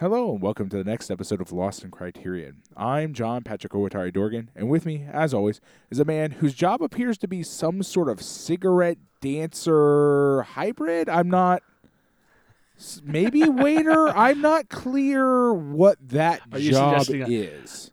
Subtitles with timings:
[0.00, 2.62] Hello and welcome to the next episode of Lost in Criterion.
[2.74, 6.82] I'm John Patrick Owatari Dorgan, and with me, as always, is a man whose job
[6.82, 11.10] appears to be some sort of cigarette dancer hybrid.
[11.10, 11.62] I'm not.
[13.04, 14.08] Maybe waiter.
[14.08, 17.90] I'm not clear what that Are job is.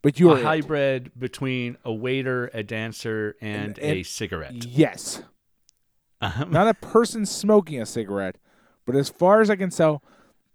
[0.00, 0.44] But you a are it.
[0.44, 4.64] hybrid between a waiter, a dancer, and, And- a cigarette.
[4.64, 5.22] Yes.
[6.22, 8.38] Um, not a person smoking a cigarette,
[8.86, 10.02] but as far as I can tell,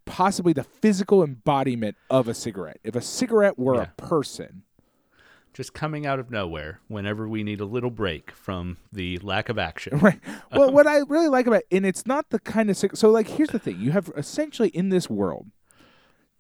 [0.07, 2.79] possibly the physical embodiment of a cigarette.
[2.83, 3.82] If a cigarette were Yeah.
[3.83, 4.63] a person,
[5.54, 9.57] just coming out of nowhere whenever we need a little break from the lack of
[9.57, 9.97] action.
[10.01, 10.19] right?
[10.51, 13.27] Well, what um, I really like about, and it's not the kind of so like
[13.27, 15.47] here's the thing: you have essentially in this world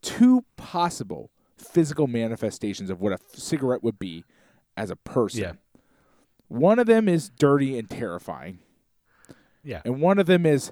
[0.01, 4.23] two possible physical manifestations of what a cigarette would be
[4.75, 5.41] as a person.
[5.41, 5.51] Yeah.
[6.47, 8.59] One of them is dirty and terrifying,
[9.63, 10.71] Yeah, and one of them is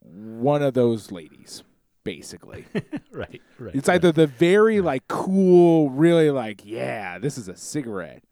[0.00, 1.62] one of those ladies,
[2.04, 2.66] basically.
[3.12, 3.74] right, right.
[3.74, 8.22] It's either the very like cool, really like, yeah, this is a cigarette.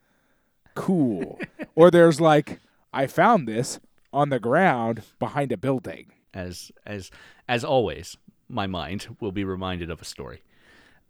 [0.74, 1.40] Cool.
[1.74, 2.60] or there's like,
[2.92, 3.80] I found this
[4.12, 6.12] on the ground behind a building.
[6.34, 7.10] as as
[7.48, 8.16] as always,
[8.48, 10.42] my mind will be reminded of a story,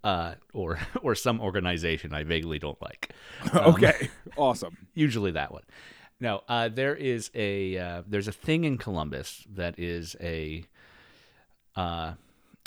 [0.04, 3.12] uh, or or some organization I vaguely don't like.
[3.54, 4.08] okay.
[4.36, 4.86] awesome.
[4.94, 5.64] usually that one.
[6.20, 10.64] No, uh, there is a uh, there's a thing in Columbus that is a
[11.74, 12.12] uh,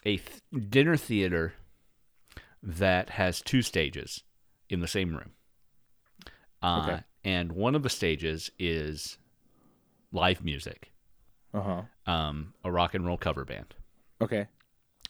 [0.05, 1.53] a th- dinner theater
[2.61, 4.23] that has two stages
[4.69, 5.31] in the same room.
[6.61, 7.03] Uh, Okay.
[7.23, 9.17] And one of the stages is
[10.11, 10.91] live music,
[11.55, 11.81] Uh huh.
[12.11, 13.73] um, a rock and roll cover band,
[14.21, 14.47] Okay.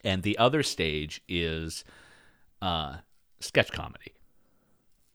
[0.04, 1.84] and the other stage is
[2.62, 2.98] uh,
[3.42, 4.14] sketch comedy.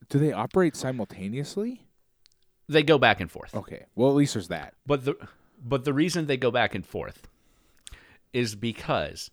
[0.09, 1.87] Do they operate simultaneously?
[2.69, 3.55] They go back and forth.
[3.55, 3.85] Okay.
[3.95, 4.75] Well, at least there's that.
[4.85, 5.15] But the
[5.63, 7.27] but the reason they go back and forth
[8.31, 9.31] is because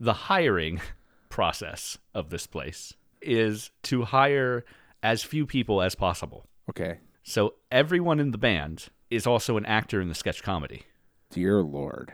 [0.00, 0.80] the hiring
[1.28, 4.64] process of this place is to hire
[5.02, 6.46] as few people as possible.
[6.70, 6.98] Okay.
[7.22, 10.84] So everyone in the band is also an actor in the sketch comedy
[11.30, 12.12] Dear Lord.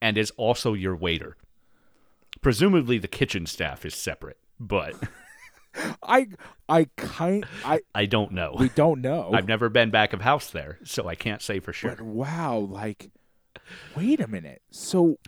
[0.00, 1.36] and is also your waiter.
[2.42, 4.94] Presumably the kitchen staff is separate, but
[6.02, 6.28] I
[6.68, 8.54] I kind I I don't know.
[8.58, 9.30] we don't know.
[9.34, 11.90] I've never been back of house there, so I can't say for sure.
[11.90, 13.10] But wow, like,
[13.96, 14.62] wait a minute.
[14.70, 15.18] So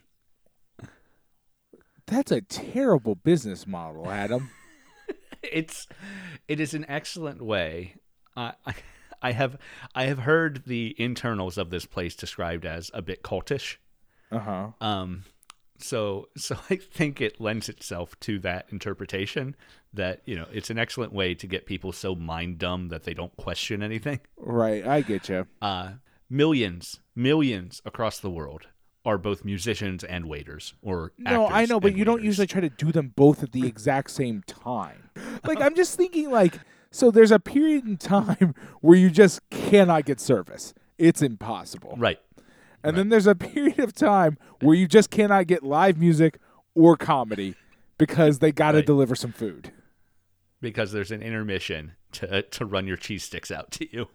[2.07, 4.51] that's a terrible business model, Adam.
[5.43, 5.87] it's
[6.49, 7.95] it is an excellent way.
[8.37, 8.75] I I
[9.23, 9.59] I have
[9.95, 13.77] I have heard the internals of this place described as a bit cultish.
[14.31, 14.69] Uh huh.
[14.81, 15.25] Um,
[15.79, 19.57] so so I think it lends itself to that interpretation
[19.93, 23.15] that you know it's an excellent way to get people so mind dumb that they
[23.15, 24.21] don't question anything.
[24.37, 24.87] Right.
[24.87, 25.47] I get you.
[25.61, 25.95] Uh,
[26.29, 28.67] millions, millions across the world
[29.07, 32.69] are both musicians and waiters or No, I know, but you don't usually try to
[32.69, 35.11] do them both at the exact same time.
[35.47, 36.59] Like, I'm just thinking, like,
[36.91, 40.75] so there's a period in time where you just cannot get service.
[40.99, 41.95] It's impossible.
[41.97, 42.19] right.
[42.83, 46.39] And then there's a period of time where you just cannot get live music
[46.75, 47.55] or comedy
[47.99, 48.87] because they got to Right.
[48.87, 49.73] deliver some food.
[50.61, 54.09] because there's an intermission to to run your cheese sticks out to you.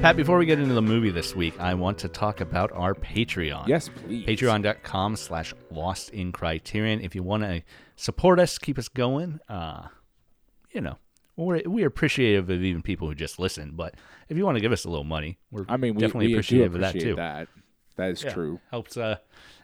[0.00, 2.94] Pat, before we get into the movie this week, I want to talk about our
[2.94, 3.68] Patreon.
[3.68, 4.26] Yes, please.
[4.26, 7.02] Patreon.com slash lost in criterion.
[7.02, 7.62] If you want to
[7.96, 9.88] support us, keep us going, uh,
[10.70, 10.96] you know,
[11.36, 13.72] we're, we're appreciative of even people who just listen.
[13.74, 13.94] But
[14.30, 16.32] if you want to give us a little money, we're I mean, we, definitely we
[16.32, 17.16] appreciative of that too.
[17.16, 17.48] That.
[17.96, 18.32] that is Yeah.
[18.32, 18.58] true.
[18.70, 19.16] Helps uh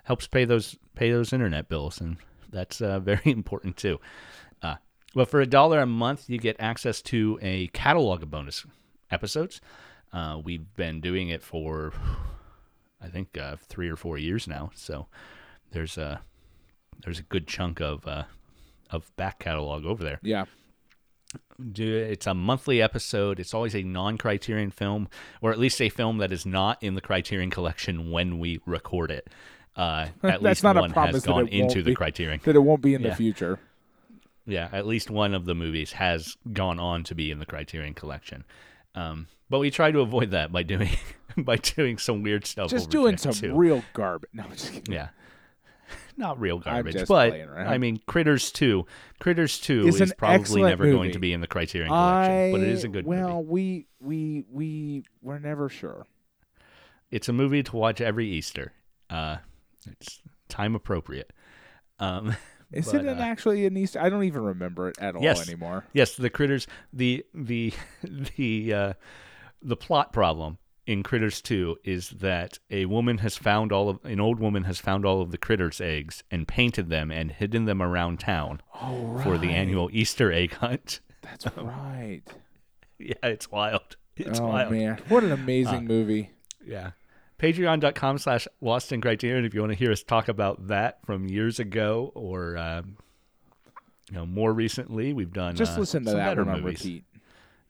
[0.04, 2.18] helps pay those pay those internet bills, and
[2.52, 3.98] that's uh, very important too.
[4.62, 4.76] Uh,
[5.14, 8.66] well, for a dollar a month, you get access to a catalog of bonus
[9.10, 9.62] episodes.
[10.16, 11.92] Uh, we've been doing it for,
[13.02, 14.70] I think, uh, three or four years now.
[14.74, 15.08] So
[15.72, 16.22] there's a
[17.04, 18.24] there's a good chunk of uh,
[18.90, 20.18] of back catalog over there.
[20.22, 20.46] Yeah.
[21.70, 23.38] Do it's a monthly episode.
[23.38, 25.08] It's always a non-Criterion film,
[25.42, 29.10] or at least a film that is not in the Criterion collection when we record
[29.10, 29.28] it.
[29.76, 31.94] Uh, at That's least not a one has gone into the be.
[31.94, 32.40] Criterion.
[32.44, 33.58] That it won't be in the future.
[34.46, 37.92] Yeah, at least one of the movies has gone on to be in the Criterion
[37.92, 38.44] collection.
[38.94, 40.90] Um, but we try to avoid that by doing
[41.36, 42.70] by doing some weird stuff.
[42.70, 43.54] Just doing some too.
[43.54, 44.30] real garbage.
[44.32, 44.94] No, I'm just kidding.
[44.94, 45.08] Yeah.
[46.16, 47.32] not real garbage, but.
[47.32, 48.86] I mean, Critters Two.
[49.20, 52.60] Critters Two It's is probably never going to be in the Criterion collection, I but
[52.60, 53.48] it is a good well, movie.
[53.48, 56.06] we we we we're never sure.
[57.10, 58.72] It's a movie to watch every Easter.
[59.08, 59.36] Uh,
[59.86, 61.32] it's time appropriate.
[61.98, 62.34] Um,
[62.72, 64.00] Is But, it an uh, actually an Easter?
[64.00, 65.48] I don't even remember it at all Yes.
[65.48, 65.84] anymore.
[65.92, 66.66] Yes, the critters.
[66.92, 67.72] The the
[68.36, 68.92] the uh,
[69.62, 74.20] the plot problem in Critters Two is that a woman has found all of an
[74.20, 77.82] old woman has found all of the critters' eggs and painted them and hidden them
[77.82, 79.24] around town Oh, right.
[79.24, 81.00] for the annual Easter egg hunt.
[81.22, 82.22] That's right.
[82.98, 83.96] yeah, it's wild.
[84.16, 84.70] It's oh wild.
[84.72, 86.30] man, what an amazing Uh, movie!
[86.64, 86.92] Yeah.
[87.38, 91.26] Patreon.com slash Lost in Criterion if you want to hear us talk about that from
[91.28, 92.96] years ago or um,
[94.10, 95.12] you know more recently.
[95.12, 97.04] We've done Just uh, listen to that one on repeat.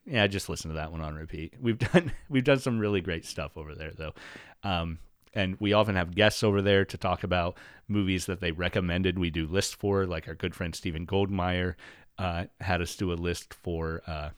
[0.07, 1.55] Yeah, just listen to that one on repeat.
[1.61, 4.15] We've done we've done some really great stuff over there though.
[4.63, 4.99] Um,
[5.35, 7.59] and we often have guests over there to talk about
[7.89, 11.75] movies that they recommended we do lists for, like our good friend Stephen Goldmeyer
[12.19, 14.31] uh, had us do a list for uh,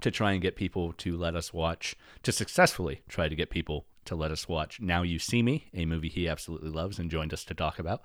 [0.00, 1.94] to try and get people to let us watch
[2.24, 5.84] to successfully try to get people to let us watch Now You See Me, a
[5.84, 8.02] movie he absolutely loves and joined us to talk about.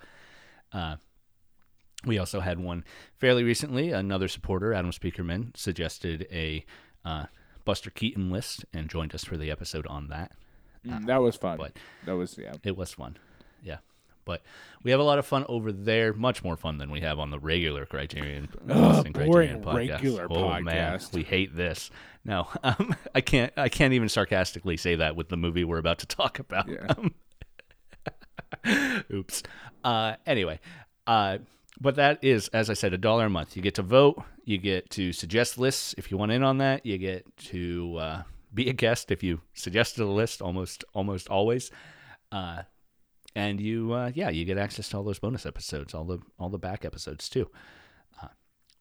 [0.72, 0.96] Uh,
[2.06, 2.84] we also had one
[3.18, 3.90] fairly recently.
[3.90, 6.64] Another supporter, Adam Speakerman, suggested a
[7.04, 7.26] uh,
[7.64, 10.32] Buster Keaton list and joined us for the episode on that.
[10.86, 11.58] Mm, that was fun.
[11.58, 11.76] but-
[12.06, 12.54] that was yeah.
[12.62, 13.18] It was fun.
[13.62, 13.78] Yeah.
[14.24, 14.42] But
[14.82, 17.30] we have a lot of fun over there, much more fun than we have on
[17.30, 18.48] the regular Criterion.
[18.66, 19.90] In boring Criterion podcast.
[19.90, 21.12] regular oh, Man, podcast.
[21.12, 21.90] we hate this.
[22.24, 23.52] No, um, I can't.
[23.56, 26.68] I can't even sarcastically say that with the movie we're about to talk about.
[26.68, 26.94] Yeah.
[29.12, 29.44] Oops.
[29.84, 30.58] Uh, anyway,
[31.06, 31.38] uh,
[31.80, 33.56] but that is, as I said, a dollar a month.
[33.56, 34.22] You get to vote.
[34.44, 36.86] You get to suggest lists if you want in on that.
[36.86, 38.22] You get to uh,
[38.54, 40.40] be a guest if you suggested a list.
[40.40, 41.70] Almost, almost always.
[42.32, 42.62] Uh,
[43.34, 46.48] and you, uh, yeah, you get access to all those bonus episodes, all the all
[46.48, 47.50] the back episodes too.
[48.22, 48.28] Uh,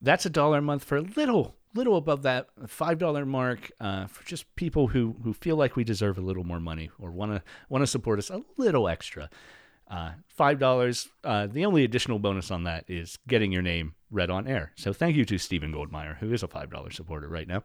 [0.01, 4.07] that's a dollar a month for a little, little above that five dollar mark uh,
[4.07, 7.33] for just people who who feel like we deserve a little more money or want
[7.33, 9.29] to want to support us a little extra.
[9.89, 11.07] Uh, Five dollars.
[11.23, 14.71] Uh, the only additional bonus on that is getting your name read on air.
[14.75, 17.63] So thank you to Stephen Goldmeyer, who is a five dollar supporter right now.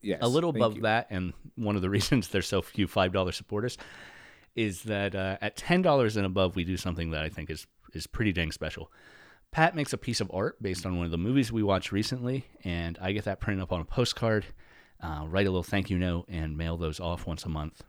[0.00, 0.82] Yes, A little above you.
[0.82, 3.78] that, and one of the reasons there's so few five dollar supporters
[4.56, 7.66] is that uh, at ten dollars and above, we do something that I think is
[7.92, 8.90] is pretty dang special.
[9.52, 12.44] Pat makes a piece of art based on one of the movies we watched recently,
[12.64, 14.44] and I get that printed up on a postcard,
[15.00, 17.84] uh, write a little thank you note, and mail those off once a month.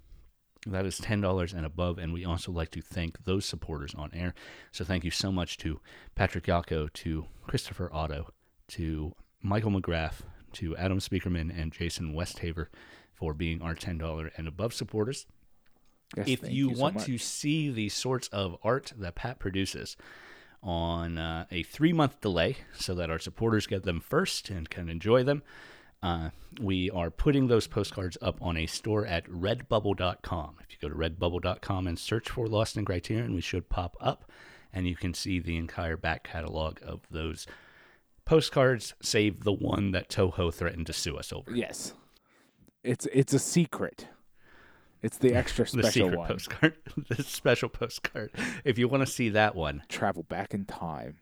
[0.66, 4.10] That is ten dollars and above, and we also like to thank those supporters on
[4.14, 4.34] air.
[4.72, 5.80] So thank you so much to
[6.16, 8.32] Patrick Yako, to Christopher Otto,
[8.70, 10.22] to Michael McGrath,
[10.54, 12.68] to Adam Speakerman, and Jason Westhaver
[13.14, 15.28] for being our ten dollar and above supporters
[16.16, 17.06] Yes, if thank you, so want much.
[17.06, 19.98] to see the sorts of art that Pat produces
[20.62, 24.90] on uh, a three month delay so that our supporters get them first and can
[24.90, 25.44] enjoy them,
[26.04, 26.30] uh,
[26.62, 30.56] we are putting those postcards up on a store at redbubble.com.
[30.62, 34.30] If you go to redbubble.com and search for Lost in Criterion, we should pop up
[34.76, 37.48] and you can see the entire back catalog of those
[38.26, 41.52] postcards, save the one that Toho threatened to sue us over.
[41.52, 41.94] Yes,
[42.84, 44.08] it's it's a secret.
[45.02, 46.28] It's the extra The special secret one.
[46.28, 46.76] postcard,
[47.10, 48.32] the special postcard.
[48.64, 51.18] If you want to see that one, Travel back in time,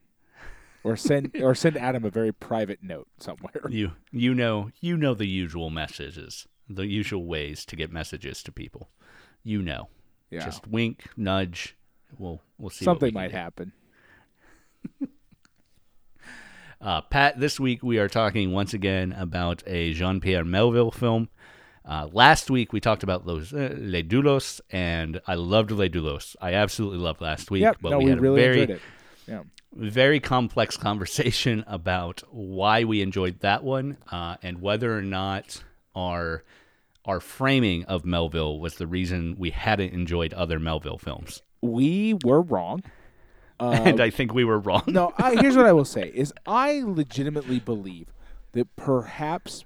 [0.83, 3.63] or send or send Adam a very private note somewhere.
[3.69, 8.51] you you know you know the usual messages, the usual ways to get messages to
[8.51, 8.89] people.
[9.43, 9.89] You know,
[10.29, 11.75] Yeah, just wink, nudge.
[12.17, 12.85] We'll we'll see.
[12.85, 13.37] what we something might do.
[13.37, 13.71] happen.
[16.83, 21.29] Uh, Pat, this week we are talking once again about a Jean Pierre Melville film.
[21.85, 26.35] Uh, last week we talked about those uh, Les Doulos, and I loved Les Doulos.
[26.41, 27.61] I absolutely loved last week.
[27.61, 28.79] Yep, but no, we we, had really a very.
[29.27, 29.43] Yeah,
[29.75, 35.63] very complex conversation about why we enjoyed that one uh, and whether or not
[35.95, 36.43] our
[37.05, 41.41] our framing of Melville was the reason we hadn't enjoyed other Melville films.
[41.61, 42.81] we were wrong.
[43.59, 44.83] and I think we were wrong.
[44.87, 48.07] Uh, No, I, here's what I will say: is I legitimately believe
[48.53, 49.63] that perhaps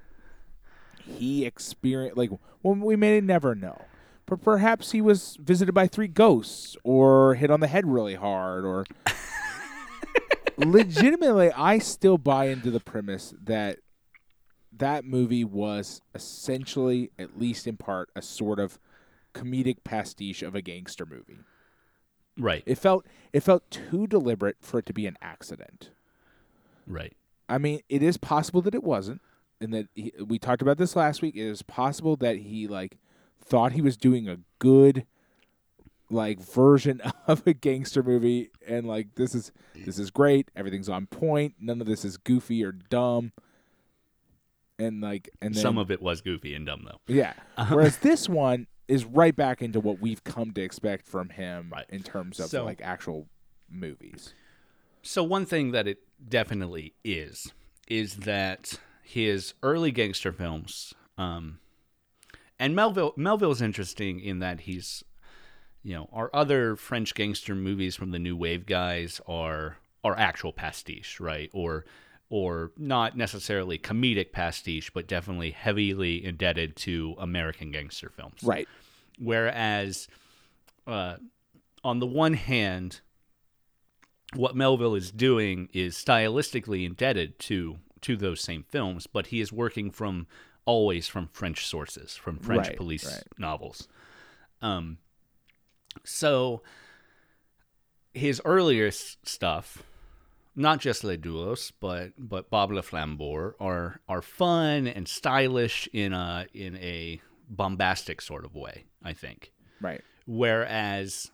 [1.05, 2.29] he experienced, like,
[2.63, 3.81] well, we may never know,
[4.25, 8.65] but perhaps he was visited by three ghosts, or hit on the head really hard,
[8.65, 8.85] or
[10.57, 13.79] legitimately, I still buy into the premise that
[14.71, 18.79] that movie was essentially, at least in part, a sort of
[19.33, 21.39] comedic pastiche of a gangster movie.
[22.39, 25.89] Right, It felt it felt too deliberate for it to be an accident.
[26.85, 27.13] right.
[27.49, 29.21] I mean, it is possible that it wasn't,
[29.61, 31.35] and that he, we talked about this last week.
[31.35, 32.97] It is possible that he like
[33.43, 35.05] thought he was doing a good
[36.09, 41.05] like version of a gangster movie and like this is this is great everything's on
[41.07, 43.31] point none of this is goofy or dumb
[44.79, 46.99] and like and then, Some of it was goofy and dumb though.
[47.13, 47.33] yeah
[47.69, 51.85] whereas this one is right back into what we've come to expect from him Right.
[51.89, 53.27] in terms of So- like actual
[53.69, 54.33] movies
[55.01, 55.99] So one thing that it
[56.29, 57.51] definitely is
[57.89, 61.59] is that his early gangster films, um,
[62.59, 65.01] and Melville Melville's interesting in that he's,
[65.83, 70.53] you know, our other French gangster movies from the new wave guys are are actual
[70.53, 71.49] pastiche, right?
[71.53, 71.85] Or
[72.29, 78.43] or not necessarily comedic pastiche, but definitely heavily indebted to American gangster films.
[78.43, 78.67] right
[79.19, 80.07] Whereas,
[80.85, 81.15] uh,
[81.83, 83.01] on the one hand,
[84.35, 89.51] what Melville is doing is stylistically indebted to to those same films, but he is
[89.51, 90.27] working from
[90.65, 93.23] always from French sources, from French Right, police right.
[93.39, 93.87] novels.
[94.61, 94.97] Um,
[96.03, 96.61] so
[98.13, 99.83] his earlier s- stuff,
[100.55, 106.13] not just Les Doulos, but but Bob Le Flambeur are are fun and stylish in
[106.13, 108.85] a in a bombastic sort of way.
[109.03, 109.51] I think.
[109.81, 111.31] right Whereas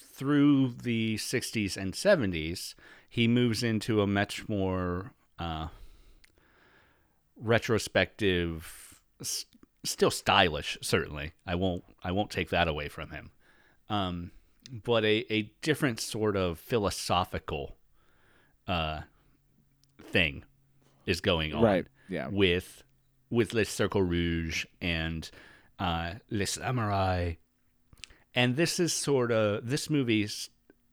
[0.00, 2.74] through the 60s and 70s,
[3.08, 5.68] he moves into a much more uh,
[7.36, 9.46] retrospective, s-
[9.84, 10.78] still stylish.
[10.82, 13.30] Certainly, I won't I won't take that away from him.
[13.88, 14.30] Um,
[14.84, 17.76] but a, a different sort of philosophical
[18.66, 19.02] uh,
[20.02, 20.44] thing
[21.06, 22.28] is going on right yeah.
[22.28, 22.82] with
[23.30, 25.30] with Les Cercle Rouge and
[25.78, 27.34] uh, Les Samurai,
[28.34, 30.28] and this is sort of this movie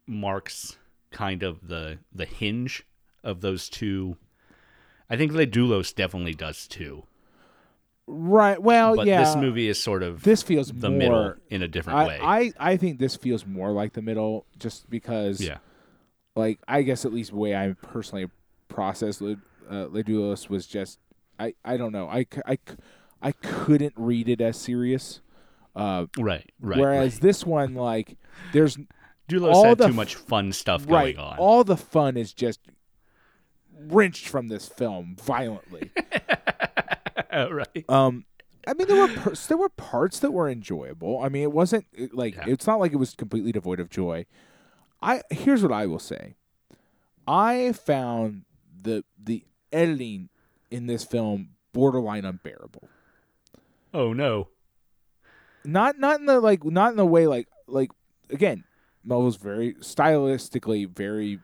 [0.08, 0.78] marks
[1.12, 2.84] kind of the the hinge
[3.24, 4.18] of those two.
[5.10, 7.04] I think Les Doulos definitely does too,
[8.14, 11.64] right well but yeah this movie is sort of this feels the more middle in
[11.64, 12.20] a different I, way.
[12.22, 15.58] I I think this feels more like the middle just because yeah,
[16.36, 18.30] like I guess at least the way I personally
[18.68, 19.38] processed Le,
[19.70, 21.00] uh, Le Doulos was just
[21.40, 22.58] I I don't know I I
[23.22, 25.22] I couldn't read it as serious.
[25.74, 26.80] Uh, right, right.
[26.80, 27.22] whereas right.
[27.22, 28.18] this one like
[28.52, 28.78] there's
[29.30, 31.38] Doulos all had the too much fun stuff right going on.
[31.38, 32.60] all the fun is just
[33.88, 35.92] wrenched from this film violently.
[37.52, 37.86] right.
[37.90, 38.26] Um,
[38.68, 41.22] I mean, there were per- there were parts that were enjoyable.
[41.22, 42.46] I mean, it wasn't it- like Yeah.
[42.48, 44.26] it's not like it was completely devoid of joy.
[45.02, 46.36] I here's what I will say.
[47.28, 48.44] I found
[48.82, 50.30] the the editing
[50.70, 52.88] in this film borderline unbearable.
[53.94, 54.50] Oh no.
[55.64, 57.90] Not not in the like not in the way like like
[58.30, 58.64] again,
[59.04, 61.40] Melville's very stylistically very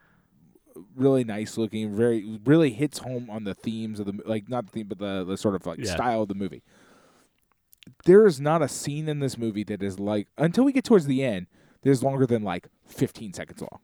[0.96, 4.72] really nice looking, very really hits home on the themes of the like not the
[4.72, 5.94] theme but the, the sort of like Yeah.
[5.94, 6.64] style of the movie.
[8.06, 11.06] There is not a scene in this movie that is like until we get towards
[11.06, 11.48] the end,
[11.82, 13.80] that is longer than like 15 seconds long.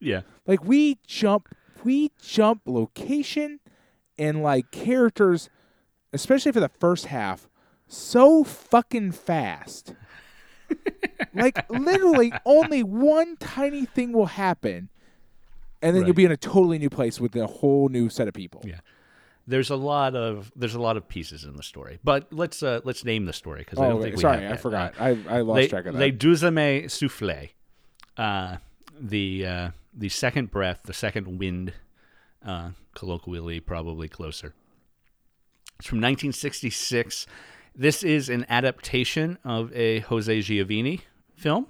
[0.00, 0.22] Yeah.
[0.46, 1.48] Like we jump
[1.84, 3.60] we jump location
[4.18, 5.48] and like characters
[6.12, 7.48] especially for the first half
[7.86, 9.94] so fucking fast.
[11.34, 14.88] like literally only one tiny thing will happen
[15.82, 18.34] and then you'll be in a totally new place with a whole new set of
[18.34, 18.62] people.
[18.64, 18.80] Yeah.
[19.46, 22.80] There's a lot of there's a lot of pieces in the story, but let's uh,
[22.84, 24.94] let's name the story because I Oh, don't wait, think we sorry, I forgot.
[25.00, 25.98] I I lost Les, track of that.
[25.98, 27.50] Les Deuxième Souffle,
[28.16, 28.56] uh,
[29.00, 31.72] the uh, the second breath, the second wind,
[32.46, 34.54] uh, colloquially probably closer.
[35.80, 37.26] It's from 1966.
[37.74, 41.00] This is an adaptation of a Jose Giovanni
[41.34, 41.66] film,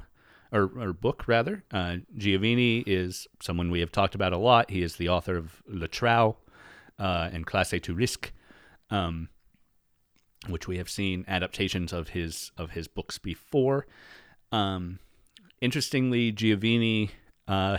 [0.52, 1.64] or, or book rather.
[1.73, 4.71] Uh, Giovanni is someone we have talked about a lot.
[4.71, 6.37] He is the author of Le Trou
[6.99, 8.30] uh, and Classe tous risques,
[8.90, 9.28] um,
[10.49, 13.87] which we have seen adaptations of his of his books before.
[14.52, 14.99] Um,
[15.61, 17.11] interestingly, Giovanni
[17.49, 17.78] uh,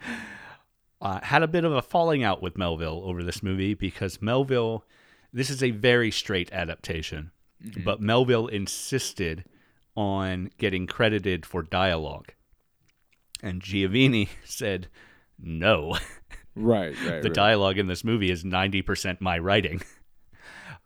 [1.00, 4.84] uh, had a bit of a falling out with Melville over this movie because Melville,
[5.32, 7.32] this is a very straight adaptation,
[7.84, 9.44] but Melville insisted
[9.96, 12.32] on getting credited for dialogue.
[13.42, 14.88] And Giovanni said,
[15.38, 15.96] no,
[16.54, 17.22] right, right.
[17.22, 17.34] the right.
[17.34, 19.82] dialogue in this movie is 90% my writing.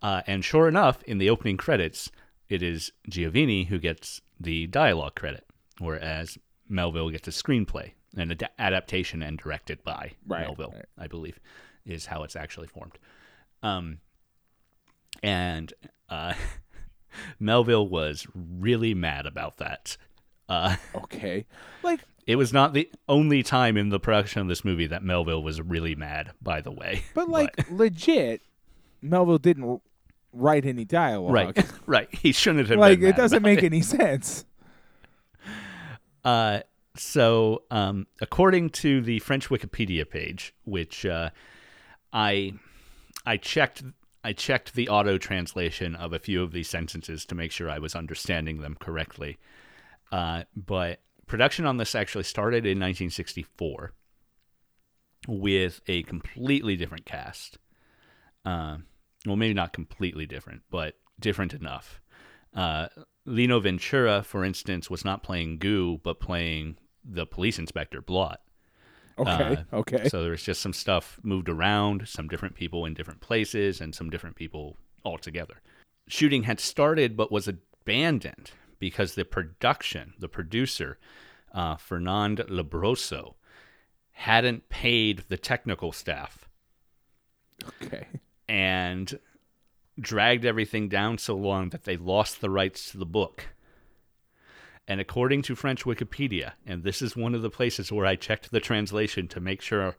[0.02, 2.10] Uh, and sure enough, in the opening credits,
[2.48, 5.44] it is Giovanni who gets the dialogue credit,
[5.78, 6.38] whereas
[6.70, 10.86] Melville gets a screenplay, an ad- adaptation and directed by Right, Melville, right.
[10.96, 11.38] I believe,
[11.84, 12.98] is how it's actually formed.
[13.62, 13.98] Um,
[15.22, 15.72] and
[16.08, 16.32] uh,
[17.38, 19.96] Melville was really mad about that.
[20.48, 21.46] Uh, okay.
[21.82, 25.42] Like it was not the only time in the production of this movie that Melville
[25.42, 27.02] was really mad, by the way.
[27.14, 28.42] but like legit
[29.02, 29.80] Melville didn't
[30.32, 31.32] write any dialogue.
[31.32, 32.14] right, right.
[32.14, 34.44] He shouldn't have like it doesn't make any sense.
[36.22, 36.60] Uh,
[36.96, 41.30] so, um, according to the French Wikipedia page, which uh,
[42.12, 42.52] I
[43.24, 43.82] I checked
[44.22, 47.78] I checked the auto translation of a few of these sentences to make sure I
[47.78, 49.38] was understanding them correctly.
[50.12, 53.92] Uh, but production on this actually started in 1964
[55.28, 57.58] with a completely different cast.
[58.44, 58.78] Uh,
[59.26, 62.00] well, maybe not completely different, but different enough.
[62.54, 62.88] Uh,
[63.24, 68.40] Lino Ventura, for instance, was not playing Goo, but playing the police inspector Blot.
[69.18, 69.64] Okay.
[69.72, 70.08] Uh, okay.
[70.08, 73.94] So there was just some stuff moved around, some different people in different places, and
[73.94, 75.60] some different people all together.
[76.08, 80.98] Shooting had started but was abandoned because the production, the producer,
[81.52, 83.34] uh, Fernand Lumbroso,
[84.12, 86.48] hadn't paid the technical staff
[87.82, 88.06] okay.
[88.48, 89.18] and
[89.98, 93.48] dragged everything down so long that they lost the rights to the book.
[94.90, 98.50] And according to French Wikipedia, and this is one of the places where I checked
[98.50, 99.96] the translation to make sure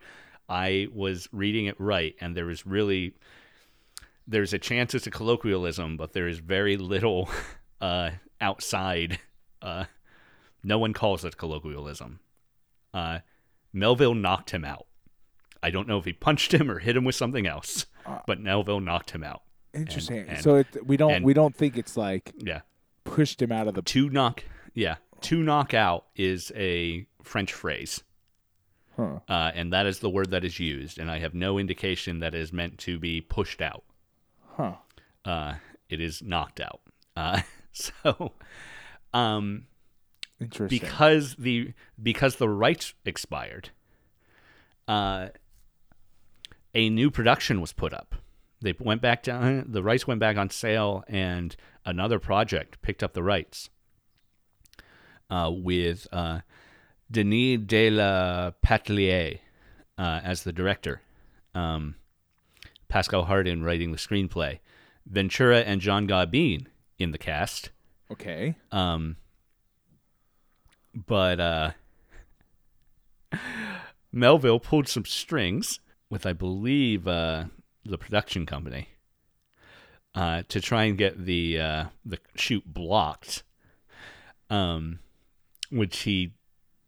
[0.50, 3.14] I was reading it right, and there is really
[4.28, 7.30] there's a chance it's a colloquialism, but there is very little
[7.82, 8.10] uh,
[8.42, 9.20] outside.
[9.62, 9.86] Uh,
[10.62, 12.20] no one calls it colloquialism.
[12.94, 13.20] Uh,
[13.72, 14.88] Melville knocked him out.
[15.64, 17.86] I don't know if he punched him or hit him with something else,
[18.28, 19.44] but Melville knocked him out.
[19.74, 20.28] Interesting.
[20.28, 22.62] and- so it, we don't and- we don't think it's like Yeah.
[23.06, 23.82] pushed him out of the.
[23.82, 28.04] To knock, yeah, to knock out is a French phrase,
[28.96, 29.20] Huh.
[29.30, 30.98] uh, and that is the word that is used.
[31.00, 33.84] And I have no indication that it is meant to be pushed out.
[34.56, 34.74] Huh.
[35.24, 35.56] Uh,
[35.90, 36.82] it is knocked out.
[37.16, 38.34] Uh, so,
[39.14, 39.66] um,
[40.40, 40.68] Interesting.
[40.80, 43.70] because the because the rights expired,
[44.88, 45.28] uh,
[46.74, 48.16] a new production was put up.
[48.62, 49.66] They went back down.
[49.68, 53.70] The rights went back on sale, and another project picked up the rights
[55.32, 56.42] uh, with uh,
[57.12, 59.40] Denys de La Patellière
[59.98, 61.02] uh, as the director,
[61.56, 61.96] um,
[62.88, 64.60] Pascal Jardin writing the screenplay,
[65.10, 66.68] Ventura and John Gabin
[67.00, 67.72] in the cast.
[68.12, 68.56] okay.
[68.72, 69.16] Um,
[70.94, 71.72] but uh,
[74.12, 75.80] Melville pulled some strings
[76.10, 77.46] with, I believe, uh,
[77.86, 78.90] the production company
[80.14, 83.44] uh, to try and get the uh, the shoot blocked.
[84.50, 85.00] Um,
[85.72, 86.34] which he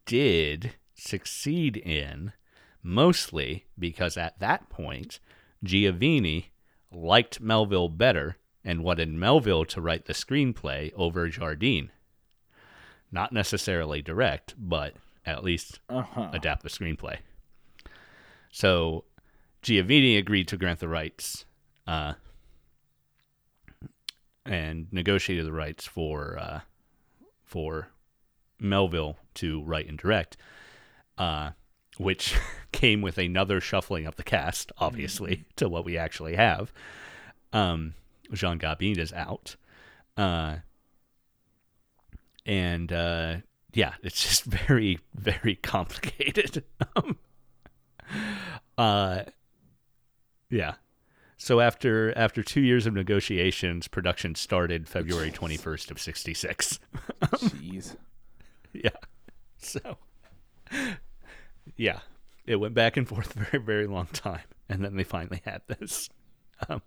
[0.05, 2.33] did succeed in,
[2.83, 5.19] mostly because at that point
[5.63, 6.51] Giovanni
[6.91, 11.91] liked Melville better and wanted Melville to write the screenplay over Jardin.
[13.11, 14.93] Not necessarily direct, but
[15.25, 16.29] at least Uh huh.
[16.33, 17.17] adapt the screenplay.
[18.51, 19.05] So
[19.61, 21.45] Giovanni agreed to grant the rights
[21.87, 22.13] uh,
[24.45, 26.59] and negotiated the rights for uh,
[27.43, 27.87] for
[28.59, 30.37] Melville to write and direct,
[31.17, 31.51] uh,
[31.97, 32.35] which
[32.71, 36.71] came with another shuffling of the cast, obviously, to what we actually have.
[37.51, 37.93] Um,
[38.31, 39.55] Jean Gabin is out.
[40.17, 40.57] Uh,
[42.45, 43.37] and uh,
[43.73, 46.63] yeah, it's just very, very complicated.
[46.95, 47.17] um,
[48.77, 49.23] uh,
[50.49, 50.75] yeah.
[51.37, 56.79] So after after two years of negotiations, production started February twenty first of sixty six.
[57.21, 57.97] Jeez.
[58.83, 58.89] yeah.
[59.57, 59.97] So
[61.77, 61.99] yeah,
[62.45, 65.41] it went back and forth for a very very long time, and then they finally
[65.45, 66.09] had this.
[66.69, 66.81] Um,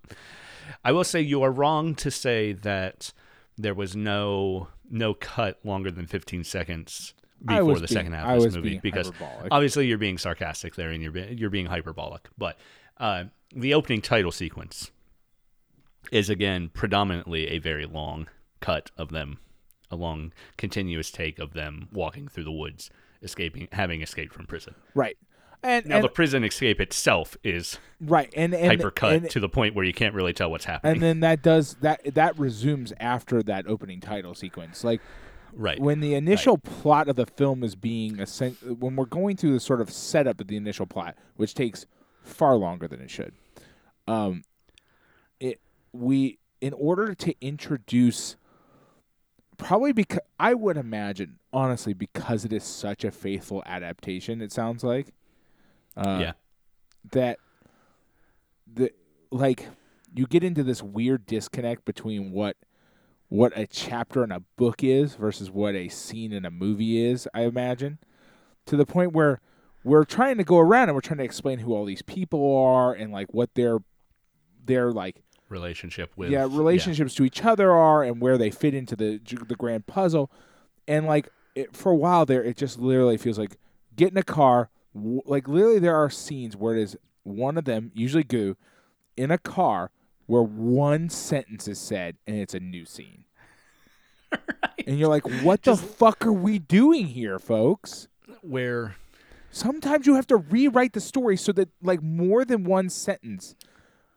[0.84, 3.12] I will say you are wrong to say that
[3.56, 8.42] there was no no cut longer than fifteen seconds before the being- second half of
[8.42, 9.48] this movie because hyperbolic.
[9.50, 12.28] obviously you're being sarcastic there and you're be, you're being hyperbolic.
[12.38, 12.58] But
[12.98, 14.90] uh, the opening title sequence
[16.10, 18.28] is again predominantly a very long
[18.60, 19.38] cut of them,
[19.90, 22.90] a long continuous take of them walking through the woods,
[23.22, 24.74] escaping, having escaped from prison.
[24.94, 25.16] Right.
[25.62, 29.74] And, Now and the prison escape itself is right and and hypercut to the point
[29.74, 30.94] where you can't really tell what's happening.
[30.94, 34.84] and then that does that that resumes after that opening title sequence.
[34.84, 35.00] Like
[35.54, 35.80] right.
[35.80, 39.60] when the initial plot of the film is being assen- when we're going through the
[39.60, 41.86] sort of setup of the initial plot, which takes
[42.22, 43.32] far longer than it should.
[44.06, 44.44] Um,
[45.40, 45.60] it
[45.92, 48.36] we in order to introduce
[49.58, 54.40] probably because I would imagine honestly because it is such a faithful adaptation.
[54.40, 55.12] It sounds like.
[55.96, 56.32] Uh, yeah.
[57.12, 57.38] that
[58.70, 58.90] the
[59.30, 59.66] like
[60.14, 62.56] you get into this weird disconnect between what
[63.28, 67.26] what a chapter in a book is versus what a scene in a movie is
[67.32, 67.98] i imagine
[68.66, 69.40] to the point where
[69.84, 72.92] we're trying to go around and we're trying to explain who all these people are
[72.92, 73.78] and like what their
[74.64, 78.96] their like Relationship with yeah relationships to each other are and where they fit into
[78.96, 80.30] the the grand puzzle
[80.88, 83.56] and like it, for a while there, it just literally feels like
[83.96, 84.70] get in a car.
[84.94, 88.56] W- like literally, there are scenes where it is one of them, usually Goo,
[89.16, 89.90] in a car
[90.26, 93.24] where one sentence is said and it's a new scene.
[94.86, 98.06] And you're like, what the fuck are we doing here, folks?
[98.42, 98.94] Where
[99.50, 103.56] Sometimes you have to rewrite the story so that like more than one sentence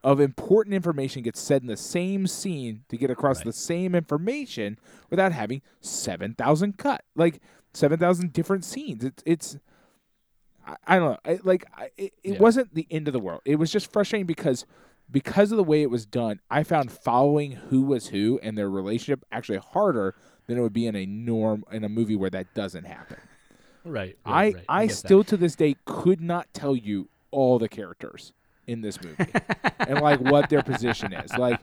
[0.04, 3.46] of important information gets said in the same scene to get across Right.
[3.48, 4.78] the same information
[5.10, 7.04] without having 7,000 cut.
[7.16, 7.42] Like
[7.74, 9.04] 7,000 different scenes.
[9.04, 9.58] It's it's
[10.66, 11.18] I, I don't know.
[11.34, 12.40] I, like I, it, it Yeah.
[12.40, 13.42] wasn't the end of the world.
[13.46, 14.66] It was just frustrating because
[15.12, 18.70] because of the way it was done, I found following who was who and their
[18.70, 22.54] relationship actually harder than it would be in a norm in a movie where that
[22.54, 23.18] doesn't happen.
[23.84, 24.66] right, I right, right.
[24.70, 24.96] I get that.
[24.96, 28.34] still to this day could not tell you all the characters
[28.70, 29.26] in this movie
[29.80, 31.34] and like what their position is.
[31.38, 31.60] Like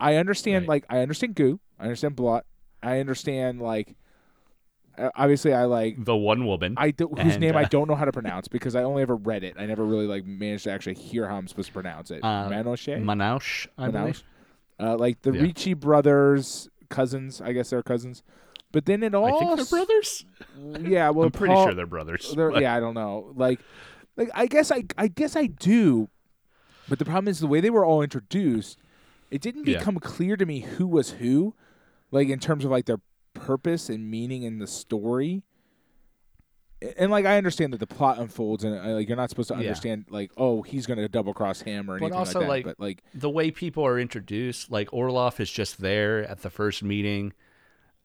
[0.00, 0.68] I understand Right.
[0.68, 2.44] like I understand Goo, I understand Blot,
[2.82, 3.94] I understand like
[5.14, 6.74] obviously I like the one woman.
[6.76, 9.02] I do, whose And, name I uh, don't know how to pronounce because I only
[9.02, 9.54] ever read it.
[9.58, 12.20] I never really like managed to actually hear how I'm supposed to pronounce it.
[12.22, 13.00] Uh, Manouche?
[13.02, 13.92] Manouche, I Manouche?
[13.92, 14.22] believe.
[14.78, 15.42] Uh, like the Yeah.
[15.42, 17.40] Ricci brothers, cousins.
[17.40, 18.22] I guess they're cousins.
[18.72, 20.24] But then it all I think they're brothers.
[20.80, 22.32] Yeah, well, I'm pretty Paul- sure they're brothers.
[22.36, 23.32] they're- yeah, I don't know.
[23.34, 23.58] Like,
[24.16, 26.08] like I guess I, I guess I do,
[26.90, 28.78] but the problem is the way they were all introduced.
[29.30, 29.78] It didn't Yeah.
[29.78, 31.54] become clear to me who was who,
[32.10, 33.00] like in terms of like their
[33.32, 35.44] purpose and meaning in the story.
[36.98, 39.54] And like I understand that the plot unfolds, and uh, like you're not supposed to
[39.54, 39.60] Yeah.
[39.60, 42.48] understand like oh he's gonna double cross him or But anything also, like that.
[42.48, 46.50] like, but like the way people are introduced, like Orloff is just there at the
[46.50, 47.32] first meeting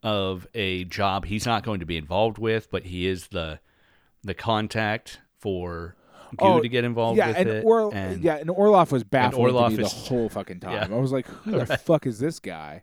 [0.03, 3.59] of a job he's not going to be involved with, but he is the
[4.23, 6.04] the contact for Goo
[6.39, 7.65] Oh, to get involved yeah, with and, it.
[7.65, 10.89] Or, and yeah, and Orloff was baffling Orloff is- the whole fucking time.
[10.91, 10.95] Yeah.
[10.95, 12.81] I was like, who the fuck is this guy?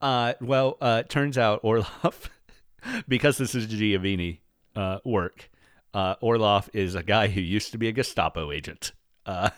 [0.00, 2.28] Uh, well, uh, it turns out Orloff,
[3.08, 4.40] because this is Giovanni
[4.76, 5.50] uh, work,
[5.94, 8.92] uh, Orloff is a guy who used to be a Gestapo agent
[9.26, 9.50] uh,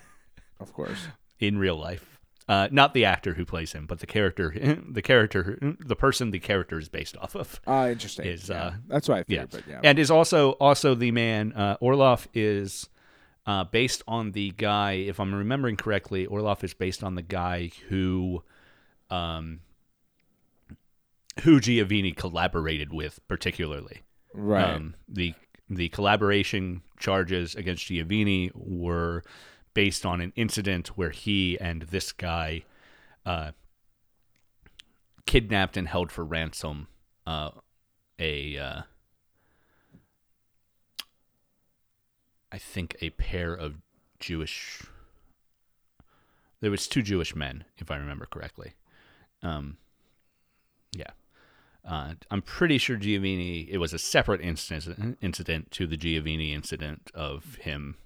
[0.58, 1.08] Of course.
[1.38, 2.19] in real life.
[2.50, 4.52] Uh, not the actor who plays him, but the character,
[4.88, 7.60] the character, the person the character is based off of.
[7.64, 8.26] Uh, interesting.
[8.26, 8.56] Is, yeah.
[8.56, 9.44] uh, That's what I Yeah.
[9.48, 11.52] But yeah, and is also also the man.
[11.52, 12.88] Uh, Orloff is
[13.46, 14.94] uh, based on the guy.
[14.94, 18.42] If I'm remembering correctly, Orloff is based on the guy who,
[19.10, 19.60] um,
[21.44, 24.02] who Giovanni collaborated with particularly.
[24.34, 24.74] right.
[24.74, 25.34] Um, the
[25.68, 29.22] the collaboration charges against Giovanni were
[29.74, 32.64] based on an incident where he and this guy
[33.24, 33.52] uh,
[35.26, 36.88] kidnapped and held for ransom
[37.26, 37.50] uh,
[38.18, 38.82] a uh,
[42.52, 43.76] I think a pair of
[44.18, 44.82] Jewish
[46.60, 48.74] there was two Jewish men if I remember correctly.
[49.42, 49.78] Um,
[50.92, 51.10] yeah.
[51.82, 53.66] Uh, I'm pretty sure Giovanni.
[53.70, 57.96] It was a separate incident incident to the Giovanni incident of him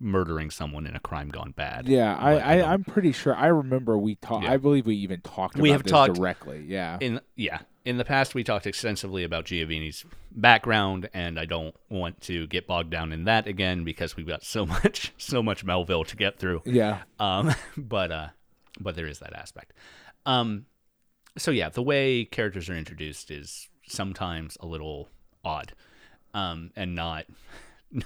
[0.00, 1.88] murdering someone in a crime gone bad.
[1.88, 3.34] yeah, I, I'm pretty sure.
[3.34, 4.44] I remember we talked.
[4.44, 4.52] Yeah.
[4.52, 6.64] I believe we even talked We about have this talked- directly.
[6.66, 6.98] Yeah.
[7.00, 12.20] In yeah, in the past we talked extensively about Giovanni's background, and I don't want
[12.22, 16.04] to get bogged down in that again because we've got so much so much Melville
[16.04, 16.62] to get through.
[16.64, 17.02] yeah.
[17.18, 18.28] Um, but uh,
[18.80, 19.72] but there is that aspect.
[20.26, 20.66] Um,
[21.36, 25.08] so yeah, the way characters are introduced is sometimes a little
[25.44, 25.72] odd,
[26.34, 27.24] um, and not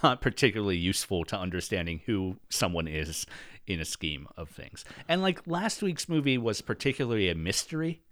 [0.02, 3.26] not particularly useful to understanding who someone is
[3.66, 4.84] in a scheme of things.
[5.08, 8.02] And like last week's movie was particularly a mystery,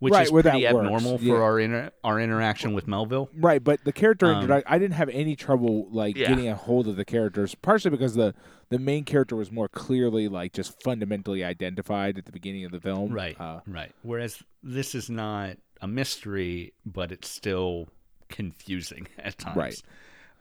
[0.00, 1.34] which Right, is where that pretty works, abnormal yeah.
[1.34, 3.28] for our inter- our interaction with Melville.
[3.36, 6.28] Right, but the character Um, introduction, I didn't have any trouble like Yeah.
[6.28, 8.34] getting a hold of the characters, partially because the
[8.70, 12.80] the main character was more clearly like just fundamentally identified at the beginning of the
[12.80, 13.12] film.
[13.12, 13.90] Right, Uh, right.
[14.02, 17.88] Whereas this is not a mystery, but it's still
[18.28, 19.56] confusing at times.
[19.56, 19.82] Right.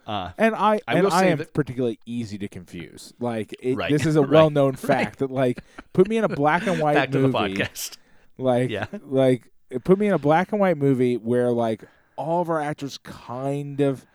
[0.07, 3.13] Uh, and I, I and I am that- particularly easy to confuse.
[3.19, 4.79] Like it, Right, this is a well known right.
[4.79, 5.59] fact that like
[5.93, 7.31] put me in a black and white back to movie.
[7.55, 7.97] the podcast.
[8.37, 8.85] Like, Yeah.
[9.05, 11.83] like it put me in a black and white movie where like
[12.15, 14.05] all of our actors kind of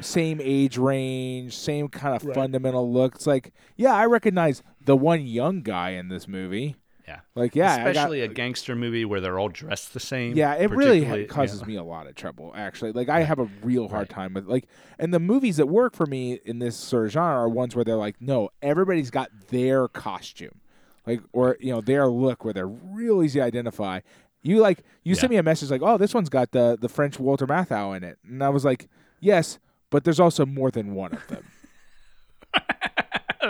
[0.00, 2.34] same age range, same kind of Right.
[2.34, 3.14] fundamental look.
[3.14, 6.74] It's like, yeah, I recognize the one young guy in this movie.
[7.10, 7.20] Yeah.
[7.34, 10.36] Like, yeah, I got- Especially a gangster movie where they're all dressed the same.
[10.36, 11.66] yeah, it really ha- causes yeah.
[11.66, 12.52] me a lot of trouble.
[12.56, 14.10] Actually, like I have a real hard Right.
[14.10, 14.66] time with like,
[14.98, 17.84] and the movies that work for me in this sort of genre are ones where
[17.84, 20.60] they're like, no, everybody's got their costume,
[21.06, 24.00] like or you know their look where they're real easy to identify.
[24.42, 27.18] You like you sent me a message like, oh, this one's got the the French
[27.18, 29.58] Walter Matthau in it, and I was like, yes,
[29.90, 31.44] but there's also more than one of them.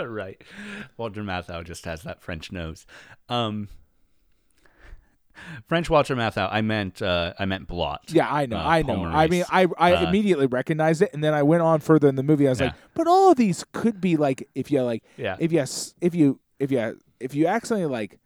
[0.09, 0.41] right.
[0.97, 2.85] Walter Matthau just has that French nose.
[3.29, 3.67] Um,
[5.67, 6.47] French Walter Matthau.
[6.51, 8.01] I meant uh, I meant Blot.
[8.09, 9.05] Yeah, I know, Uh, I know.
[9.05, 12.15] I mean, I I Uh, immediately recognized it, and then I went on further in
[12.15, 12.47] the movie.
[12.47, 15.37] I was like, but all of these could be like if you like Yeah.
[15.39, 15.63] if you
[16.01, 18.19] if you if you if you accidentally like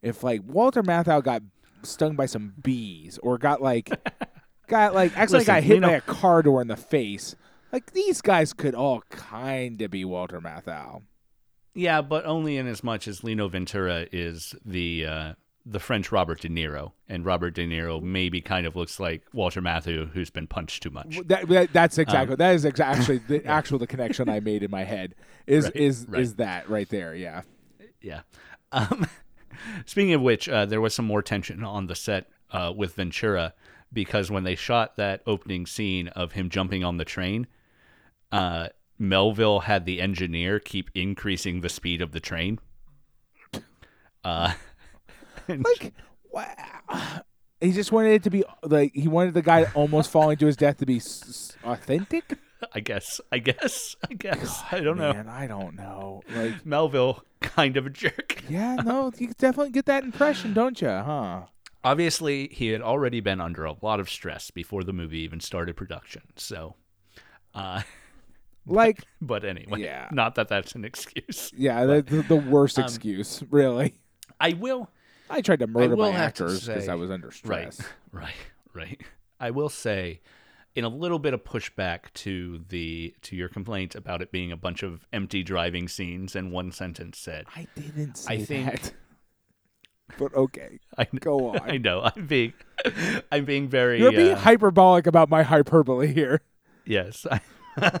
[0.00, 1.42] if like Walter Matthau got
[1.82, 3.90] stung by some bees or got like
[4.68, 7.34] got like accidentally Listen, got hit you know- by a car door in the face.
[7.72, 11.02] Like these guys could all kind of be Walter Matthau.
[11.74, 15.32] Yeah, but only in as much as Lino Ventura is the uh,
[15.64, 19.62] the French Robert De Niro, and Robert De Niro maybe kind of looks like Walter
[19.62, 21.20] Matthau, who's been punched too much.
[21.26, 24.62] That, that Um, that's exactly that is exa- actually the actual the connection I made
[24.62, 25.14] in my head
[25.46, 26.20] is Right, is right.
[26.20, 27.14] is that right there.
[27.14, 27.42] Yeah.
[28.00, 28.22] Yeah.
[28.72, 29.06] Um,
[29.86, 33.54] speaking of which, uh, there was some more tension on the set uh, with Ventura
[33.92, 37.46] because when they shot that opening scene of him jumping on the train,
[38.32, 38.68] uh,
[39.02, 42.60] Melville had the engineer keep increasing the speed of the train.
[44.24, 44.52] Uh,
[45.48, 45.92] like
[46.30, 47.22] wow.
[47.60, 50.56] he just wanted it to be like he wanted the guy almost falling to his
[50.56, 52.38] death to be s- authentic.
[52.72, 54.62] I guess, I guess, I guess.
[54.70, 55.12] I don't know.
[55.12, 56.22] Man, I don't know.
[56.32, 58.44] Like, Melville, kind of a jerk.
[58.48, 60.86] yeah, no, you definitely get that impression, don't you?
[60.86, 61.46] Huh?
[61.82, 65.76] Obviously, he had already been under a lot of stress before the movie even started
[65.76, 66.22] production.
[66.36, 66.76] So,
[67.52, 67.82] uh,
[68.66, 70.08] Like, but anyway, Yeah.
[70.12, 71.52] not that that's an excuse.
[71.56, 73.94] yeah, the, the, the worst Um, excuse, really.
[74.40, 74.88] I will.
[75.30, 77.80] I tried to murder my actors because I was under stress.
[78.12, 78.24] Right,
[78.74, 79.00] right, right.
[79.40, 80.20] I will say,
[80.74, 84.56] in a little bit of pushback to the to your complaint about it being a
[84.56, 88.92] bunch of empty driving scenes and one sentence said, I didn't say I think- that.
[90.18, 91.60] But okay, I know, go on.
[91.70, 92.52] I know, I'm being,
[93.32, 93.98] I'm being very.
[93.98, 96.42] You're being uh, hyperbolic about my hyperbole here.
[96.84, 97.26] Yes.
[97.30, 98.00] I,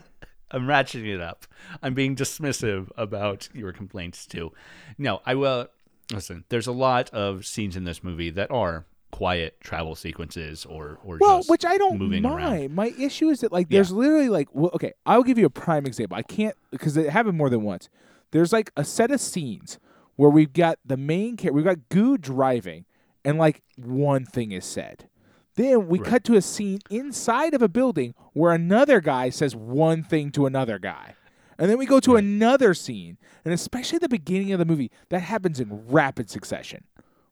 [0.52, 1.46] I'm ratcheting it up.
[1.82, 4.52] I'm being dismissive about your complaints too.
[4.98, 5.68] No, I will
[6.12, 10.98] listen, there's a lot of scenes in this movie that are quiet travel sequences or
[11.04, 12.36] or Well, just which I don't moving mind.
[12.38, 12.74] around.
[12.74, 13.78] My issue is that like Yeah.
[13.78, 16.16] there's literally like well, okay, I'll give you a prime example.
[16.16, 17.88] I can't because it happened more than once.
[18.30, 19.78] There's like a set of scenes
[20.16, 22.84] where we've got the main character, we've got Goo driving,
[23.24, 25.08] and like one thing is said.
[25.54, 26.08] Then we Right.
[26.08, 30.46] cut to a scene inside of a building where another guy says one thing to
[30.46, 31.14] another guy.
[31.58, 34.90] And then we go to another scene, and especially at the beginning of the movie,
[35.10, 36.84] that happens in rapid succession.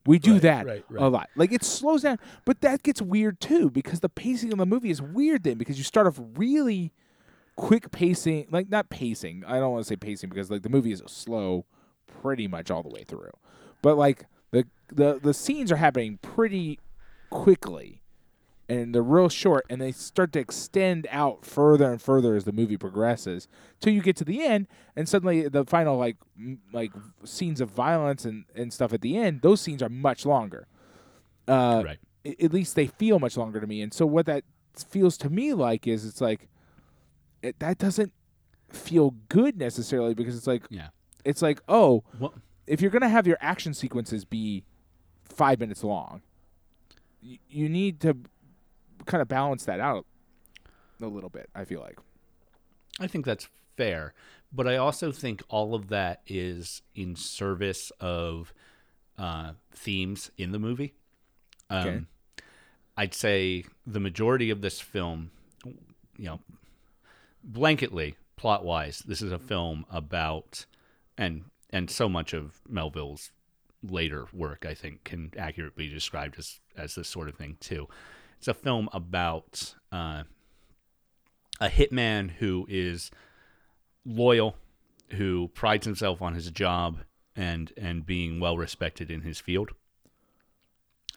[0.06, 1.28] We do Right, that right, a lot.
[1.36, 4.90] Like it slows down, but that gets weird too because the pacing of the movie
[4.90, 6.92] is weird then because you start off really
[7.56, 9.44] quick pacing, like not pacing.
[9.46, 11.66] I don't want to say pacing because like the movie is slow
[12.06, 13.30] pretty much all the way through.
[13.82, 16.78] But like the the the scenes are happening pretty
[17.30, 17.99] quickly
[18.70, 22.52] and they're real short and they start to extend out further and further as the
[22.52, 23.48] movie progresses
[23.80, 26.92] till you get to the end and suddenly the final like m- like
[27.24, 30.68] scenes of violence and, and stuff at the end those scenes are much longer
[31.48, 31.98] uh, Right.
[32.24, 34.44] a- at least they feel much longer to me and so what that
[34.88, 36.48] feels to me like is it's like
[37.42, 38.12] it, that doesn't
[38.70, 40.88] feel good necessarily because it's like Yeah.
[41.24, 42.34] it's like oh Well,
[42.68, 44.62] if you're gonna have your action sequences be
[45.24, 46.22] five minutes long,
[47.20, 48.16] y- you need to
[49.06, 50.06] kind of balance that out
[51.00, 51.48] a little bit.
[51.54, 51.98] I feel like.
[52.98, 54.12] I think that's fair,
[54.52, 58.52] but I also think all of that is in service of
[59.18, 60.94] uh, themes in the movie.
[61.70, 62.00] Um, Okay.
[62.96, 65.30] I'd say the majority of this film,
[65.64, 66.40] you know,
[67.50, 70.66] blanketly plot wise, this is a film about,
[71.16, 73.30] and and so much of Melville's
[73.82, 77.88] later work, I think, can accurately be described as as this sort of thing too.
[78.40, 80.22] It's a film about uh,
[81.60, 83.10] a hitman who is
[84.06, 84.56] loyal,
[85.10, 87.00] who prides himself on his job
[87.36, 89.72] and and being well respected in his field,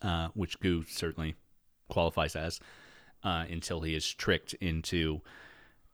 [0.02, 1.36] uh, which Goo certainly
[1.88, 2.60] qualifies as,
[3.24, 5.22] uh, until he is tricked into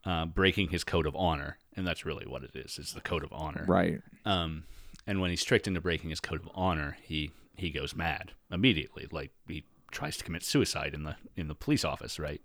[0.04, 3.22] uh, breaking his code of honor, and that's really what it is: is the code
[3.22, 3.64] of honor.
[3.68, 4.02] Right.
[4.24, 4.64] Um,
[5.06, 9.06] and when he's tricked into breaking his code of honor, he he goes mad immediately.
[9.12, 12.40] Like he tries to commit suicide in the in the police office, right?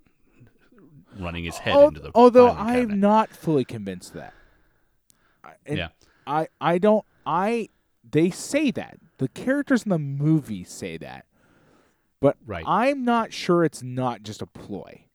[1.17, 2.97] Running his head Al- into the although I'm cabinet.
[2.97, 4.33] not fully convinced that.
[5.43, 5.87] I- and Yeah.
[6.27, 7.69] I I don't I
[8.09, 11.25] they say that the characters in the movie say that,
[12.19, 12.65] but Right.
[12.67, 15.05] I'm not sure it's not just a ploy,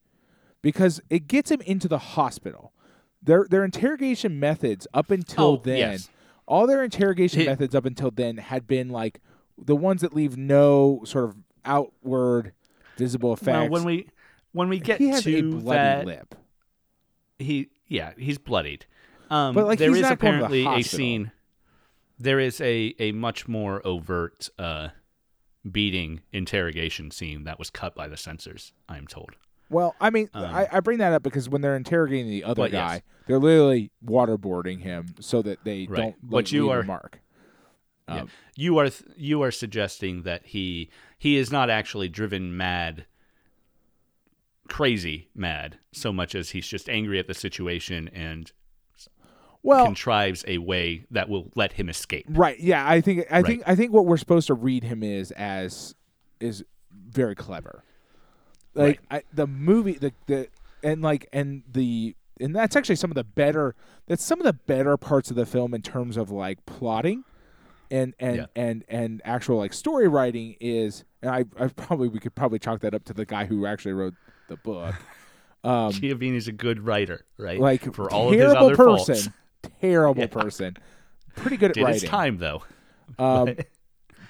[0.62, 2.72] because it gets him into the hospital.
[3.22, 6.10] Their their interrogation methods up until Oh, then, yes.
[6.46, 9.20] all their interrogation Hi- methods up until then had been like
[9.58, 12.52] the ones that leave no sort of outward
[12.96, 13.46] visible effects.
[13.46, 14.08] Well, when we
[14.52, 16.34] when we get he has to a bloody that, lip.
[17.38, 18.86] he yeah he's bloodied.
[19.30, 21.30] Um, But, like, there is to the apparently a scene.
[22.18, 24.88] There is a a much more overt uh,
[25.70, 28.72] beating interrogation scene that was cut by the censors.
[28.88, 29.30] I am told.
[29.68, 32.64] Well, I mean, I, I bring that up because when they're interrogating the other Um,
[32.64, 32.90] But yes.
[32.90, 35.96] guy, they're literally waterboarding him so that they Right.
[35.96, 37.20] don't But you are- mark.
[38.08, 38.22] Yeah.
[38.22, 40.90] Um, You are th- you are suggesting that he
[41.20, 43.04] he is not actually driven mad,
[44.68, 48.52] crazy mad, so much as he's just angry at the situation and
[49.62, 52.24] Well, contrives a way that will let him escape.
[52.30, 52.59] right?
[52.59, 53.46] Yeah, I think I Right.
[53.46, 55.94] think I think what we're supposed to read him is as
[56.40, 57.85] is very clever.
[58.74, 60.48] Like I, the movie, the the
[60.83, 63.74] and like and the and that's actually some of the better.
[64.06, 67.24] That's some of the better parts of the film in terms of like plotting.
[67.90, 68.46] And and, Yeah.
[68.56, 72.80] and and actual like story writing is and I, I probably we could probably chalk
[72.80, 74.14] that up to the guy who actually wrote
[74.48, 74.94] the book.
[75.62, 77.61] Um, Giovanni's a good writer, right?
[77.61, 79.28] like for all of his other person, faults.
[79.83, 80.26] terrible Yeah.
[80.28, 80.76] person.
[81.37, 82.00] Pretty good at Did writing.
[82.00, 82.62] his time though.
[83.18, 83.56] Um,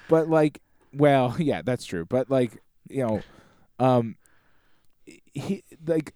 [0.09, 0.59] but like,
[0.91, 2.03] well, yeah, that's true.
[2.03, 3.21] But like, you know,
[3.79, 4.17] um,
[5.33, 6.13] he like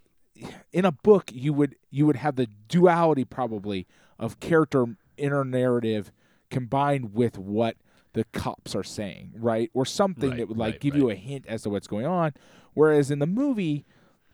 [0.74, 3.88] in a book you would you would have the duality probably
[4.20, 4.86] of character
[5.16, 6.12] inner narrative
[6.50, 7.78] combined with what
[8.16, 9.70] the cops are saying, right?
[9.74, 12.06] Or something Right, that would like right, give you a hint as to what's going
[12.06, 12.34] on.
[12.74, 13.86] Whereas in the movie,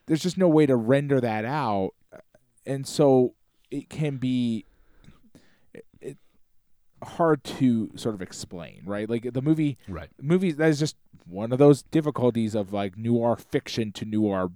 [0.05, 1.91] there's just no way to render that out,
[2.65, 3.33] and so
[3.71, 4.65] it can be
[5.73, 6.17] it, it,
[7.03, 9.09] hard to sort of explain, right?
[9.09, 10.09] Like the movie, Right.
[10.21, 14.51] movies that is just one of those difficulties of like noir fiction to noir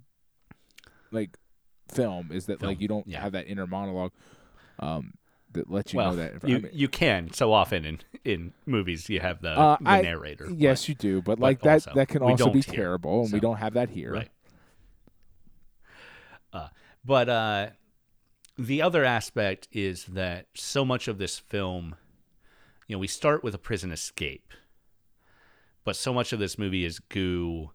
[1.12, 1.38] like
[1.92, 3.22] film is that like you don't yeah.
[3.22, 4.12] have that inner monologue
[4.80, 5.14] um
[5.56, 8.54] that lets you well, know that I you mean, you can so often in in
[8.66, 10.46] movies you have the, Uh, the I- narrator.
[10.48, 13.34] but- yes you do but like that also, that can also be don't terrible and
[13.34, 14.30] we don't have that here Right.
[16.54, 16.68] Uh,
[17.04, 17.68] but uh,
[18.58, 21.96] the other aspect is that so much of this film,
[22.88, 24.54] you know, we start with a prison escape,
[25.84, 27.72] but so much of this movie is Gu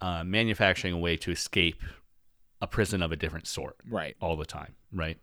[0.00, 1.82] uh, manufacturing a way to escape
[2.60, 5.18] a prison of a different sort right all the time, right?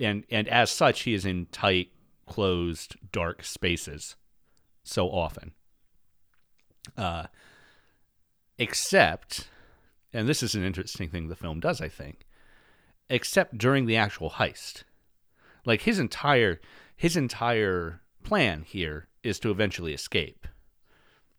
[0.00, 1.90] And and as such, he is in tight,
[2.26, 4.16] closed, dark spaces
[4.84, 5.52] so often.
[6.96, 7.26] Uh,
[8.58, 9.48] except,
[10.12, 12.26] and this is an interesting thing the film does, I think.
[13.10, 14.82] Except during the actual heist,
[15.64, 16.60] like his entire
[16.94, 20.46] his entire plan here is to eventually escape,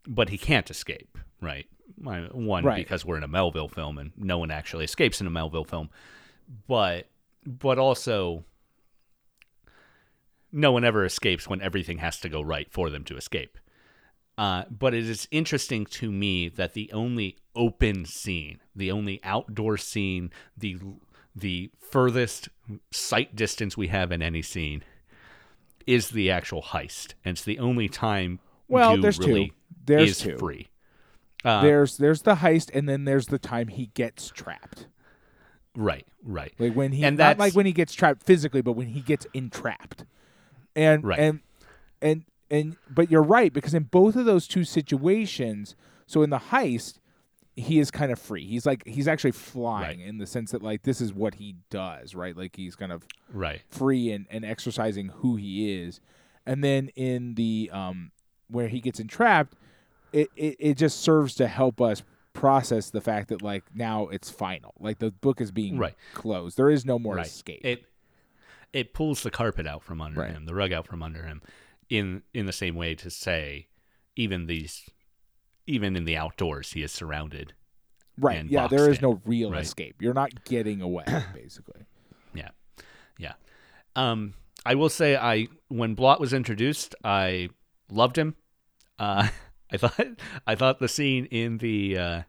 [0.06, 1.66] but he can't escape, right?
[1.98, 2.76] My- One Right.
[2.76, 5.90] because we're in a Melville film and no one actually escapes in a Melville film,
[6.66, 7.08] but
[7.46, 8.44] but also
[10.52, 13.58] no one ever escapes when everything has to go right for them to escape.
[14.38, 19.76] Uh, but it is interesting to me that the only open scene, the only outdoor
[19.76, 20.78] scene, the
[21.36, 22.48] the furthest
[22.90, 24.82] sight distance we have in any scene
[25.86, 28.40] is the actual heist, and it's the only time.
[28.68, 30.68] well there's really two there's is two free.
[31.44, 34.86] Uh, there's there's the heist and then there's the time he gets trapped
[35.74, 36.52] right, right.
[36.58, 39.26] like when he And not like when he gets trapped physically but when he gets
[39.32, 40.04] entrapped
[40.76, 41.18] and Right.
[41.18, 41.40] and
[42.02, 45.74] and and but you're right because in both of those two situations
[46.06, 46.98] so in the heist
[47.56, 50.08] he is kind of free he's like he's actually flying Right.
[50.08, 53.04] in the sense that like this is what he does right like he's kind of
[53.32, 53.60] Right.
[53.68, 56.00] free and, and exercising who he is
[56.46, 58.12] and then in the um
[58.48, 59.54] where he gets entrapped
[60.12, 62.02] it, it, it just serves to help us
[62.32, 65.94] process the fact that like now it's final like the book is being Right.
[66.14, 67.26] closed there is no more right.
[67.26, 67.84] escape It
[68.72, 70.30] it pulls the carpet out from under Right.
[70.32, 71.42] him, the rug out from under him,
[71.88, 73.68] in in the same way to say,
[74.16, 74.88] even these,
[75.66, 77.54] even in the outdoors, he is surrounded.
[78.18, 79.62] right yeah there is boxed no real right.
[79.62, 81.04] escape you're not getting away
[81.34, 81.86] basically
[82.34, 82.50] Yeah,
[83.18, 83.34] yeah.
[83.96, 84.34] Um,
[84.66, 87.48] I will say, I when Blot was introduced, I
[87.90, 88.36] loved him.
[88.98, 89.28] Uh,
[89.72, 90.06] I thought
[90.46, 92.22] I thought the scene in the uh,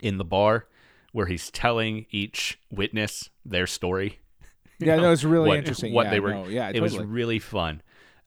[0.00, 0.66] in the bar
[1.12, 4.18] where he's telling each witness their story.
[4.78, 6.98] Yeah know, no it's really what- interesting What yeah, they were, no, yeah it was
[6.98, 7.82] really fun.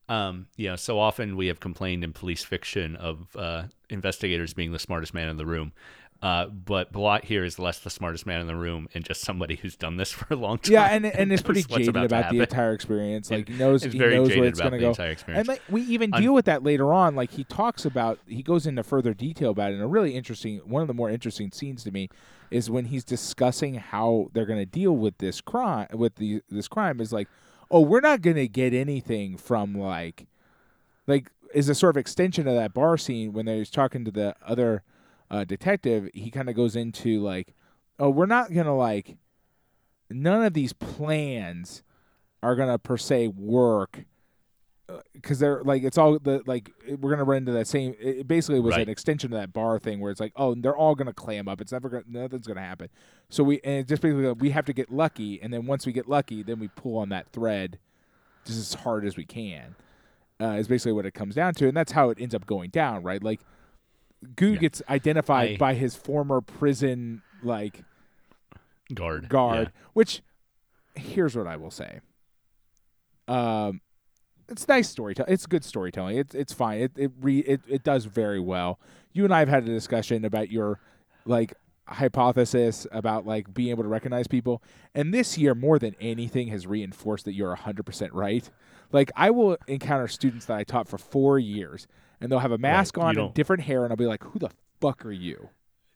[0.09, 4.71] Um, you know, so often we have complained in police fiction of uh, investigators being
[4.71, 5.73] the smartest man in the room.
[6.21, 9.55] Uh, but Blot here is less the smartest man in the room and just somebody
[9.55, 10.73] who's done this for a long time.
[10.73, 13.99] yeah and and it's pretty jaded about, the entire experience like And he knows he
[13.99, 14.95] knows where it's going to go.
[15.27, 17.15] And like we even I'm- deal with that later on.
[17.15, 19.75] Like he talks about, he goes into further detail about it.
[19.75, 22.09] And a really interesting, one of the more interesting scenes to me
[22.49, 25.87] is when he's discussing how they're going to deal with this crime.
[25.93, 27.27] With the this crime is like,
[27.69, 30.25] oh, we're not going to get anything from like,
[31.05, 34.35] like is a sort of extension of that bar scene when they're talking to the
[34.45, 34.83] other
[35.29, 36.09] uh, detective.
[36.13, 37.53] He kind of goes into like,
[37.99, 39.17] oh, we're not going to like,
[40.09, 41.83] none of these plans
[42.43, 44.05] are going to per se work
[45.13, 46.71] because they're like it's all the like
[47.01, 47.93] we're gonna run into that same.
[47.99, 48.83] It it basically was Right.
[48.83, 51.59] an extension of that bar thing where it's like, oh, they're all gonna clam up.
[51.59, 52.87] It's never gonna nothing's gonna happen.
[53.29, 55.91] So we and it just basically we have to get lucky, and then once we
[55.91, 57.79] get lucky, then we pull on that thread
[58.45, 59.75] just as hard as we can.
[60.39, 62.69] Uh, is basically what it comes down to, and that's how it ends up going
[62.69, 63.21] down, right?
[63.21, 63.41] Like,
[64.35, 64.59] Gu Yeah.
[64.59, 67.83] gets identified I- by his former prison like
[68.93, 69.29] Guard.
[69.29, 69.71] guard.
[69.93, 70.21] Which,
[70.95, 71.99] here's what I will say.
[73.27, 73.81] Um,
[74.49, 75.31] it's nice storytelling.
[75.33, 76.17] It's good storytelling.
[76.17, 76.79] It's it's fine.
[76.79, 78.79] It it re it, it does very well.
[79.13, 80.79] You and I have had a discussion about your
[81.25, 81.53] like
[81.89, 84.63] hypothesis about like being able to recognize people,
[84.95, 88.49] and this year more than anything has reinforced that you're hundred percent right.
[88.93, 91.87] Like I will encounter students that I taught for four years,
[92.21, 94.39] and they'll have a mask You on and different hair, and I'll be like, "Who
[94.39, 94.49] the
[94.81, 95.49] fuck are you?"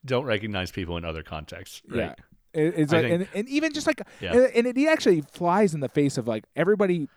[0.06, 1.82] Don't recognize people in other contexts.
[1.88, 1.98] Right.
[1.98, 2.14] Yeah.
[2.54, 4.34] It- It's like, think- and, and even just like, Yeah.
[4.34, 7.08] and, and it actually flies in the face of like everybody.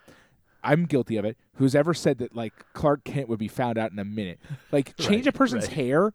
[0.62, 1.36] I'm guilty of it.
[1.57, 4.38] Who's ever said that like Clark Kent would be found out in a minute?
[4.72, 5.74] Like change Right, a person's right.
[5.74, 6.12] hair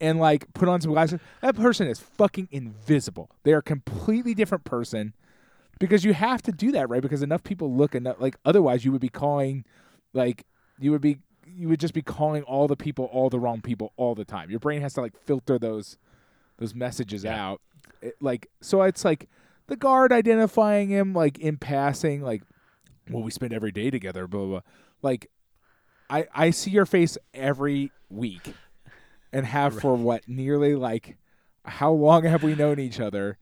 [0.00, 1.20] and like put on some glasses.
[1.40, 3.30] That person is fucking invisible.
[3.44, 5.14] They are a completely different person
[5.78, 7.00] because you have to do that, right?
[7.02, 8.16] Because enough people look enough.
[8.18, 9.64] Like otherwise, you would be calling,
[10.12, 10.44] like
[10.80, 11.18] you would be,
[11.56, 14.50] you would just be calling all the people all the wrong people all the time.
[14.50, 15.96] Your brain has to like filter those
[16.58, 17.44] those messages Yeah.
[17.44, 17.60] out.
[18.02, 19.28] It, like so, it's like
[19.68, 22.42] the guard identifying him like in passing, like
[23.10, 24.48] well, we spend every day together, blah blah.
[24.48, 24.60] blah.
[25.02, 25.30] Like
[26.10, 28.54] I I see your face every week,
[29.32, 31.16] and have for what nearly like
[31.64, 33.38] how long have we known each other?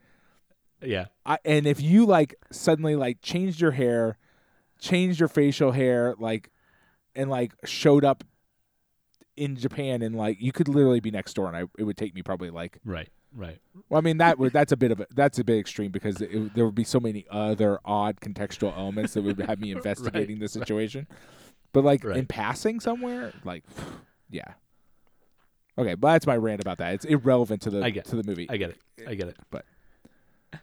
[0.83, 1.07] Yeah.
[1.27, 4.19] I, and if you like suddenly like changed your hair,
[4.79, 6.51] changed your facial hair, like,
[7.17, 8.25] and like showed up
[9.37, 12.15] in Japan, and like you could literally be next door, and I it would take
[12.15, 13.09] me probably like Right.
[13.37, 13.59] Right.
[13.89, 16.21] well, I mean that would that's a bit of a that's a bit extreme because
[16.23, 20.39] it, there would be so many other odd contextual elements that would have me investigating
[20.39, 21.09] the situation.
[21.73, 23.65] But like in passing somewhere, like
[24.31, 24.53] yeah.
[25.77, 26.95] Okay, but that's my rant about that.
[26.95, 28.47] It's irrelevant to the I get- to the movie.
[28.49, 28.79] I get it.
[29.09, 29.37] I get it.
[29.51, 29.65] But-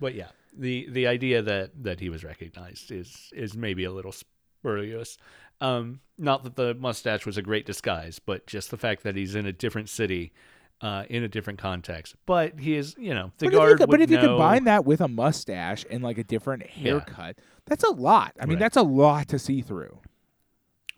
[0.00, 4.12] but yeah, the the idea that that he was recognized is is maybe a little
[4.12, 5.18] spurious.
[5.62, 9.34] Um, not that the mustache was a great disguise, but just the fact that he's
[9.34, 10.32] in a different city,
[10.80, 12.16] uh, in a different context.
[12.26, 14.64] But he is, you know, the but guard if, you, but if you know- combine
[14.64, 18.32] that with a mustache and like a different haircut, that's a lot.
[18.40, 18.58] I mean, Right.
[18.60, 20.00] that's a lot to see through.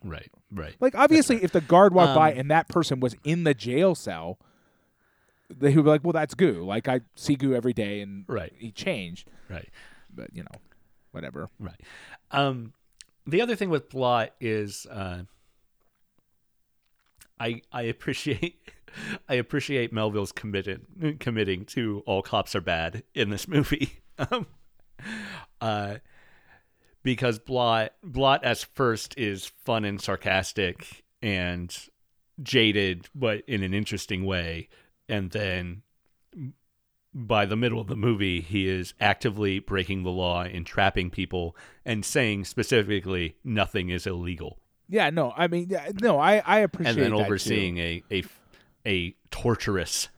[0.03, 3.45] right, right, Like obviously, if the guard walked by Um, and that person was in
[3.45, 4.39] the jail cell,
[5.51, 6.63] they would be like, "Well, that's Gu.
[6.65, 9.69] Like I see Gu every day, and right, he changed." right.
[10.13, 10.61] But you know,
[11.13, 11.49] whatever.
[11.59, 11.81] Right.
[12.31, 12.73] Um,
[13.27, 15.23] the other thing with Blot is uh,
[17.39, 18.61] I I appreciate
[19.29, 20.85] I appreciate Melville's committed
[21.21, 24.01] committing to all cops are bad in this movie.
[24.31, 24.47] um,
[25.61, 25.97] uh,
[27.03, 31.77] because Blot Blot as first is fun and sarcastic and
[32.43, 34.69] jaded, but in an interesting way,
[35.09, 35.83] and then
[37.15, 41.57] by the middle of the movie, he is actively breaking the law and trapping people
[41.85, 44.59] and saying specifically nothing is illegal.
[44.89, 48.25] Yeah, no, I mean, no, I I appreciate And then overseeing a, a,
[48.85, 50.09] a torturous.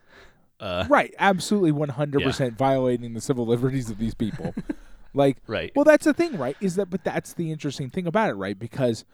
[0.58, 4.54] Uh, right, absolutely, one hundred percent violating the civil liberties of these people.
[5.14, 5.70] like, right.
[5.76, 6.56] well, that's the thing, right?
[6.60, 8.58] Is that, but that's the interesting thing about it, right?
[8.58, 9.04] Because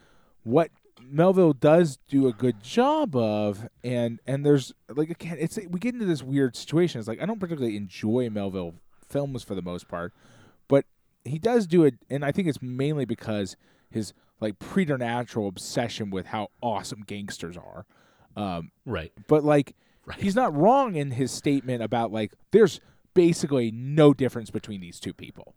[0.44, 0.70] what
[1.00, 5.94] Melville does do a good job of, and and there's like again, it's we get
[5.94, 6.98] into this weird situation.
[6.98, 8.74] It's like I don't particularly enjoy Melville
[9.08, 10.12] films for the most part,
[10.68, 10.84] but
[11.24, 13.56] he does do it, and I think it's mainly because
[13.90, 17.86] his like preternatural obsession with how awesome gangsters are.
[18.36, 19.12] Um, right.
[19.28, 19.74] but like
[20.04, 20.18] Right.
[20.20, 22.80] he's not wrong in his statement about like there's
[23.14, 25.54] basically no difference between these two people.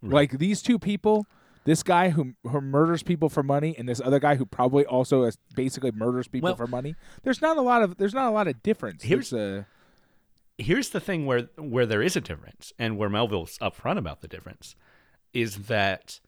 [0.00, 0.12] Right.
[0.30, 1.26] Like these two people,
[1.64, 5.24] this guy who who murders people for money and this other guy who probably also
[5.24, 6.94] is basically murders people Well- for money.
[7.22, 9.02] There's not a lot of there's not a lot of difference.
[9.04, 9.66] Here's- a
[10.58, 14.28] Here's the thing where where there is a difference, and where Melville's upfront about the
[14.28, 14.74] difference,
[15.32, 16.20] is that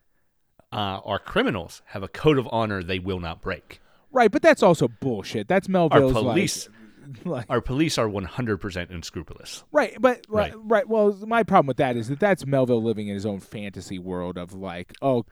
[0.73, 3.81] uh, our criminals have a code of honor they will not break.
[4.11, 5.49] right, but that's also bullshit.
[5.49, 6.77] That's Melville's like- police- like
[7.49, 9.65] Our police are 100% unscrupulous.
[9.73, 10.53] Right, but right.
[10.57, 10.89] Right.
[10.89, 14.39] Well, my problem with that is that that's Melville living in his own fantasy world
[14.39, 15.25] of like, oh,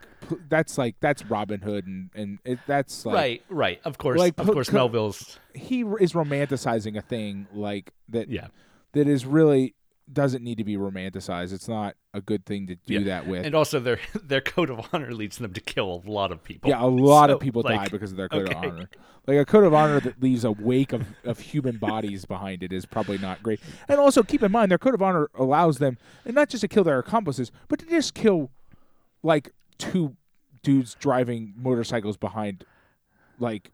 [0.49, 3.81] that's like that's Robin Hood, and and it, that's like right, right.
[3.85, 5.39] Of course, like, of course, co- Melville's.
[5.55, 8.49] he is romanticizing a thing like that Yeah,
[8.93, 9.75] that is really
[10.13, 11.53] doesn't need to be romanticized.
[11.53, 13.01] It's not a good thing to do Yeah.
[13.05, 13.47] that with.
[13.47, 16.69] and also their their code of honor leads them to kill a lot of people.
[16.71, 18.67] yeah, a lot So, of people die because of their code okay.
[18.69, 18.91] of honor.
[19.27, 22.73] Like a code of honor that leaves a wake of, of human bodies behind it
[22.73, 23.61] is probably not great.
[23.89, 26.69] And also keep in mind their code of honor allows them and not just to
[26.69, 28.51] kill their accomplices, but to just kill
[29.23, 30.17] like two
[30.63, 32.65] dudes driving motorcycles behind
[33.39, 33.71] like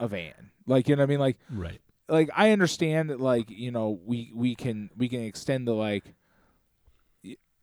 [0.00, 0.50] a van.
[0.66, 1.20] Like you know what I mean?
[1.20, 1.80] Like Right.
[2.08, 6.14] Like I understand that like you know we we can we can extend the like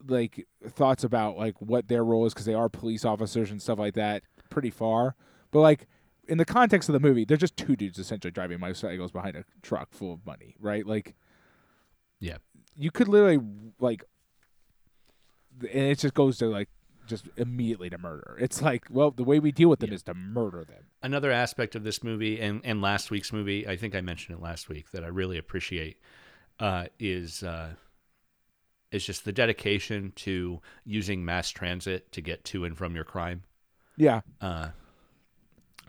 [0.06, 3.80] like thoughts about like what their role is because they are police officers and stuff
[3.80, 5.16] like that pretty far,
[5.52, 5.88] but like
[6.28, 9.44] in the context of the movie, they're just two dudes essentially driving motorcycles behind a
[9.62, 10.86] truck full of money, right?
[10.86, 11.16] Like
[12.20, 12.38] Yeah.
[12.76, 13.40] you could literally
[13.80, 14.04] like,
[15.62, 16.70] and it just goes to like
[17.06, 18.38] just immediately to murder.
[18.40, 19.96] It's like, well, the way we deal with them Yeah.
[19.96, 20.86] is to murder them.
[21.02, 24.42] Another aspect of this movie and, and last week's movie, I think I mentioned it
[24.42, 25.98] last week, that I really appreciate
[26.60, 27.74] uh, is uh,
[28.92, 33.44] is just the dedication to using mass transit to get to and from your crime.
[33.98, 34.70] Yeah, Uh,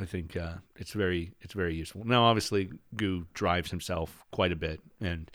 [0.00, 2.04] I think uh, it's very it's very useful.
[2.04, 5.30] Now, obviously, Gu drives himself quite a bit, and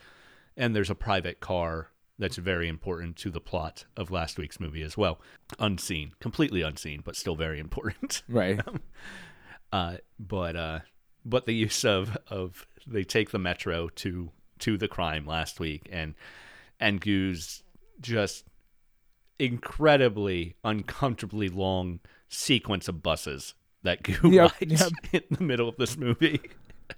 [0.57, 1.87] and there's a private car
[2.19, 5.19] that's very important to the plot of last week's movie as well.
[5.57, 8.21] Unseen, completely unseen, but still very important.
[8.29, 8.59] right.
[9.71, 10.79] Uh, but uh,
[11.25, 15.87] but the use of of they take the metro to to the crime last week,
[15.91, 16.13] and
[16.79, 17.63] and Gu's
[18.01, 18.45] just
[19.39, 23.53] incredibly uncomfortably long sequence of buses
[23.83, 24.91] that Gu Yep, rides yep.
[25.13, 26.41] in the middle of this movie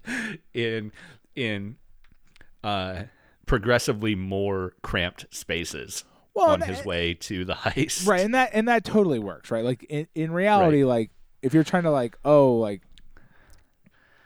[0.54, 0.90] in
[1.36, 1.76] in
[2.64, 3.04] uh
[3.52, 8.06] progressively more cramped spaces Well, on and- his way to the heist.
[8.08, 11.10] right and that and that totally works right like in, in reality like
[11.42, 12.80] if you're trying to like oh like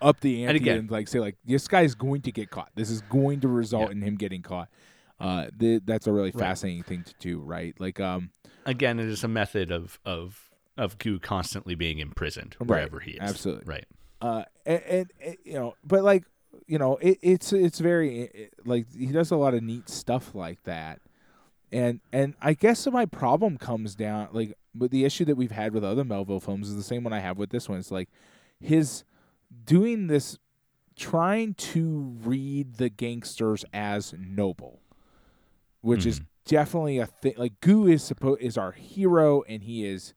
[0.01, 2.89] up the ante and, again- like say like this guy's going to get caught this
[2.91, 3.93] is going to result Yeah.
[3.93, 4.69] in him getting caught
[5.19, 6.41] uh th- that's a really Right.
[6.41, 8.31] fascinating thing to do right like um
[8.65, 13.21] again, it is a method of of of Gu constantly being imprisoned wherever he is.
[13.23, 13.65] absolutely.
[13.67, 13.87] Right.
[14.21, 16.25] uh and, and, and, you know but like
[16.67, 20.35] you know it, it's it's very it, like he does a lot of neat stuff
[20.35, 21.01] like that.
[21.73, 25.73] And and i guess my problem comes down like with the issue that we've had
[25.75, 27.79] with other melville films is the same one i have with this one.
[27.79, 28.09] It's like
[28.61, 29.03] his
[29.65, 30.39] doing this
[30.95, 34.81] trying to read the gangsters as noble
[35.83, 36.27] which is Mhm.
[36.47, 40.15] definitely a thing like goo is supposed is our hero and he is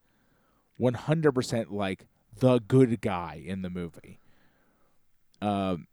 [0.79, 2.05] 100% like
[2.37, 4.19] the good guy in the movie.
[5.41, 5.87] Um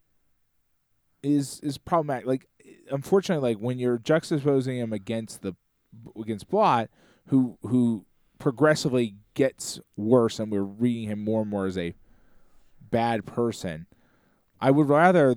[1.23, 2.27] is is problematic.
[2.27, 2.47] Like
[2.91, 5.55] unfortunately like when you're juxtaposing him against the
[6.19, 6.89] against Blot
[7.27, 8.05] who who
[8.39, 11.93] progressively gets worse and we're reading him more and more as a
[12.89, 13.87] bad person
[14.59, 15.35] I would rather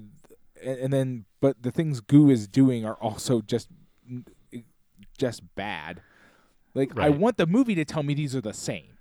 [0.63, 3.69] and, then but the things Gu is doing are also just
[5.19, 6.01] just bad.
[6.75, 8.99] Like I want the movie to tell me these are the same.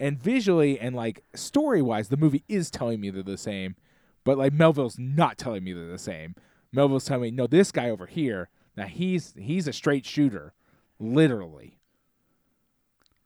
[0.00, 3.76] And visually and like story wise, the movie is telling me they're the same,
[4.24, 6.34] but like Melville's not telling me they're the same.
[6.72, 10.54] Melville's telling me, no, this guy over here, now he's he's a straight shooter,
[10.98, 11.78] literally,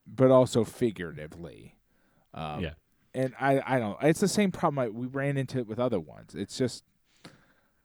[0.06, 1.76] but also figuratively.
[2.34, 2.74] Um, Yeah.
[3.14, 3.96] and I I don't.
[4.02, 6.34] It's the same problem I, we ran into with other ones.
[6.34, 6.84] It's just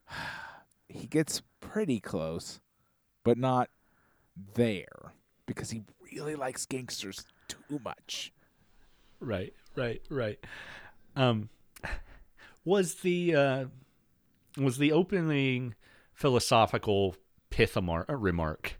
[0.88, 2.60] he gets pretty close,
[3.24, 3.70] but not
[4.54, 5.12] there
[5.46, 8.32] because he really likes gangsters too much.
[9.20, 9.54] Right.
[9.76, 10.02] Right.
[10.10, 10.38] Right.
[11.16, 11.48] Um,
[12.64, 13.64] was the uh,
[14.58, 15.74] was the opening
[16.12, 17.16] philosophical
[17.50, 18.78] pith uh, remark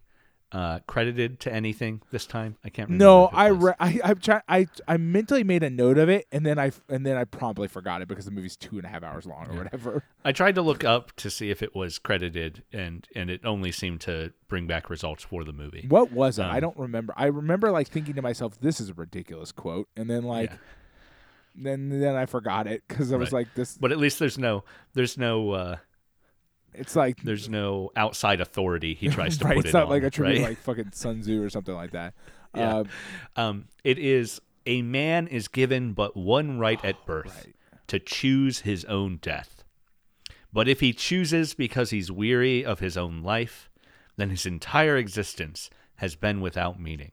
[0.53, 2.57] uh, credited to anything this time?
[2.65, 3.05] I can't remember.
[3.05, 6.47] No, I, re- I I try, I I mentally made a note of it, and
[6.47, 9.03] then I and then I promptly forgot it because the movie's two and a half
[9.03, 10.05] hours long or whatever.
[10.25, 13.73] I tried to look up to see if it was credited, and and it only
[13.73, 15.87] seemed to bring back results for the movie.
[15.89, 16.45] What was it?
[16.45, 17.13] I Um, don't remember.
[17.17, 20.57] I remember like thinking to myself, "This is a ridiculous quote," and then like, Yeah.
[21.55, 23.41] Then then I forgot it because I was Right.
[23.47, 25.77] like, "This." But at least there's no there's no uh,
[26.73, 29.57] It's like there's no outside authority he tries to right.
[29.57, 30.49] put It's it not on, like a tribute right?
[30.51, 32.15] like fucking Sun Tzu or something like that.
[32.57, 32.77] Yeah.
[32.77, 32.85] Uh,
[33.35, 37.55] Um, it is a man is given but one right at birth right.
[37.89, 39.65] to choose his own death.
[40.53, 43.69] But if he chooses because he's weary of his own life,
[44.17, 47.11] then his entire existence has been without meaning.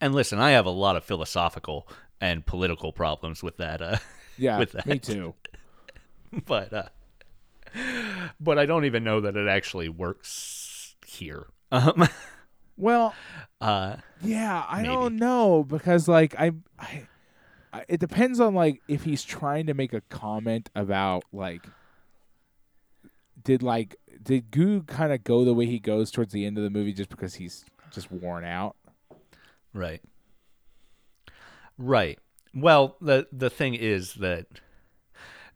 [0.00, 1.88] And listen, I have a lot of philosophical
[2.22, 3.82] and political problems with that.
[3.82, 3.98] Uh,
[4.38, 5.02] Yeah, with me that.
[5.02, 5.34] too.
[6.46, 6.88] but uh,
[8.40, 11.48] but I don't even know that it actually works here.
[11.70, 12.08] Um,
[12.78, 13.14] Well,
[13.60, 14.94] uh, Yeah, I Maybe.
[14.94, 17.06] don't know because like I, I,
[17.74, 21.66] I, it depends on like if he's trying to make a comment about like,
[23.44, 26.64] did like did Gu kind of go the way he goes towards the end of
[26.64, 28.76] the movie just because he's just worn out?
[29.74, 30.00] Right.
[31.82, 32.18] Right.
[32.54, 34.46] Well, the the thing is that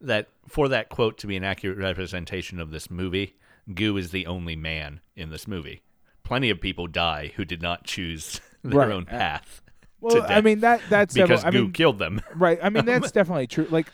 [0.00, 3.36] that for that quote to be an accurate representation of this movie,
[3.72, 5.82] Gu is the only man in this movie.
[6.24, 8.90] Plenty of people die who did not choose their Right.
[8.92, 9.62] own Uh, path.
[10.00, 12.20] Well, I mean that that's because definitely, I Gu mean, killed them.
[12.34, 12.58] right.
[12.62, 13.66] I mean that's definitely true.
[13.70, 13.90] Like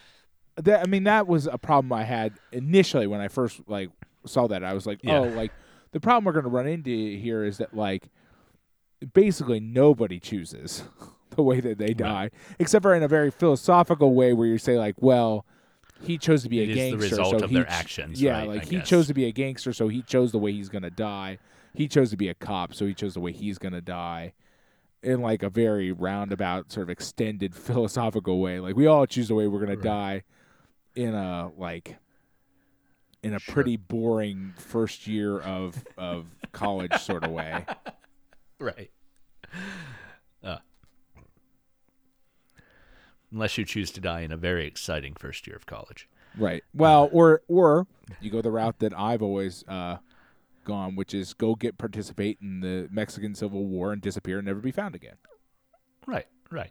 [0.57, 0.81] that.
[0.83, 3.91] I mean that was a problem I had initially when I first like
[4.27, 4.65] saw that.
[4.65, 5.19] I was like, Yeah.
[5.19, 5.53] oh, like
[5.93, 8.09] the problem we're going to run into here is that like
[9.13, 10.83] basically nobody chooses
[11.37, 14.79] the way that they die, except for in a very philosophical way where you say
[14.79, 15.45] like, well.
[16.05, 18.21] He chose to be It a is the gangster, result so of he their actions,
[18.21, 18.89] Yeah, right, like I he guess.
[18.89, 21.39] chose to be a gangster, so he chose the way he's gonna die.
[21.75, 24.33] He chose to be a cop, so he chose the way he's gonna die.
[25.05, 28.59] In like a very roundabout, sort of extended philosophical way.
[28.59, 29.83] Like we all choose the way we're gonna Right.
[29.85, 30.23] die
[30.97, 31.99] in a like
[33.23, 33.55] in a Sure.
[33.55, 37.65] pretty boring first year of of college sort of way.
[38.59, 38.91] Right.
[43.33, 46.09] Unless you choose to die in a very exciting first year of college.
[46.37, 46.63] Right.
[46.75, 47.87] Well, or or
[48.21, 49.99] you go the route that I've always uh,
[50.65, 54.61] gone, which is go get participate in the Mexican Civil War and disappear and never
[54.61, 55.17] be found again.
[56.07, 56.71] Right, right.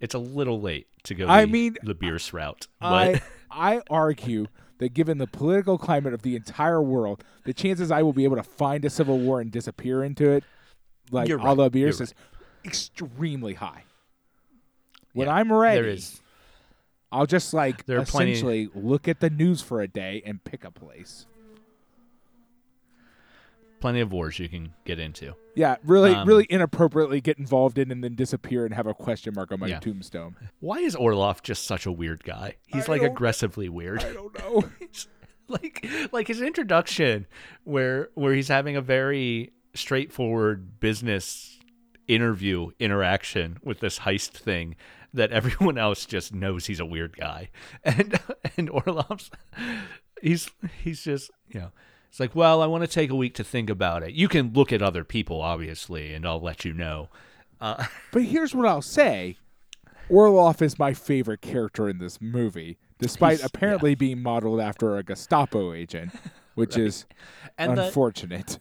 [0.00, 2.66] It's a little late to go I the, mean, the Bierce route.
[2.80, 4.46] But I I argue
[4.78, 8.36] that given the political climate of the entire world, the chances I will be able
[8.36, 10.42] to find a civil war and disappear into it,
[11.10, 11.56] like You're a right.
[11.56, 12.08] You're Bierce, right.
[12.08, 12.14] is
[12.64, 13.84] extremely high.
[15.12, 16.20] When Yeah, I'm ready, there is
[17.10, 20.42] I'll just like There are plenty- essentially look at the news for a day and
[20.42, 21.26] pick a place.
[23.80, 25.34] plenty of wars you can get into.
[25.56, 29.34] Yeah, really, Um, really inappropriately get involved in and then disappear and have a question
[29.34, 29.80] mark on my Yeah.
[29.80, 30.36] tombstone.
[30.60, 32.58] Why is Orloff just such a weird guy?
[32.68, 34.04] He's I like aggressively weird.
[34.04, 34.64] I don't know.
[35.48, 37.26] like like his introduction
[37.64, 41.58] where where he's having a very straightforward business
[42.06, 44.76] interview interaction with this heist thing
[45.14, 47.50] that everyone else just knows he's a weird guy.
[47.84, 48.18] And
[48.56, 49.30] and Orloff's
[50.20, 50.50] he's
[50.82, 51.70] he's just you know
[52.08, 54.12] it's like well I want to take a week to think about it.
[54.12, 57.08] You can look at other people obviously and I'll let you know.
[57.60, 59.36] Uh, But here's what I'll say:
[60.10, 65.72] Orloff is my favorite character in this movie, despite apparently being modeled after a Gestapo
[65.72, 66.12] agent,
[66.54, 67.06] which is
[67.56, 68.46] and unfortunate.
[68.46, 68.60] the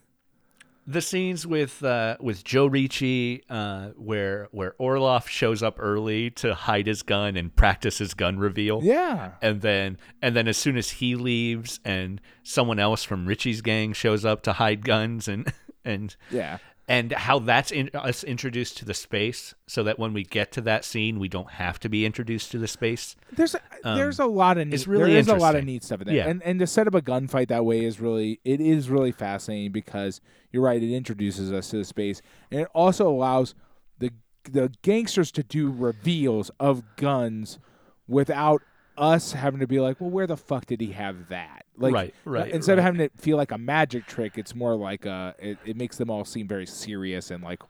[1.02, 6.88] scenes with uh, with Joe Ricci, uh, where where Orloff shows up early to hide
[6.88, 10.90] his gun and practice his gun reveal, yeah, and then and then as soon as
[10.92, 15.52] he leaves, and someone else from Ricci's gang shows up to hide guns, and
[15.86, 16.58] and yeah.
[16.88, 20.62] And how that's in, us introduced to the space, so that when we get to
[20.62, 23.16] that scene, we don't have to be introduced to the space.
[23.32, 25.64] There's a, there's a lot of neat, Um, it's really there is a lot of
[25.64, 26.28] neat stuff in there, Yeah.
[26.28, 29.72] and and to set up a gunfight that way is really it is really fascinating
[29.72, 30.22] because
[30.52, 32.22] you're right, it introduces us to the space,
[32.52, 33.56] and it also allows
[34.00, 34.12] the
[34.44, 37.60] the gangsters to do reveals of guns
[38.08, 38.62] without
[39.02, 41.66] us having to be like, well, where the fuck did he have that?
[41.76, 45.06] Like, Right, right, Instead of having to feel like a magic trick, it's more like
[45.06, 45.36] a.
[45.39, 47.64] It, it makes them all seem very serious and like,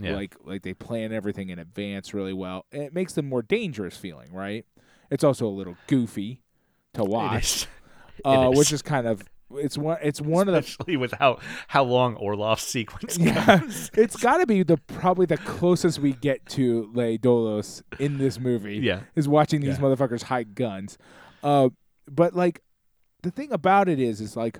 [0.00, 0.14] Yeah.
[0.14, 3.96] like like they plan everything in advance really well, and it makes them more dangerous
[3.96, 4.64] feeling, right?
[5.10, 6.40] It's also a little goofy
[6.94, 7.66] to watch, is.
[8.24, 8.58] uh, is.
[8.58, 9.22] which is kind of
[9.54, 11.38] it's one it's one of the Especially with how
[11.68, 13.90] how long Orloff's sequence yeah, goes.
[13.94, 18.40] it's got to be the probably the closest we get to Le Doulos in this
[18.40, 18.76] movie.
[18.78, 19.00] Yeah.
[19.14, 19.84] is watching these Yeah.
[19.84, 20.98] motherfuckers hide guns.
[21.42, 21.68] Uh,
[22.10, 22.60] but like
[23.22, 24.58] the thing about it is, is like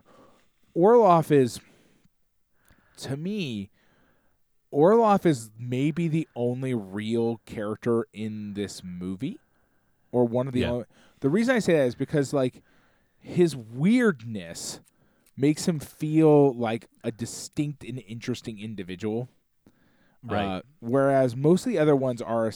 [0.77, 1.61] Orloff is
[2.99, 3.71] to me.
[4.73, 9.39] Orloff is maybe the only real character in this movie,
[10.13, 10.71] or one of the Yeah.
[10.71, 10.85] only.
[11.21, 12.63] The reason I say that is because like
[13.21, 14.81] his weirdness
[15.37, 19.29] makes him feel like a distinct and interesting individual.
[20.23, 20.45] Right.
[20.45, 22.51] Uh, whereas most of the other ones are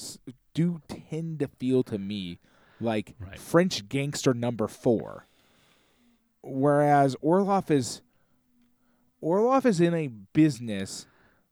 [0.54, 2.38] do tend to feel to me
[2.80, 3.38] like Right.
[3.38, 5.26] French gangster number four.
[6.42, 8.00] Whereas Orloff is
[9.22, 11.06] Orloff is in a business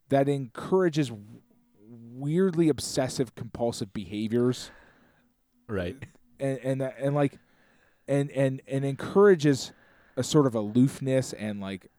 [0.08, 1.12] that encourages
[1.86, 4.70] weirdly obsessive compulsive behaviors
[5.68, 5.96] right.
[6.40, 7.38] and and and like
[8.08, 9.72] and and and encourages
[10.16, 11.90] a sort of aloofness and like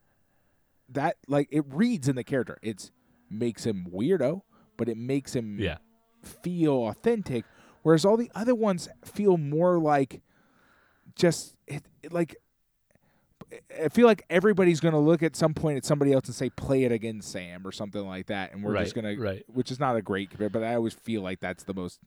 [0.89, 2.91] that like it reads in the character it's
[3.29, 4.41] makes him weirdo
[4.75, 5.77] but it makes him Yeah.
[6.23, 7.45] feel authentic
[7.83, 10.21] whereas all the other ones feel more like
[11.15, 12.35] just it, it like
[13.83, 16.51] I feel like everybody's going to look at some point at somebody else and say
[16.51, 19.71] "play it again, Sam" or something like that, and we're just Right, going to, which
[19.71, 21.99] is not a great compare, but I always feel like that's the most.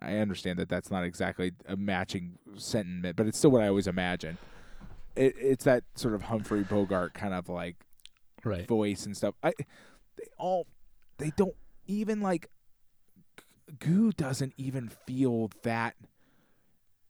[0.00, 3.86] I understand that that's not exactly a matching sentiment, but it's still what I always
[3.86, 4.38] imagine.
[5.16, 7.76] It, it's that sort of Humphrey Bogart kind of like
[8.44, 8.66] Right.
[8.68, 9.34] voice and stuff.
[9.42, 9.52] I
[10.16, 10.66] they all
[11.18, 12.48] they don't even like
[13.80, 15.96] Gu doesn't even feel that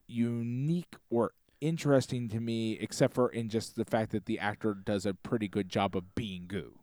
[0.07, 5.05] unique or interesting to me except for in just the fact that the actor does
[5.05, 6.79] a pretty good job of being Gu.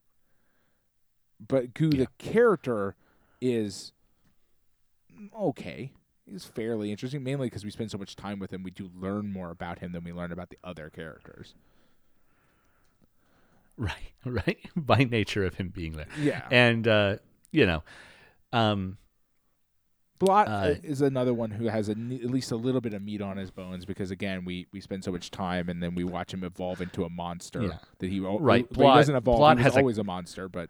[1.46, 2.96] but Gu the character
[3.42, 3.94] is
[5.38, 5.92] okay.
[6.30, 8.64] He's fairly interesting, mainly because we spend so much time with him.
[8.64, 11.54] We do learn more about him than we learn about the other characters.
[13.78, 14.58] Right, right.
[14.76, 17.18] By nature of him being there, Yeah, and uh,
[17.52, 17.84] you know,
[18.54, 18.98] um,
[20.18, 23.22] Blot uh, is another one who has a, at least a little bit of meat
[23.22, 26.34] on his bones because again, we, we spend so much time and then we watch
[26.34, 27.78] him evolve into a monster Yeah.
[28.00, 29.40] that he Right, Blot- he doesn't evolve.
[29.40, 30.70] Blot he was has a- always a, monster, but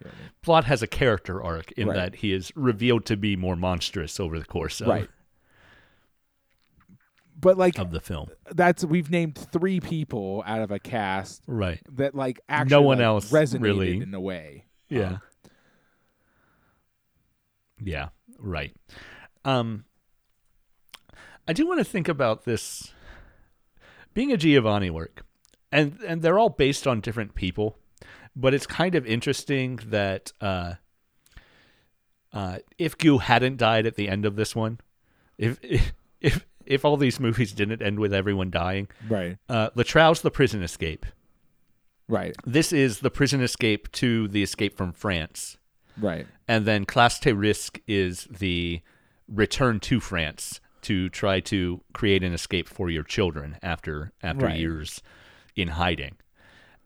[0.00, 0.30] you know I mean?
[0.42, 1.96] Blot has a character arc in Right.
[1.96, 5.08] that he is revealed to be more monstrous over the course of, right.
[7.40, 8.28] But like of the film.
[8.52, 11.80] that's we've named three people out of a cast Right.
[11.96, 14.64] that like actually no one like, else resonated really- in a way.
[14.88, 15.08] Yeah.
[15.08, 15.20] Um,
[17.82, 18.08] yeah.
[18.38, 18.74] Right.
[19.44, 19.84] Um,
[21.46, 22.92] I do want to think about this
[24.14, 25.24] being a Giovanni work,
[25.72, 27.76] and and they're all based on different people,
[28.36, 30.74] but it's kind of interesting that uh,
[32.32, 34.80] uh, if Gu hadn't died at the end of this one,
[35.38, 35.58] if
[36.20, 39.36] if if all these movies didn't end with everyone dying, right.
[39.48, 41.04] uh, Le Trou's the prison escape.
[42.08, 42.34] Right.
[42.44, 45.56] This is the prison escape to the escape from France.
[45.98, 46.26] Right.
[46.48, 48.80] And then Classe tous risques is the
[49.28, 54.58] return to France to try to create an escape for your children after after Right.
[54.58, 55.00] years
[55.56, 56.16] in hiding.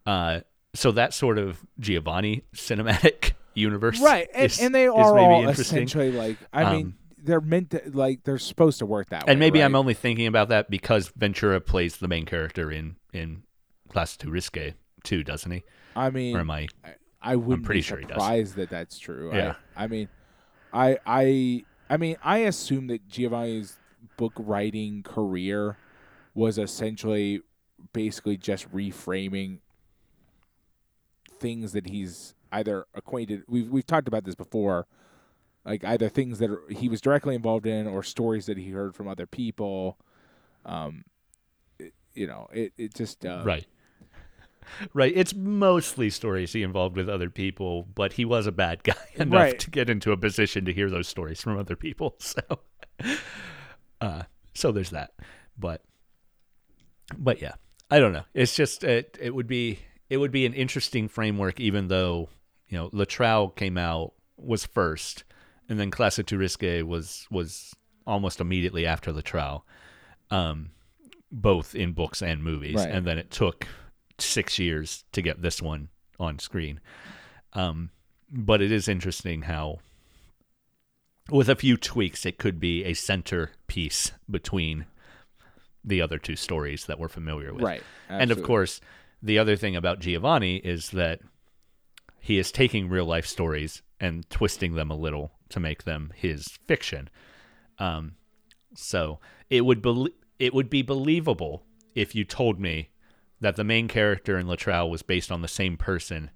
[0.05, 0.41] Uh,
[0.73, 4.27] so that sort of Giovanni cinematic universe, Right.
[4.33, 7.81] And, is- and they are maybe all essentially like I Um, mean they're meant to
[7.91, 9.31] like they're supposed to work that way.
[9.31, 13.43] And maybe I'm only thinking about that because Ventura plays the main character in in
[13.89, 15.63] Classe tous risques too, doesn't he?
[15.95, 16.67] I mean Or am I?
[17.21, 18.13] I wouldn't pretty be sure he does.
[18.21, 19.31] surprised that that's true.
[19.33, 19.55] Yeah.
[19.75, 20.07] I, I mean,
[20.71, 23.77] I I I mean, I assume that Giovanni's
[24.15, 25.77] book writing career
[26.35, 27.41] was essentially
[27.91, 29.59] basically just reframing
[31.39, 33.43] things that he's either acquainted.
[33.47, 34.87] We've we've talked about this before,
[35.65, 38.95] like either things that are, he was directly involved in or stories that he heard
[38.95, 39.97] from other people.
[40.65, 41.03] Um,
[41.79, 43.65] it, you know, it it just uh, Right.
[44.93, 45.11] Right.
[45.15, 49.33] It's mostly stories he involved with other people, but he was a bad guy enough
[49.33, 49.59] Right.
[49.59, 52.15] to get into a position to hear those stories from other people.
[52.29, 52.41] So,
[54.01, 54.23] uh,
[54.53, 55.13] so there's that.
[55.57, 55.81] But,
[57.17, 57.53] but yeah,
[57.89, 58.25] I don't know.
[58.33, 59.17] It's just it.
[59.19, 59.79] It would be
[60.09, 62.29] it would be an interesting framework, even though
[62.67, 65.23] you know Le Trou came out was first,
[65.67, 67.73] and then Classe tous risques was was
[68.07, 69.61] almost immediately after Le Trou.
[70.31, 70.71] Um,
[71.31, 72.89] both in books and movies, Right.
[72.91, 73.67] and then it took
[74.17, 75.89] six years to get this one
[76.19, 76.79] on screen.
[77.53, 77.91] Um,
[78.31, 79.79] but it is interesting how,
[81.29, 84.85] with a few tweaks, it could be a centerpiece between
[85.83, 87.63] the other two stories that we're familiar with.
[87.63, 88.81] right, And of course,
[89.21, 91.19] the other thing about Giovanni is that
[92.19, 96.47] he is taking real life stories and twisting them a little to make them his
[96.67, 97.09] fiction.
[97.79, 98.13] Um,
[98.75, 100.07] so it would be
[100.37, 101.63] it would be believable
[101.95, 102.89] if you told me
[103.41, 106.29] that the main character in Le Trou was based on the same person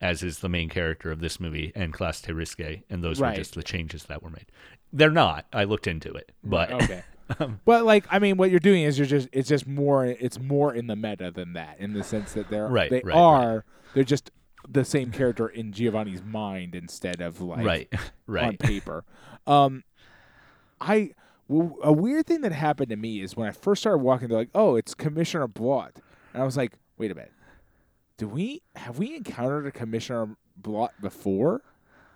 [0.00, 3.30] as is the main character of this movie and Classe tous risques, and those Right.
[3.30, 4.46] were just the changes that were made.
[4.92, 5.46] They're not.
[5.52, 7.02] I looked into it, but okay.
[7.64, 10.74] but like I mean, what you're doing is you're just it's just more it's more
[10.74, 13.64] in the meta than that in the sense that they're Right, they right, are
[13.94, 14.30] they're just
[14.68, 17.90] the same character in Giovanni's mind instead of like
[18.26, 19.04] right, on paper.
[19.46, 19.84] Um,
[20.80, 21.12] I
[21.48, 24.38] well, a weird thing that happened to me is when I first started walking, they're
[24.38, 26.00] like, "Oh, it's Commissioner Blot,"
[26.32, 27.32] and I was like, "Wait a minute,
[28.16, 31.62] do we have we encountered a Commissioner Blot before?"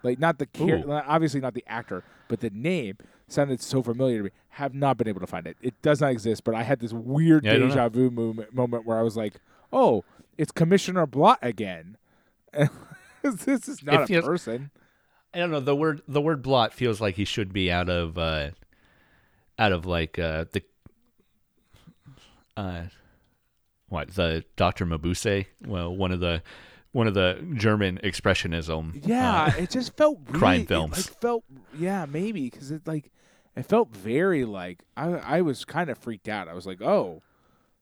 [0.03, 0.93] Like not the char- Ooh.
[0.93, 2.99] obviously not the actor, but the name
[3.29, 4.31] sounded so familiar to me.
[4.51, 5.57] Have not been able to find it.
[5.63, 6.43] It does not exist.
[6.45, 9.35] But I had this weird Yeah, deja vu moment, moment where I was like,
[9.73, 10.05] "Oh,
[10.37, 11.97] it's Commissioner Blot again."
[13.23, 14.71] this is not It a feels- person.
[15.35, 15.61] I don't know.
[15.61, 18.51] The word the word blot feels like he should be out of uh
[19.59, 20.63] out of like uh the
[22.57, 22.83] uh
[23.89, 26.43] what the Doctor Mabuse well one of the
[26.93, 30.97] one of the German expressionism Yeah, uh, it just felt really, crime it, films.
[31.11, 31.45] like, felt
[31.79, 33.11] yeah, maybe because it like
[33.57, 36.49] it felt very like I I was kind of freaked out.
[36.49, 37.23] I was like, oh,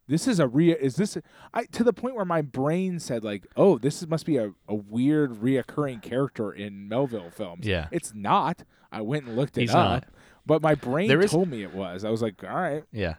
[0.09, 0.77] this is a real.
[0.81, 1.19] Is this
[1.53, 4.53] I to the point where my brain said like, oh, this is, must be a,
[4.69, 7.67] a weird reoccurring character in Melville films.
[7.67, 7.89] Yeah.
[7.91, 8.63] it's not.
[8.93, 10.05] I went and looked it He's up, not.
[10.47, 12.05] but my brain There is- told me it was.
[12.05, 13.15] I was like, all right, yeah.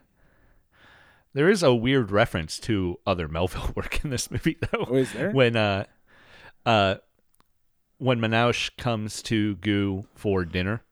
[1.34, 4.86] There is a weird reference to other Melville work in this movie though.
[4.90, 5.32] oh, is there?
[5.32, 5.86] when uh
[6.66, 6.96] uh
[8.00, 10.84] when Manouche comes to Gu for dinner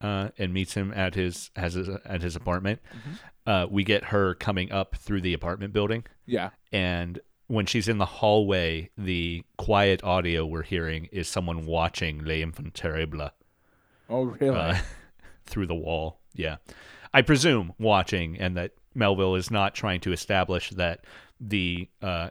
[0.00, 3.10] uh and meets him at his has his, at his apartment Mm-hmm.
[3.50, 7.98] uh we get her coming up through the apartment building yeah, and when she's in
[7.98, 13.30] the hallway, the quiet audio we're hearing is someone watching Les Enfants Terribles
[14.08, 14.56] Oh, really?
[14.56, 14.76] uh,
[15.46, 16.20] through the wall.
[16.32, 16.58] Yeah.
[17.12, 21.04] I presume watching, and that Melville is not trying to establish that
[21.40, 22.30] the uh,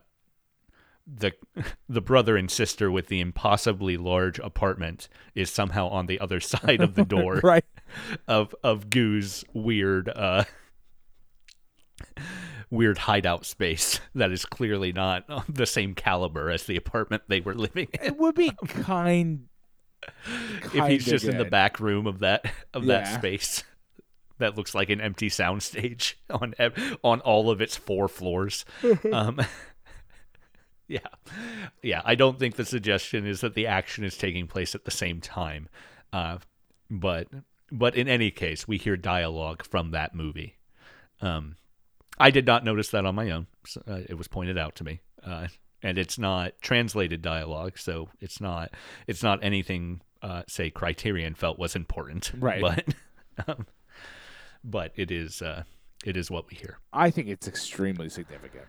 [1.18, 1.34] the
[1.90, 6.82] the brother and sister with the impossibly large apartment is somehow on the other side
[6.82, 7.66] of the door right.
[8.28, 10.44] of of Gu's weird uh
[12.70, 17.56] weird hideout space that is clearly not the same caliber as the apartment they were
[17.56, 18.06] living in.
[18.06, 19.48] It would be kind.
[20.74, 23.64] if he's just in the back room of that of that space
[24.38, 26.54] that looks like an empty soundstage on
[27.04, 28.64] on all of its four floors.
[29.12, 29.42] um,
[30.94, 31.00] yeah,
[31.84, 32.02] yeah.
[32.04, 35.22] I don't think the suggestion is that the action is taking place at the same
[35.22, 35.70] time,
[36.12, 36.40] uh,
[36.90, 37.28] but
[37.72, 40.58] but in any case, we hear dialogue from that movie.
[41.22, 41.58] Um,
[42.18, 43.46] I did not notice that on my own.
[43.66, 45.48] So, uh, it was pointed out to me, uh,
[45.84, 48.74] and it's not translated dialogue, so it's not
[49.06, 50.02] it's not anything.
[50.22, 52.62] Uh, say Criterion felt was important, Right.
[52.62, 52.84] But
[53.48, 53.68] um,
[54.64, 55.64] but it is uh,
[56.04, 56.80] it is what we hear.
[56.92, 58.66] I think it's extremely significant.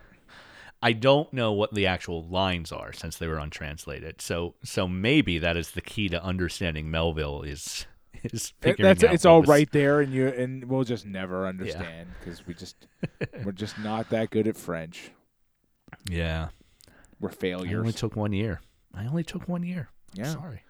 [0.81, 4.21] I don't know what the actual lines are since they were untranslated.
[4.21, 7.85] So so maybe that is the key to understanding Melville is
[8.23, 11.47] is figuring that's out it's all was- right there, and you and we'll just never
[11.47, 12.87] understand because we just
[13.45, 15.11] we're just not that good at French.
[16.09, 16.49] Yeah,
[17.19, 17.73] We're failures.
[17.73, 18.61] I only took one year.
[18.93, 19.89] I only took one year.
[20.13, 20.33] Yeah.
[20.33, 20.61] Sorry.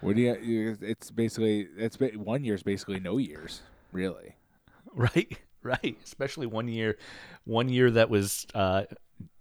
[0.00, 0.76] What do you?
[0.80, 3.62] It's basically it's one year's basically no years,
[3.92, 4.34] really.
[4.92, 5.96] Right, right.
[6.02, 6.98] Especially one year,
[7.44, 8.84] one year that was uh,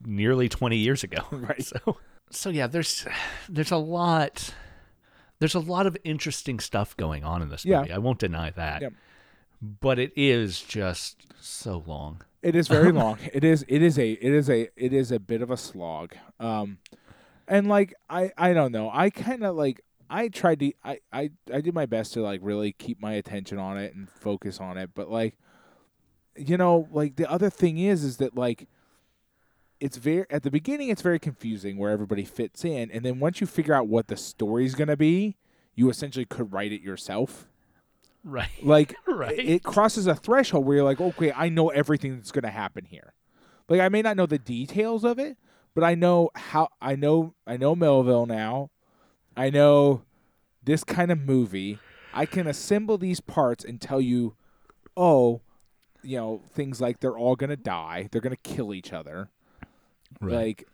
[0.06, 1.24] nearly twenty years ago.
[1.32, 1.64] Right.
[1.64, 1.98] So,
[2.30, 3.08] so yeah, there's
[3.48, 4.54] there's a lot
[5.40, 7.80] there's a lot of interesting stuff going on in this Yeah.
[7.82, 7.94] movie.
[7.94, 8.82] I won't deny that.
[8.82, 8.94] Yep.
[9.62, 12.22] But it is just so long.
[12.42, 13.18] It is very long.
[13.34, 13.66] It is.
[13.68, 14.12] It is a.
[14.12, 14.70] It is a.
[14.78, 16.14] It is a bit of a slog.
[16.40, 16.78] Um,
[17.48, 18.32] and like I.
[18.38, 18.90] I don't know.
[18.94, 19.82] I kind of like.
[20.10, 20.72] I tried to.
[20.84, 21.00] I.
[21.12, 21.32] I.
[21.54, 24.78] I did my best to like really keep my attention on it and focus on
[24.78, 24.92] it.
[24.96, 25.38] But like,
[26.38, 28.68] you know, like the other thing is, is that like.
[29.80, 30.90] It's very at the beginning.
[30.90, 34.18] It's very confusing where everybody fits in, and then once you figure out what the
[34.18, 35.38] story's gonna be,
[35.76, 37.48] you essentially could write it yourself.
[38.24, 38.50] Right.
[38.64, 39.40] Like Right.
[39.40, 42.84] it crosses a threshold where you're like, okay, I know everything that's going to happen
[42.86, 43.14] here.
[43.70, 45.38] Like I may not know the details of it,
[45.74, 48.72] but I know how I know I know Melville now.
[49.38, 50.04] I know
[50.64, 51.80] this kind of movie.
[52.14, 54.36] I can assemble these parts and tell you,
[54.98, 55.42] oh,
[56.04, 59.30] you know, things like they're all going to die, they're going to kill each other.
[60.20, 60.34] Right.
[60.34, 60.68] Like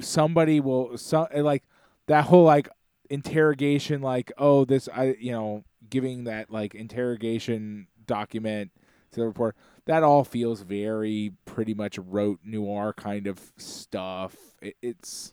[0.00, 1.64] somebody will some eh, like
[2.06, 2.68] that whole like
[3.10, 8.70] interrogation like oh this I you know giving that like interrogation document
[9.12, 14.36] to the report that all feels very pretty much rote noir kind of stuff.
[14.60, 15.32] It, it's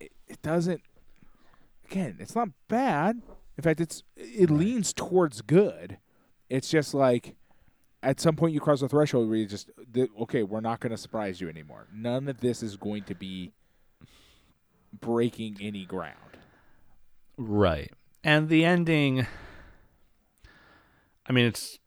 [0.00, 0.82] it, it doesn't
[1.90, 3.22] again it's not bad.
[3.56, 5.98] In fact it's it leans towards good.
[6.48, 7.36] It's just like
[8.02, 9.70] at some point you cross a threshold where you just
[10.20, 13.52] okay we're not going to surprise you anymore none of this is going to be
[15.00, 16.14] breaking any ground
[17.40, 17.92] Right.
[18.24, 19.26] And the ending
[21.26, 21.78] I mean it's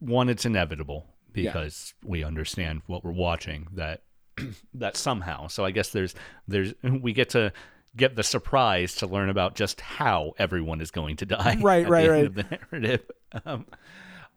[0.00, 1.50] one it's inevitable Yeah.
[1.52, 4.02] because we understand what we're watching that
[4.74, 5.46] that somehow.
[5.48, 6.14] So I guess there's
[6.46, 7.52] there's we get to
[7.96, 11.56] get the surprise to learn about just how everyone is going to die.
[11.60, 12.34] Right, right, right.
[12.34, 13.10] The narrative.
[13.44, 13.66] Um,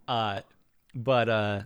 [0.07, 0.41] uh,
[0.93, 1.61] but uh,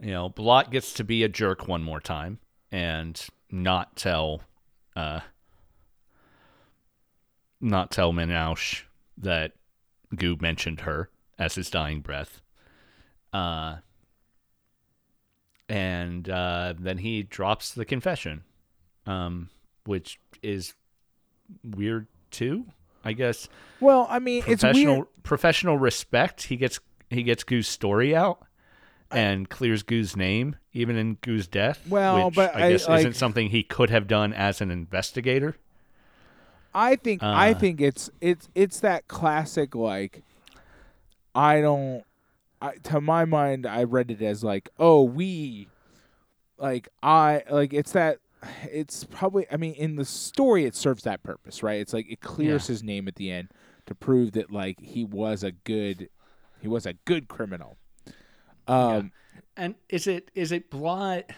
[0.00, 2.38] you know, Blot gets to be a jerk one more time
[2.70, 3.20] and
[3.50, 4.42] not tell
[4.96, 5.20] uh,
[7.60, 8.82] not tell Manouche
[9.18, 9.52] that
[10.14, 12.40] Gu mentioned her as his dying breath.
[13.32, 13.76] Uh,
[15.68, 18.42] and uh, then he drops the confession,
[19.06, 19.50] um,
[19.84, 20.74] which is
[21.62, 22.66] weird too.
[23.04, 23.48] I guess
[23.80, 26.42] well i mean it's professional weird professional respect.
[26.44, 26.80] He gets
[27.10, 28.40] he gets Gu's story out
[29.10, 31.80] and clears Gu's name even in Gu's death.
[31.88, 34.70] Well, which but I I- guess like- isn't something he could have done as an
[34.70, 35.56] investigator.
[36.74, 37.58] I think I Uh.
[37.58, 40.22] think it's it's it's that classic like
[41.34, 42.04] I don't
[42.60, 45.68] I, to my mind I read it as like oh we
[46.58, 48.18] like I like it's that
[48.70, 52.20] it's probably I mean in the story it serves that purpose right it's like it
[52.20, 52.72] clears Yeah.
[52.74, 53.48] his name at the end
[53.86, 56.08] to prove that like he was a good
[56.60, 57.78] he was a good criminal
[58.66, 59.12] um
[59.56, 61.30] And is it is it Blot?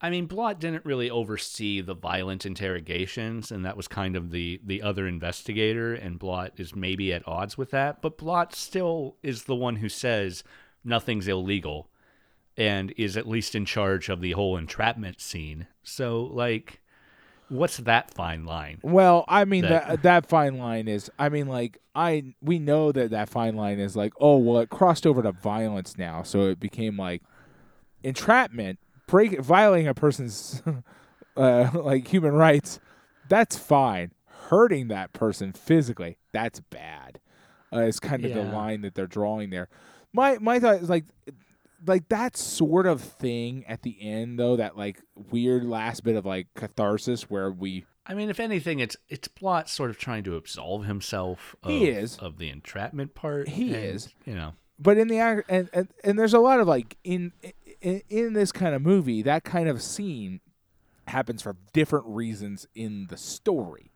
[0.00, 4.60] I mean, Blot didn't really oversee the violent interrogations, and that was kind of the
[4.64, 5.94] the other investigator.
[5.94, 9.88] And Blot is maybe at odds with that, but Blot still is the one who
[9.88, 10.44] says
[10.84, 11.90] nothing's illegal.
[12.56, 15.66] and is at least in charge of the whole entrapment scene.
[15.82, 16.80] So, like,
[17.48, 18.78] what's that fine line?
[18.82, 21.10] Well, I mean That- that that fine line is.
[21.18, 24.68] I mean, like I we know that that fine line is like, oh well, it
[24.70, 27.22] crossed over to violence now, so it became like
[28.02, 30.62] entrapment, break violating a person's
[31.36, 32.80] uh, like human rights.
[33.28, 34.12] That's fine.
[34.48, 37.18] Hurting that person physically, that's bad.
[37.72, 39.68] Uh, is kind of the line that they're drawing there.
[40.12, 41.04] My my thought is like
[41.84, 45.00] like that sort of thing at the end though that like
[45.30, 49.68] weird last bit of like catharsis where we I mean, if anything, it's it's plot
[49.68, 51.56] sort of trying to absolve himself.
[51.64, 52.16] Of, He is.
[52.18, 53.48] of the entrapment part.
[53.48, 54.14] He and, is.
[54.24, 57.32] You know, but in the and, and and there's a lot of like in,
[57.80, 60.40] in in this kind of movie that kind of scene
[61.08, 63.92] happens for different reasons in the story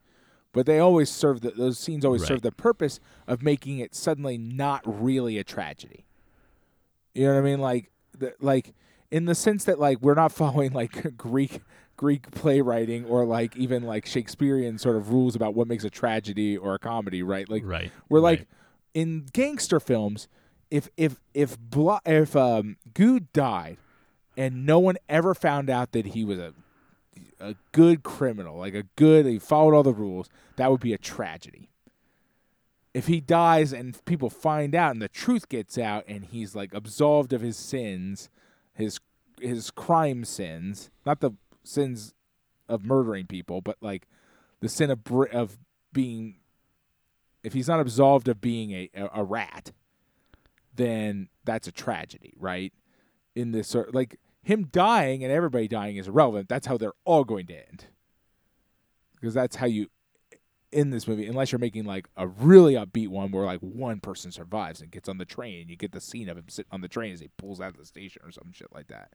[0.53, 4.39] but they always serve the, those scenes always serve the purpose of making it suddenly
[4.39, 6.05] not really a tragedy
[7.15, 8.75] you know what i mean like the, like
[9.11, 11.61] in the sense that like we're not following like greek
[11.97, 16.57] greek playwriting or like even like shakespearean sort of rules about what makes a tragedy
[16.57, 17.93] or a comedy right like right?
[18.09, 18.41] we're right.
[18.41, 18.49] like
[18.95, 20.29] in gangster films,
[20.71, 23.79] if if if Blo- if um, Good died,
[24.37, 26.55] and no one ever found out that he was a
[27.39, 30.99] a good criminal, like a good, he followed all the rules, that would be a
[30.99, 31.70] tragedy.
[32.93, 36.75] If he dies and people find out and the truth gets out and he's like
[36.75, 38.29] absolved of his sins,
[38.75, 38.99] his
[39.41, 41.33] his crime sins, not the
[41.63, 42.15] sins
[42.69, 44.07] of murdering people, but like
[44.61, 45.01] the sin of
[45.33, 45.59] of
[45.93, 46.37] being
[47.43, 49.73] if he's not absolved of being a, a, rat,
[50.75, 52.73] then that's a tragedy, right?
[53.35, 56.49] In this like him dying and everybody dying is irrelevant.
[56.49, 57.87] That's how they're all going to end.
[59.15, 59.89] Because that's how you
[60.73, 64.31] in this movie, unless you're making like a really upbeat one where like one person
[64.31, 66.81] survives and gets on the train, and you get the scene of him sitting on
[66.81, 69.11] the train as he pulls out of the station or some shit like that.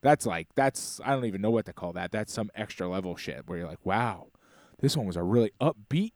[0.00, 2.12] That's like that's I don't even know what to call that.
[2.12, 4.28] That's some extra level shit where you're like, wow,
[4.80, 6.12] this one was a really upbeat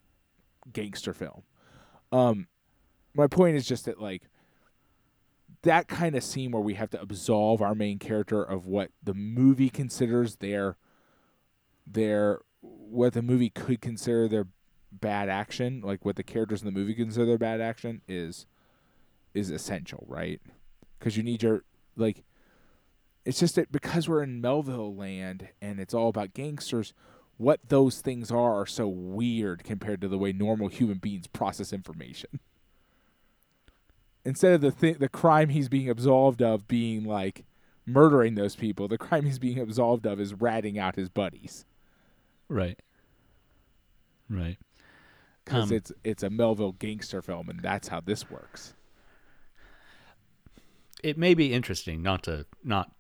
[0.72, 1.43] gangster film.
[2.12, 2.49] Um,
[3.14, 4.22] my point is just that like
[5.62, 9.14] that kind of scene where we have to absolve our main character of what the
[9.14, 10.76] movie considers their
[11.87, 14.47] their what the movie could consider their
[14.93, 18.47] bad action, like what the characters in the movie consider bad action is
[19.34, 20.41] is essential, right?
[20.99, 21.64] Because you need your
[21.97, 22.24] like
[23.24, 26.95] it's just that because we're in Melville land and it's all about gangsters,
[27.37, 31.72] what those things are are so weird compared to the way normal human beings process
[31.72, 32.41] information.
[34.24, 37.45] Instead of the th- the crime he's being absolved of being like
[37.84, 41.64] murdering those people, the crime he's being absolved of is ratting out his buddies
[42.49, 42.78] right,
[44.28, 44.59] right.
[45.47, 48.74] Because it's it's a Melville gangster film, and that's how this works.
[51.03, 52.90] it may be interesting not to not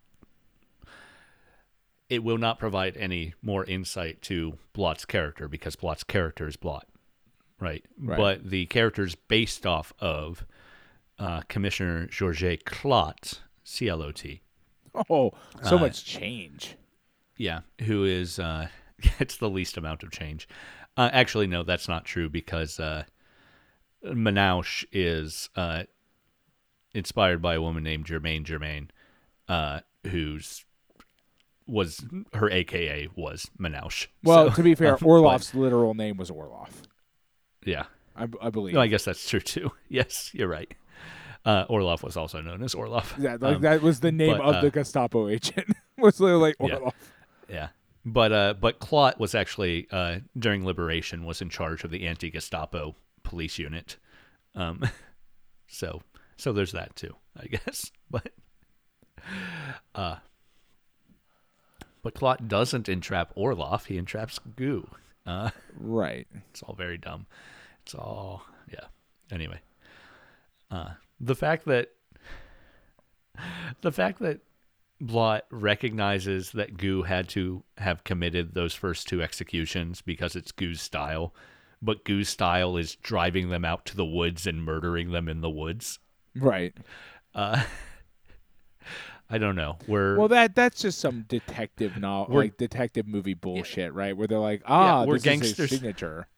[2.08, 6.86] it will not provide any more insight to Blot's character because Blot's character is Blot,
[7.58, 7.84] right?
[8.00, 8.16] Right.
[8.16, 10.46] But the character is based off of
[11.18, 14.40] uh, Commissioner Georges Clot, C L O T.
[15.10, 15.32] Oh,
[15.64, 16.76] so Uh, much change.
[17.38, 18.68] Yeah, who is uh,
[19.18, 20.46] it's the least amount of change.
[20.96, 23.04] Uh, actually, no, that's not true because uh,
[24.04, 25.84] Manouche is uh,
[26.94, 28.90] inspired by a woman named Germaine Germain,
[29.48, 30.64] uh, whose
[31.66, 34.06] was her AKA was Manouche.
[34.22, 36.70] Well, So, to be fair, Orloff's literal name was Orloff.
[37.64, 37.84] yeah,
[38.16, 38.74] I, I believe.
[38.74, 39.72] no, I guess that's true too.
[39.88, 40.72] Yes, you're right.
[41.44, 43.12] Uh, Orloff was also known as Orloff.
[43.18, 45.68] yeah, like Um, that was the name but, of uh, the Gestapo agent.
[45.98, 46.90] was literally like Yeah.
[47.48, 47.68] Yeah.
[48.08, 52.30] But uh but Clot was actually uh during liberation was in charge of the anti
[52.30, 52.94] Gestapo
[53.24, 53.96] police unit.
[54.54, 54.82] Um
[55.66, 56.02] so
[56.36, 57.90] so there's that too, I guess.
[58.08, 58.30] But
[59.94, 60.16] uh
[62.02, 64.88] but Clot doesn't entrap Orloff, he entraps Gu.
[65.26, 66.28] Uh Right.
[66.50, 67.26] it's all very dumb.
[67.82, 68.86] It's all yeah.
[69.32, 69.60] Anyway,
[70.70, 71.88] uh, the fact that
[73.80, 74.38] the fact that
[75.00, 80.80] Blot recognizes that Gu had to have committed those first two executions because it's Gu's
[80.80, 81.34] style,
[81.82, 85.50] but Gu's style is driving them out to the woods and murdering them in the
[85.50, 85.98] woods.
[86.34, 86.74] Right.
[87.34, 87.62] Uh,
[89.30, 89.78] I don't know.
[89.88, 94.16] We're Well, that that's just some detective novel, like detective movie bullshit, right?
[94.16, 95.56] Where they're like, ah, we're this is gangsters.
[95.56, 96.28] his signature.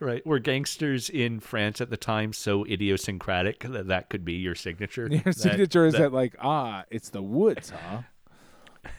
[0.00, 0.22] Right.
[0.26, 5.06] We're gangsters in France at the time, so idiosyncratic that that could be your signature.
[5.10, 8.02] Your That- signature is that- that, like, ah, it's the woods, huh?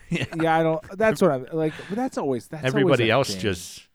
[0.10, 0.26] Yeah.
[0.41, 0.97] yeah, I don't.
[0.97, 1.74] That's what I'm like.
[1.88, 3.39] But that's always that's always Everybody a else thing.
[3.39, 3.88] just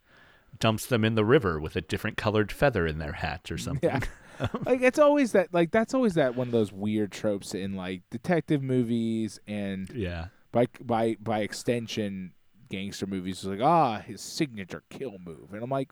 [0.60, 3.90] dumps them in the river with a different colored feather in their hat or something.
[3.90, 4.46] yeah.
[4.64, 8.02] like it's always that like that's always that one of those weird tropes in like
[8.10, 10.26] detective movies and Yeah.
[10.52, 12.32] by by by extension
[12.70, 15.90] gangster movies is like ah his signature kill move and I'm like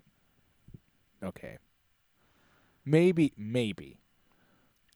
[1.22, 1.58] okay
[2.84, 3.98] maybe maybe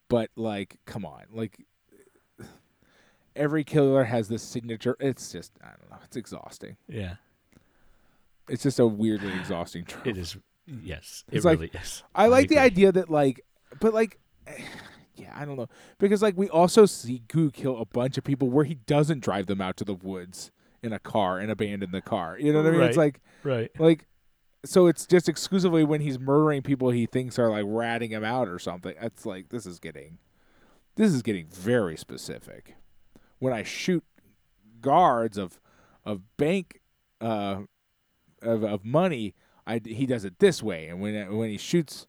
[0.08, 1.64] but like come on like
[3.34, 7.16] every killer has this signature it's just I don't know it's exhausting Yeah.
[8.48, 10.36] it's just a weirdly exhausting trope It is.
[10.66, 11.22] Yes.
[11.30, 12.02] It It's like- really is.
[12.14, 13.40] I like the idea that like,
[13.78, 14.18] but like,
[15.14, 15.68] yeah, I don't know
[15.98, 19.46] because like we also see Gu kill a bunch of people where he doesn't drive
[19.46, 20.50] them out to the woods
[20.82, 22.36] in a car and abandon the car.
[22.38, 22.80] You know what I mean?
[22.82, 23.70] It's like Right.
[23.78, 24.06] like,
[24.64, 28.48] so it's just exclusively when he's murdering people he thinks are like ratting him out
[28.48, 28.94] or something.
[29.00, 30.18] It's like this is getting,
[30.96, 32.76] this is getting very specific.
[33.38, 34.04] When I shoot
[34.80, 35.60] guards of,
[36.04, 36.80] of bank,
[37.20, 37.62] uh,
[38.42, 39.34] of of money,
[39.66, 42.06] I he does it this way, and when when he shoots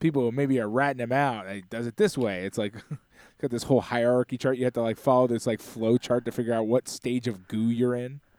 [0.00, 2.44] people who maybe are ratting him out, he does it this way.
[2.44, 2.74] It's like
[3.40, 4.58] got this whole hierarchy chart.
[4.58, 7.48] You have to like follow this like flow chart to figure out what stage of
[7.48, 8.20] Gu you're in.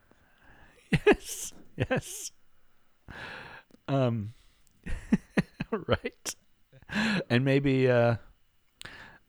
[1.06, 1.54] Yes.
[1.76, 2.32] Yes.
[3.88, 4.34] Um.
[5.72, 6.36] right.
[7.30, 8.16] And maybe uh,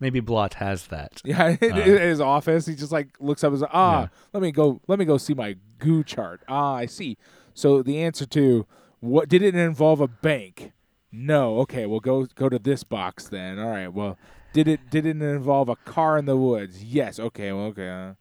[0.01, 1.21] maybe Blot has that.
[1.25, 4.09] Yeah, in, Uh, in his office, he just like looks up and says, "Ah, Yeah.
[4.33, 4.81] let me go.
[4.87, 6.43] Let me go see my Gu chart.
[6.49, 7.17] Ah, I see.
[7.55, 8.67] So the answer to
[9.01, 10.73] what did it involve a bank?
[11.11, 11.59] No.
[11.61, 13.59] Okay, well go go to this box then.
[13.59, 13.89] All right.
[13.93, 14.17] Well,
[14.53, 16.85] did it did it involve a car in the woods?
[16.85, 17.19] Yes.
[17.19, 17.53] Okay.
[17.53, 17.89] Well, okay.
[17.89, 18.15] Uh,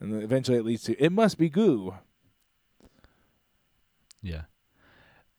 [0.00, 1.94] and then eventually it leads to it must be Gu.
[4.22, 4.42] Yeah.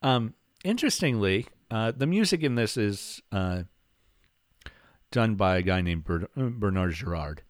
[0.03, 0.33] Um.
[0.63, 3.63] Interestingly, uh, the music in this is uh,
[5.11, 7.41] done by a guy named Ber- Bernard Gerard.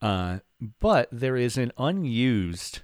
[0.00, 0.38] Uh,
[0.80, 2.80] but there is an unused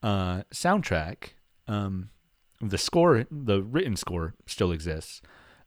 [0.00, 1.30] uh, soundtrack.
[1.66, 2.10] Um,
[2.60, 5.20] the score, the written score, still exists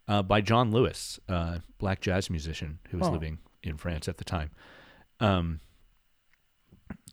[0.07, 3.11] uh, by John Lewis, uh, black jazz musician who was Oh.
[3.11, 4.51] living in France at the time.
[5.19, 5.59] Um,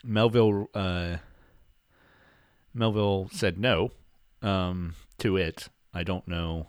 [0.05, 1.17] Melville uh,
[2.73, 3.91] Melville said no
[4.43, 5.69] um, to it.
[5.95, 6.67] I don't know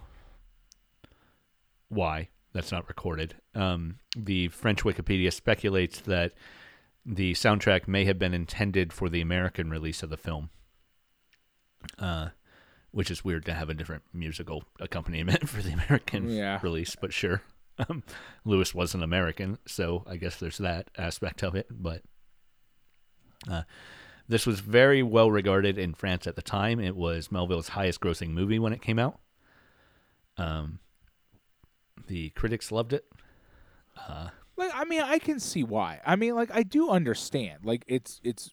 [1.89, 3.35] why that's not recorded.
[3.55, 6.33] Um, the French Wikipedia speculates that
[7.05, 10.49] the soundtrack may have been intended for the American release of the film,
[11.99, 12.29] uh,
[12.91, 16.59] which is weird to have a different musical accompaniment for the American Yeah.
[16.61, 17.41] release, but sure.
[17.89, 18.03] Um,
[18.45, 21.67] Lewis was an American, so I guess there's that aspect of it.
[21.71, 22.03] But
[23.49, 23.63] uh,
[24.27, 26.79] this was very well regarded in France at the time.
[26.79, 29.19] It was Melville's highest grossing movie when it came out.
[30.37, 30.79] Um,
[32.07, 33.05] the critics loved it.
[34.07, 35.99] Uh, Like I mean, I can see why.
[36.05, 37.59] I mean, like I do understand.
[37.63, 38.51] Like it's it's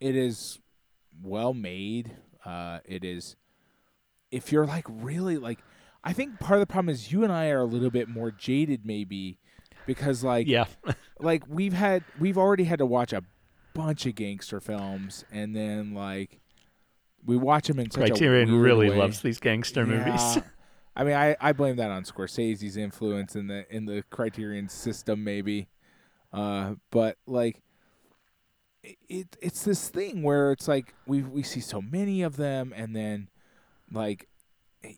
[0.00, 0.58] it is
[1.22, 2.16] well made.
[2.44, 3.36] Uh it is
[4.30, 5.58] if you're like really like
[6.04, 8.30] I think part of the problem is you and I are a little bit more
[8.30, 9.38] jaded maybe
[9.86, 10.66] because like yeah,
[11.20, 13.22] like we've had we've already had to watch a
[13.78, 16.40] bunch of gangster films and then like
[17.24, 18.96] we watch them in such Criterion a really way.
[18.96, 20.38] loves these gangster movies.
[20.96, 25.22] I mean, I, I blame that on Scorsese's influence in the in the Criterion system,
[25.22, 25.68] maybe.
[26.32, 27.62] Uh, but like,
[28.82, 32.96] it it's this thing where it's like we we see so many of them, and
[32.96, 33.28] then
[33.92, 34.28] like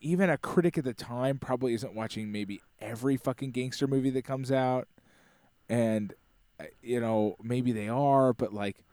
[0.00, 4.24] even a critic at the time probably isn't watching maybe every fucking gangster movie that
[4.24, 4.88] comes out,
[5.68, 6.14] and
[6.60, 8.84] Uh, you know maybe they are, but like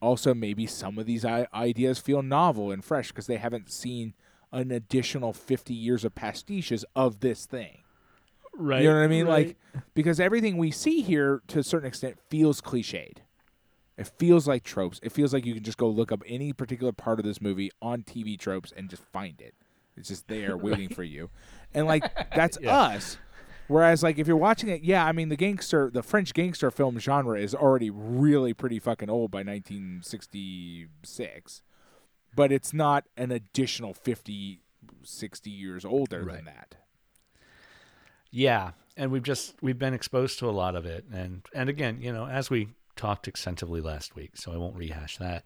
[0.00, 4.14] also maybe some of these ideas feel novel and fresh because they haven't seen
[4.52, 7.78] an additional 50 years of pastiches of this thing.
[8.56, 8.82] right.
[8.82, 9.26] You know what I mean?
[9.26, 9.46] right.
[9.48, 13.18] Like because everything we see here to a certain extent feels cliched.
[13.96, 14.98] It feels like tropes.
[15.02, 17.70] It feels like you can just go look up any particular part of this movie
[17.80, 19.54] on TV tropes and just find it.
[19.96, 21.30] It's just there waiting for you.
[21.72, 22.04] And like
[22.34, 22.76] that's Yeah.
[22.76, 23.18] us.
[23.66, 26.98] Whereas like if you're watching it, yeah, I mean the gangster the French gangster film
[26.98, 31.62] genre is already really pretty fucking old by 1966.
[32.36, 34.60] But it's not an additional 50
[35.02, 36.36] 60 years older Right.
[36.36, 36.74] than that.
[38.30, 42.00] Yeah, and we've just we've been exposed to a lot of it, and and again,
[42.00, 45.44] you know, as we talked extensively last week, so I won't rehash that.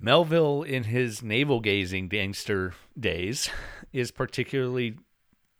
[0.00, 3.48] Melville, in his navel gazing gangster days,
[3.92, 4.96] is particularly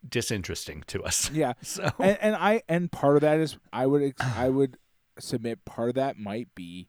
[0.09, 1.31] disinteresting to us.
[1.35, 1.53] Yeah.
[1.62, 4.77] So and, and I and part of that is I would I would
[5.19, 6.89] submit part of that might be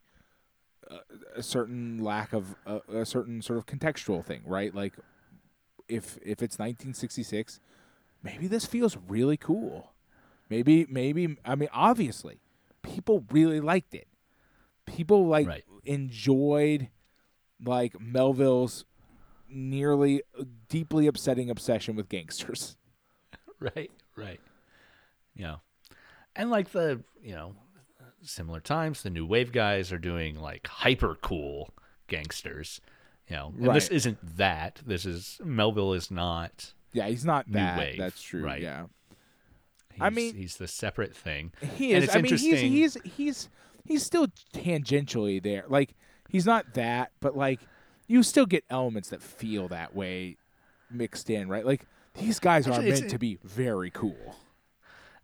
[0.89, 4.73] a, a certain lack of a, a certain sort of contextual thing, right?
[4.73, 4.93] Like
[5.87, 7.59] if if it's 1966,
[8.23, 9.91] maybe this feels really cool.
[10.49, 12.41] Maybe maybe I mean obviously
[12.81, 14.07] people really liked it.
[14.85, 15.63] People like Right.
[15.85, 16.89] enjoyed
[17.63, 18.85] like Melville's
[19.47, 22.75] nearly uh, deeply upsetting obsession with gangsters.
[23.75, 24.39] right, right.
[25.35, 25.61] You know,
[26.35, 27.55] and like the you know
[28.21, 31.73] similar times, the new wave guys are doing like hyper cool
[32.07, 32.81] gangsters.
[33.29, 34.81] You know, and this isn't that.
[34.85, 36.73] This is Melville is not.
[36.91, 37.77] Yeah, he's not New that.
[37.79, 38.43] wave, That's true.
[38.43, 38.61] right.
[38.61, 38.85] Yeah,
[39.93, 41.51] He's, I mean- he's the separate thing.
[41.75, 42.15] he And is.
[42.15, 43.49] I mean, he's he's he's
[43.85, 45.63] he's still tangentially there.
[45.67, 45.95] Like
[46.29, 47.61] he's not that, but like
[48.07, 50.37] you still get elements that feel that way
[50.91, 51.65] mixed in, right?
[51.65, 51.85] Like
[52.19, 54.35] these guys are Actually, it's- meant to be very cool.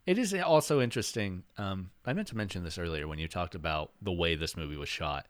[0.06, 1.44] It is also interesting.
[1.58, 4.76] Um, I meant to mention this earlier when you talked about the way this movie
[4.76, 5.26] was shot.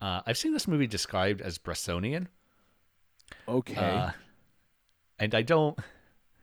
[0.00, 2.26] Uh, I've seen this movie described as Bressonian,
[3.48, 3.74] Okay.
[3.74, 4.10] uh,
[5.18, 5.78] and I don't.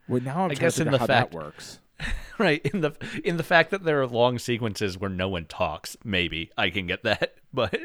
[0.08, 1.78] well, now I'm I guess in the how fact- that works.
[2.38, 2.92] right in the
[3.24, 6.86] in the fact that there are long sequences where no one talks maybe i can
[6.86, 7.78] get that but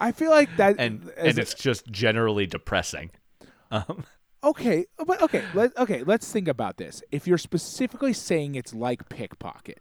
[0.00, 0.74] I feel like that.
[0.80, 3.12] and as and a- it's just generally depressing
[3.70, 4.04] um
[4.44, 6.02] okay, but okay, let okay.
[6.04, 7.02] Let's think about this.
[7.10, 9.80] If you're specifically saying it's like pickpocket,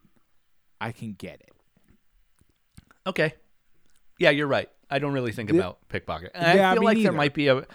[0.81, 1.51] I can get it.
[3.07, 3.33] okay
[4.19, 7.01] yeah you're right i don't really think The- about pickpocket And Yeah, i feel like
[7.01, 7.65] there might be a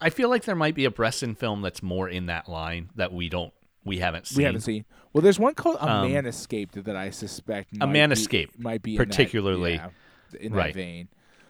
[0.00, 3.12] i feel like there might be a bresson film that's more in that line that
[3.12, 3.52] we don't
[3.84, 4.84] we haven't seen We haven't seen.
[5.12, 7.70] Well, there's one called A Um, Man Escaped that I suspect.
[7.80, 9.90] A Man Escaped, might be in particularly- that,
[10.34, 10.72] yeah, in right.
[10.72, 11.08] that vein.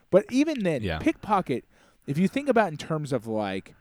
[0.09, 0.97] But even then, Yeah.
[0.97, 1.63] pickpocket.
[2.07, 3.75] If you think about in terms of like,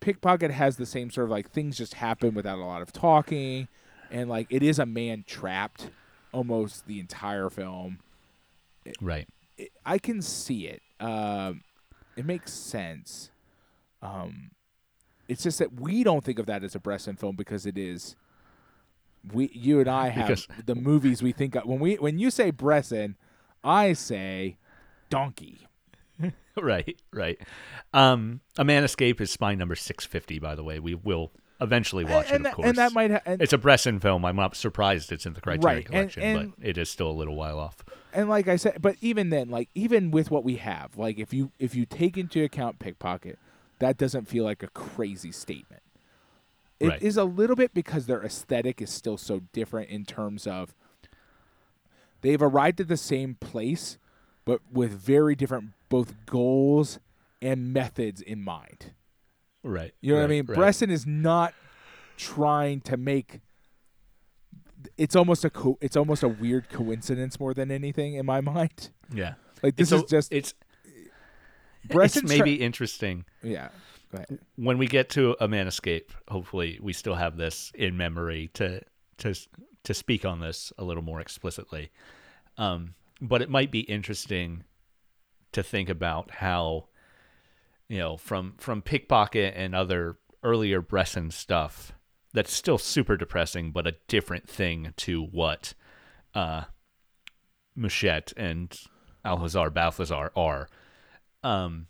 [0.00, 3.68] pickpocket has the same sort of like things just happen without a lot of talking,
[4.10, 5.90] and like it is a man trapped
[6.32, 7.98] almost the entire film.
[9.00, 9.28] right
[9.58, 10.80] it, I can see it.
[11.00, 11.62] Um,
[12.16, 13.30] it makes sense.
[14.02, 14.50] Um,
[15.28, 18.16] it's just that we don't think of that as a Bresson film because it is.
[19.32, 22.30] We, you and I have Because- the movies we think of when we when you
[22.30, 23.16] say Bresson,
[23.62, 24.56] I say
[25.10, 25.66] donkey.
[26.64, 27.38] right right
[27.94, 31.30] um a man escape is spine number 650 by the way we will
[31.60, 34.24] eventually watch and, it of course and that might ha- and, it's a Bresson film.
[34.24, 37.12] I'm not surprised it's in the Criterion Right, collection, and- but it is still a
[37.12, 37.84] little while off.
[38.14, 41.34] and like I said, but even then, like even with what we have, like if
[41.34, 43.38] you if you take into account pickpocket,
[43.78, 45.82] that doesn't feel like a crazy statement.
[46.78, 47.22] It is Right.
[47.22, 50.74] a little bit because their aesthetic is still so different in terms of
[52.22, 53.98] they've arrived at the same place,
[54.46, 56.98] but with very different both goals
[57.42, 58.92] and methods in mind.
[59.62, 59.92] Right.
[60.00, 60.46] You know what I mean?
[60.46, 60.56] right.
[60.56, 61.52] Bresson is not
[62.16, 63.40] trying to make.
[64.96, 68.88] It's almost a co- it's almost a weird coincidence more than anything in my mind.
[69.12, 69.34] Yeah.
[69.62, 70.54] Like this it's is just it's
[71.86, 73.68] Bresson's it's try- maybe interesting yeah.
[74.10, 74.38] Go ahead.
[74.56, 76.12] when we get to a man escape.
[76.28, 78.80] Hopefully, we still have this in memory to
[79.18, 79.34] to
[79.84, 81.90] to speak on this a little more explicitly.
[82.56, 84.64] Um, but it might be interesting
[85.52, 86.86] to think about how
[87.88, 91.92] you know from from pickpocket and other earlier Bresson stuff
[92.32, 95.74] that's still super depressing, but a different thing to what
[96.34, 96.64] uh,
[97.74, 98.78] Mouchette and
[99.24, 100.68] Au Hasard Balthazar are.
[101.42, 101.86] Um,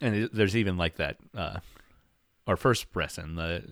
[0.00, 1.60] and there's even like that uh,
[2.46, 3.62] our first Bresson, the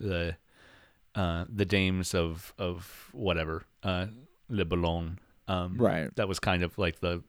[1.15, 4.07] the uh, the dames of of whatever uh,
[4.47, 5.19] Le Boulogne.
[5.47, 6.15] Um, Right.
[6.15, 7.23] That was kind of like the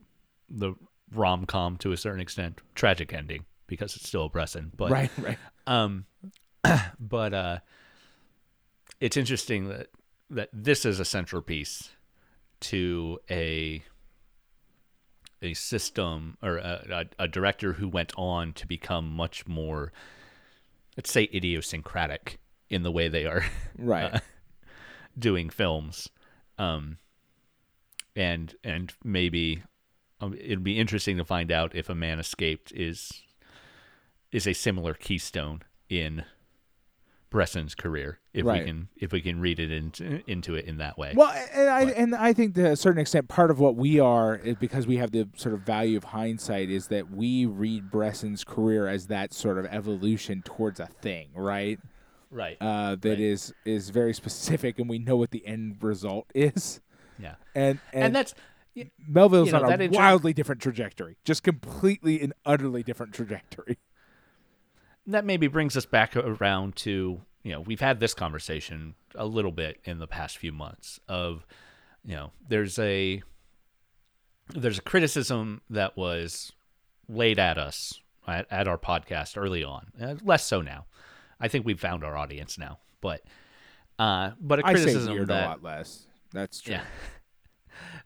[0.49, 0.75] the
[1.13, 5.11] rom com to a certain extent, tragic ending because it's still a Bresson, but right,
[5.19, 5.39] right.
[5.67, 6.05] um,
[7.01, 7.59] but uh,
[9.01, 9.89] it's interesting that
[10.31, 11.91] that this is a central piece
[12.61, 13.83] to a
[15.43, 19.91] a system or a, a, a director who went on to become much more,
[20.97, 22.39] let's say, idiosyncratic
[22.69, 23.45] in the way they are
[23.79, 24.21] Right.
[25.19, 26.09] doing films,
[26.59, 26.99] um,
[28.15, 29.63] and and maybe
[30.21, 33.23] um, it'd be interesting to find out if a man escaped is
[34.33, 36.25] is a similar keystone in
[37.31, 38.61] Bresson's career if Right.
[38.63, 41.13] we can if we can read it into into it in that way.
[41.15, 44.01] Well, and I But- and I think to a certain extent, part of what we
[44.01, 47.91] are is because we have the sort of value of hindsight is that we read
[47.91, 51.79] Bresson's career as that sort of evolution towards a thing, right?
[52.33, 52.57] right.
[52.61, 53.21] Uh, that Right.
[53.21, 56.81] is is very specific, and we know what the end result is.
[57.19, 57.37] yeah.
[57.55, 58.35] And and, And, that's
[59.07, 63.79] Melville's you know, on a inter- wildly different trajectory, just completely and utterly different trajectory.
[65.07, 69.53] that maybe brings us back around to you know we've had this conversation a little
[69.53, 71.47] bit in the past few months of
[72.05, 73.23] you know there's a
[74.55, 76.53] there's a criticism that was
[77.09, 80.85] laid at us at, at our podcast early on uh, less so now
[81.41, 83.23] i think we've found our audience now but
[83.99, 86.07] uh but a I say criticism weird that a lot less.
[86.33, 86.75] That's true.
[86.75, 86.85] yeah.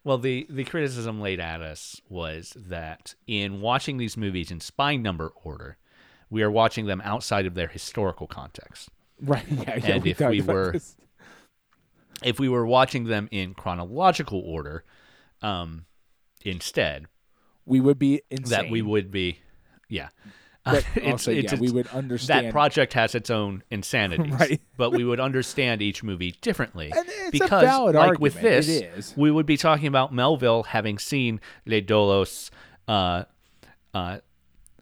[0.05, 5.03] Well, the the criticism laid at us was that in watching these movies in spine
[5.03, 5.77] number order,
[6.31, 8.89] we are watching them outside of their historical context.
[9.23, 9.45] Right.
[9.49, 9.77] Yeah.
[9.77, 10.97] yeah And we if we were- this.
[12.23, 14.85] if we were watching them in chronological order,
[15.43, 15.87] um,
[16.45, 17.07] instead,
[17.67, 18.51] We would be insane.
[18.51, 19.39] that we would be,
[19.89, 20.09] yeah.
[20.65, 24.61] But It's- also, it's- yeah, we would understand that project has its own insanities, Right.
[24.79, 26.91] but we would understand each movie differently.
[26.95, 32.49] It's because, like with this, we would be talking about Melville having seen Le Doulos,
[32.89, 33.25] uh,
[33.93, 34.19] uh,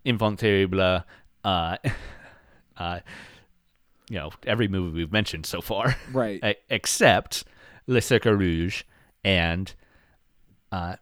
[0.07, 1.03] Enfant Terrible,
[1.45, 1.77] uh,
[2.77, 3.01] uh,
[4.09, 6.57] you know, every movie we've mentioned so far, Right.
[6.71, 7.45] except
[7.89, 8.85] Le Cercle Rouge
[9.25, 9.75] and,
[10.71, 10.97] uh,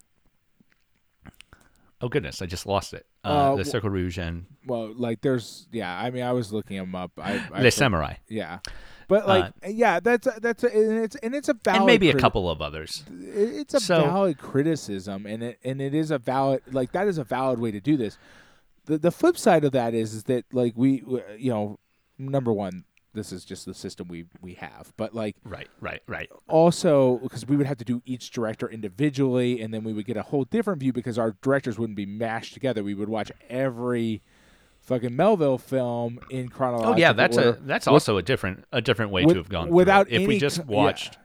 [2.01, 3.05] oh goodness, I just lost it.
[3.25, 5.95] Uh, Uh, Le wh- Cercle Rouge and Well, like there's yeah.
[5.99, 7.13] I mean, I was looking them up.
[7.19, 8.15] I, I Les Samurai.
[8.29, 8.61] Yeah,
[9.09, 11.87] but like yeah, that's a, that's a, and it's and it's a valid Uh, and
[11.87, 13.05] maybe a couple of others.
[13.11, 17.19] It's a So- valid criticism, and it and it is a valid like that is
[17.19, 18.17] a valid way to do this.
[18.87, 21.03] The the flip side of that is is that like we
[21.39, 21.79] you know
[22.19, 26.31] number one this is just the system we we have, but like Right, right, right.
[26.49, 30.17] also because we would have to do each director individually and then we would get
[30.17, 34.23] a whole different view because our directors wouldn't be mashed together we would watch every
[34.81, 37.51] fucking melville film in chronological Oh yeah, that's order.
[37.51, 39.71] a that's with- also a different a different way with- to have gone.
[39.71, 41.15] without if we just watched.
[41.15, 41.19] yeah.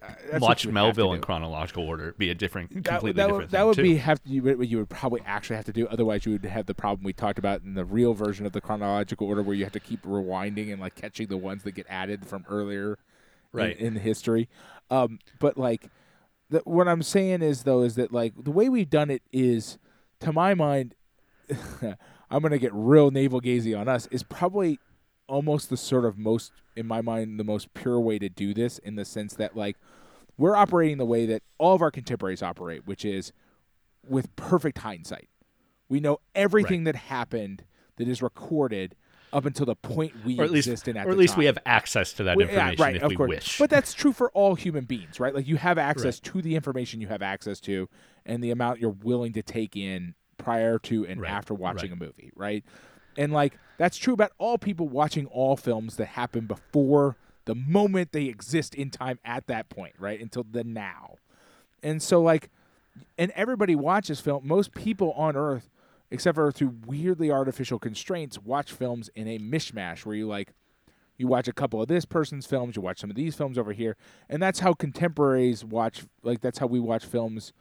[0.00, 2.70] Watched That's what watched you would have to Melville in chronological order, be a different,
[2.70, 3.82] that, completely that different would, that would too.
[3.82, 6.44] be have to, you, would- you would probably actually have to do otherwise you would
[6.44, 9.54] have the problem we talked about in the real version of the chronological order where
[9.54, 12.98] you have to keep rewinding and like catching the ones that get added from earlier
[13.52, 13.76] Right.
[13.76, 14.48] in, in history
[14.90, 15.90] um, but like
[16.50, 19.76] the, what i'm saying is though is that like the way we've done it is
[20.20, 20.94] to my mind
[22.30, 24.78] i'm gonna get real navel gazing on us is probably
[25.30, 28.78] almost the sort of most in my mind the most pure way to do this
[28.78, 29.76] in the sense that like
[30.36, 33.32] we're operating the way that all of our contemporaries operate, which is
[34.08, 35.28] with perfect hindsight.
[35.88, 37.64] We know everything that happened
[37.96, 38.96] that is recorded
[39.32, 41.44] up until the point we or at least, exist in at or at least we
[41.44, 43.28] have access to that We- yeah, information right, if we course.
[43.28, 43.58] wish.
[43.58, 45.34] But that's true for all human beings, right?
[45.34, 47.88] Like you have access to the information you have access to
[48.26, 52.00] and the amount you're willing to take in prior to and Right, after watching right.
[52.00, 52.64] a movie, right?
[53.16, 57.16] And like that's true about all people watching all films that happen before
[57.46, 60.20] the moment they exist in time at that point, right?
[60.20, 61.16] Until the now.
[61.82, 62.50] And so like
[63.18, 65.70] and everybody watches film most people on earth
[66.10, 70.52] except for through weirdly artificial constraints watch films in a mishmash where you like
[71.16, 73.72] you watch a couple of this person's films, you watch some of these films over
[73.74, 73.94] here,
[74.30, 76.04] and that's how contemporaries watch.
[76.22, 77.52] Like that's how we watch films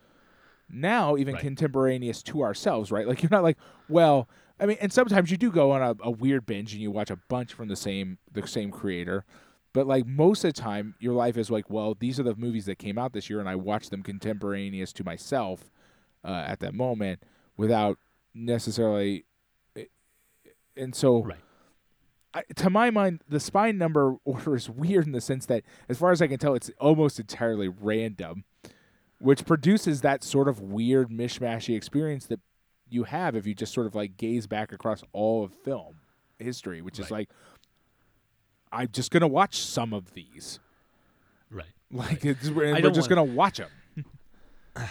[0.70, 1.44] now, even Right.
[1.44, 3.08] contemporaneous to ourselves, right?
[3.08, 3.58] Like you're not like,
[3.90, 4.30] well,
[4.60, 7.10] I mean, and sometimes you do go on a, a weird binge and you watch
[7.10, 9.26] a bunch from the same the same creator,
[9.74, 12.66] but like most of the time, your life is like, well, these are the movies
[12.66, 15.72] that came out this year, and I watched them contemporaneous to myself
[16.24, 17.24] uh, at that moment
[17.56, 17.98] without
[18.34, 19.26] necessarily.
[20.76, 21.40] And so, Right.
[22.34, 25.98] I, to my mind, the spine number order is weird in the sense that, as
[25.98, 28.46] far as I can tell, it's almost entirely random,
[29.20, 32.40] which produces that sort of weird mishmashy experience that
[32.90, 35.96] you have if you just sort of like gaze back across all of film
[36.40, 37.30] history, which is like,
[38.72, 40.60] I'm just gonna watch some of these,
[41.52, 41.66] right.
[41.92, 44.06] like it's, and I we're just want- gonna watch them.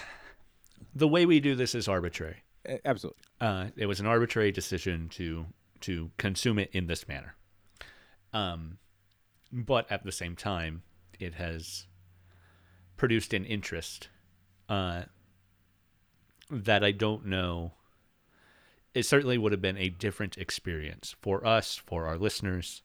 [0.94, 2.42] The way we do this is arbitrary.
[2.84, 5.46] Absolutely, Uh, it was an arbitrary decision to
[5.82, 7.36] to consume it in this manner.
[8.32, 8.78] Um,
[9.52, 10.82] but at the same time,
[11.20, 11.86] it has
[12.96, 14.08] produced an interest
[14.68, 15.02] uh,
[16.50, 17.72] that I don't know.
[18.98, 22.82] It certainly would have been a different experience for us, for our listeners,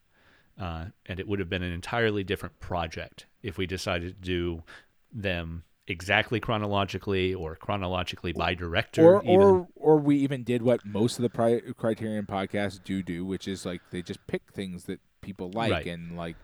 [0.59, 4.63] uh, and it would have been an entirely different project if we decided to do
[5.11, 9.15] them exactly chronologically or chronologically by director.
[9.17, 9.35] or even.
[9.41, 13.47] or or we even did what most of the pri- Criterion podcasts do do, which
[13.47, 15.87] is like they just pick things that people like Right.
[15.87, 16.35] and like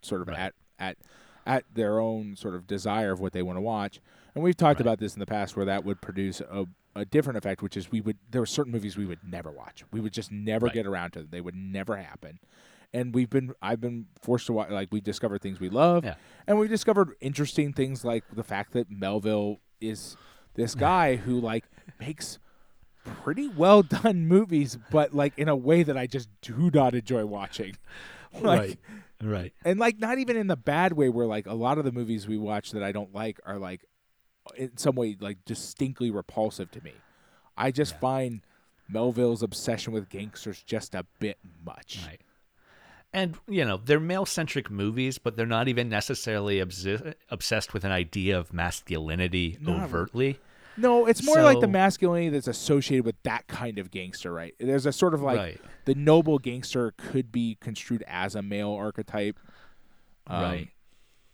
[0.00, 0.38] sort of Right.
[0.38, 0.96] at at
[1.46, 4.00] at their own sort of desire of what they want to watch.
[4.34, 4.86] And we've talked Right.
[4.86, 6.66] about this in the past where that would produce a
[6.98, 9.84] a different effect, which is we would there were certain movies we would never watch.
[9.92, 10.74] We would just never Right.
[10.74, 11.28] get around to them.
[11.30, 12.38] They would never happen.
[12.92, 16.14] And we've been I've been forced to watch like we discovered things we love Yeah.
[16.46, 20.16] and we've discovered interesting things like the fact that Melville is
[20.54, 21.64] this guy who like
[22.00, 22.38] makes
[23.04, 27.24] pretty well done movies, but like in a way that I just do not enjoy
[27.26, 27.76] watching.
[28.42, 28.78] Like, right,
[29.22, 29.52] right.
[29.64, 32.28] And like not even in the bad way where like a lot of the movies
[32.28, 33.86] we watch that I don't like are like
[34.56, 36.92] in some way like distinctly repulsive to me.
[37.56, 37.98] I just Yeah.
[38.00, 38.40] find
[38.88, 42.00] Melville's obsession with gangsters just a bit much.
[42.06, 42.20] Right.
[43.12, 48.38] And you know they're male-centric movies, but they're not even necessarily obsessed with an idea
[48.38, 50.38] of masculinity Not- overtly.
[50.76, 54.54] No, it's more like the masculinity that's associated with that kind of gangster, right?
[54.60, 55.60] There's a sort of like Right.
[55.86, 59.40] the noble gangster could be construed as a male archetype.
[60.28, 60.68] Um, right.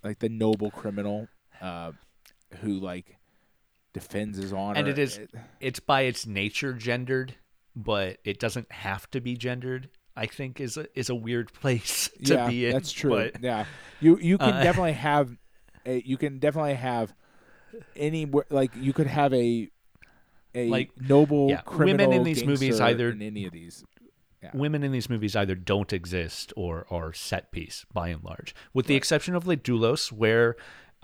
[0.04, 1.28] like the noble criminal
[1.60, 1.92] uh,
[2.62, 3.16] who like
[3.92, 4.78] defends his honor.
[4.78, 5.20] And it is
[5.60, 7.34] it's by its nature gendered,
[7.76, 9.88] but it doesn't have to be gendered.
[10.16, 12.72] I think is a is a weird place to yeah, be in.
[12.72, 13.10] that's true.
[13.10, 13.64] But yeah,
[14.00, 15.36] you you can uh, definitely have,
[15.86, 17.12] a, you can definitely have
[17.96, 19.68] any like you could have a
[20.54, 23.84] a Like, noble yeah, criminal women in these movies either- in any of these.
[24.52, 28.86] women in these movies either don't exist or are set piece by and large, with
[28.86, 30.54] the exception of like Doulos, where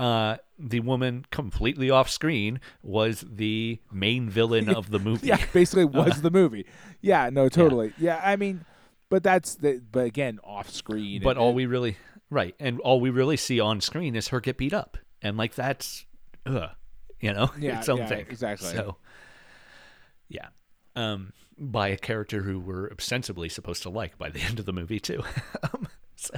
[0.01, 5.27] uh, the woman completely off screen was the main villain of the movie.
[5.29, 6.67] Yeah, basically was the movie.
[7.01, 7.93] Yeah, no, totally.
[7.99, 8.65] Yeah, I mean,
[9.11, 11.23] but that's the but again off screen.
[11.23, 11.97] But and- all we really
[12.31, 15.55] right, and all we really see on screen is her get beat up, and like
[15.55, 16.07] that's,
[16.47, 16.71] ugh,
[17.21, 18.27] you know, Yeah, its own yeah, thing.
[18.31, 18.69] exactly.
[18.71, 18.97] So,
[20.29, 20.49] yeah,
[20.97, 24.73] um, by a character who we're ostensibly supposed to like by the end of the
[24.73, 25.23] movie too.
[25.63, 26.35] um, so,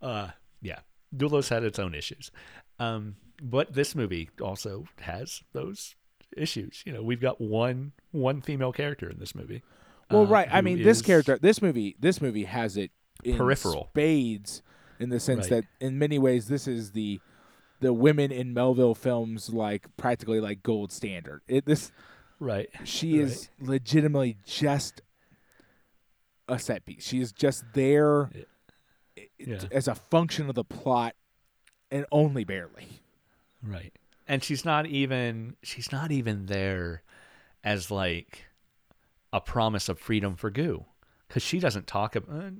[0.00, 0.28] uh,
[0.60, 0.80] yeah,
[1.14, 2.30] Doulos had its own issues,
[2.78, 5.94] um, but this movie also has those
[6.36, 6.82] issues.
[6.86, 9.62] You know, we've got one one female character in this movie.
[10.10, 10.48] Well, uh, right.
[10.50, 12.90] I mean, this character, this movie, this movie has it
[13.24, 13.88] in Peripheral.
[13.92, 14.62] spades
[14.98, 15.62] in the sense Right.
[15.80, 17.20] that, in many ways, this is the
[17.80, 21.42] the women in Melville films like practically like gold standard.
[21.48, 21.90] It this
[22.38, 22.68] right?
[22.84, 25.00] she is legitimately just
[26.48, 27.04] a set piece.
[27.06, 28.44] She is just there i-
[29.46, 29.58] Yeah.
[29.70, 31.14] as a function of the plot,
[31.90, 33.00] and only barely.
[33.62, 33.92] Right.
[34.28, 37.02] And she's not even she's not even there
[37.64, 38.46] as like
[39.32, 40.84] a promise of freedom for Gu
[41.28, 42.50] cuz she doesn't talk about uh,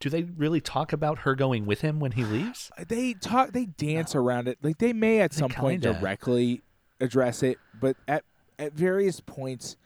[0.00, 2.70] do they really talk about her going with him when he leaves?
[2.88, 3.52] They talk.
[3.52, 4.58] They dance around it.
[4.62, 6.62] Like they may at They some point kinda- directly
[7.00, 8.24] address it, but at
[8.58, 9.76] at various points,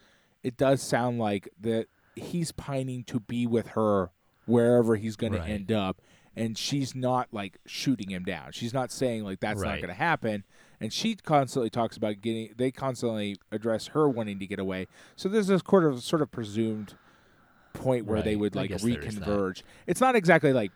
[0.42, 4.10] it does sound like that he's pining to be with her
[4.52, 5.44] wherever he's going Right.
[5.46, 6.00] to end up,
[6.36, 8.52] and she's not like shooting him down.
[8.52, 10.44] She's not saying like that's not going to happen.
[10.80, 12.54] And she constantly talks about getting.
[12.56, 14.86] They constantly address her wanting to get away.
[15.16, 16.94] So there's this sort of sort of presumed
[17.72, 19.26] point where they would like guess there is that.
[19.28, 19.62] reconverge.
[19.86, 20.72] It's not exactly like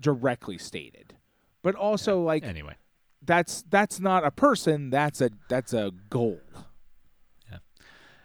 [0.00, 1.14] directly stated,
[1.62, 2.76] but also like Anyway.
[3.24, 4.88] that's that's not a person.
[4.90, 6.40] That's a that's a goal.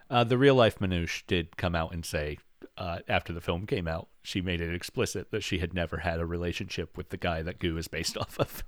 [0.10, 2.38] Uh, the real life Manouche did come out and say
[2.78, 6.20] uh, after the film came out, she made it explicit that she had never had
[6.20, 8.64] a relationship with the guy that Gu is based off of.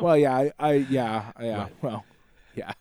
[0.00, 1.62] well, yeah, I, I yeah, yeah.
[1.62, 1.72] Right.
[1.82, 2.04] Well,
[2.54, 2.72] yeah.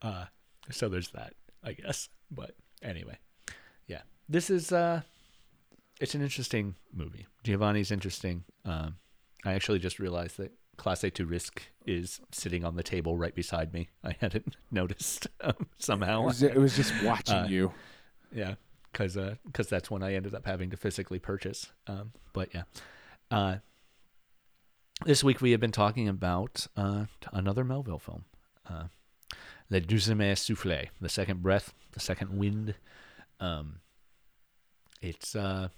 [0.00, 0.26] Uh,
[0.70, 2.08] so there's that, I guess.
[2.30, 2.52] But
[2.82, 3.18] anyway,
[3.86, 5.02] yeah, this is uh,
[6.00, 7.26] it's an interesting movie.
[7.44, 8.44] Giovanni's interesting.
[8.64, 8.96] Um,
[9.44, 13.72] I actually just realized that Classe tous risques is sitting on the table right beside
[13.72, 13.88] me.
[14.04, 16.22] I hadn't noticed um, It somehow.
[16.22, 17.72] was, it was just watching Uh, you.
[18.32, 18.54] yeah,
[18.92, 21.72] because uh, because that's when I ended up having to physically purchase.
[21.86, 22.64] Um, but yeah,
[23.30, 23.56] uh,
[25.04, 28.24] this week we have been talking about uh, another Melville film,
[28.68, 28.84] uh,
[29.70, 32.74] Le Deuxième Souffle, the second breath, the second wind.
[33.40, 33.80] Um,
[35.00, 35.68] it's uh,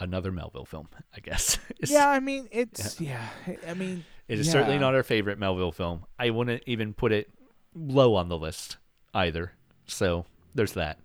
[0.00, 1.58] another Melville film, I guess.
[1.86, 3.28] Yeah, I mean it's yeah.
[3.66, 6.04] I mean it is certainly not our favorite Melville film.
[6.18, 7.30] I wouldn't even put it
[7.74, 8.78] low on the list
[9.14, 9.52] either.
[9.86, 10.98] So there's that.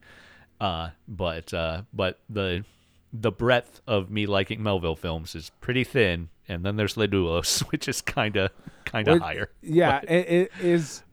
[0.60, 2.64] Uh, but uh, but the
[3.14, 7.62] the breadth of me liking Melville films is pretty thin, and then there's Le Doulos,
[7.72, 8.52] which is kind of
[8.86, 9.50] kind of higher.
[9.62, 11.04] Yeah, it, it is.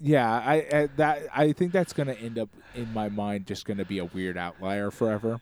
[0.00, 3.84] Yeah, I, I that I think that's gonna end up in my mind just gonna
[3.84, 5.40] be a weird outlier forever,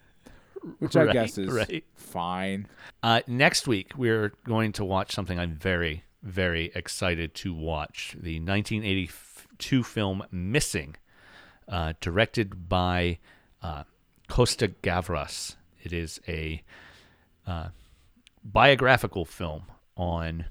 [0.79, 1.85] which I guess is right.
[1.95, 2.67] fine.
[3.03, 8.41] Uh, next week, we're going to watch something I'm very, very excited to watch the
[8.41, 10.97] 1982 film Missing,
[11.69, 13.19] uh, directed by
[13.67, 13.83] uh,
[14.29, 15.57] Costa Gavras.
[15.83, 16.63] It is a
[17.47, 17.69] uh,
[18.45, 19.65] biographical film
[19.97, 20.47] on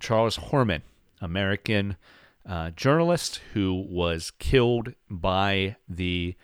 [0.00, 0.82] Charles Horman,
[1.20, 1.96] American
[2.48, 6.34] uh, journalist who was killed by the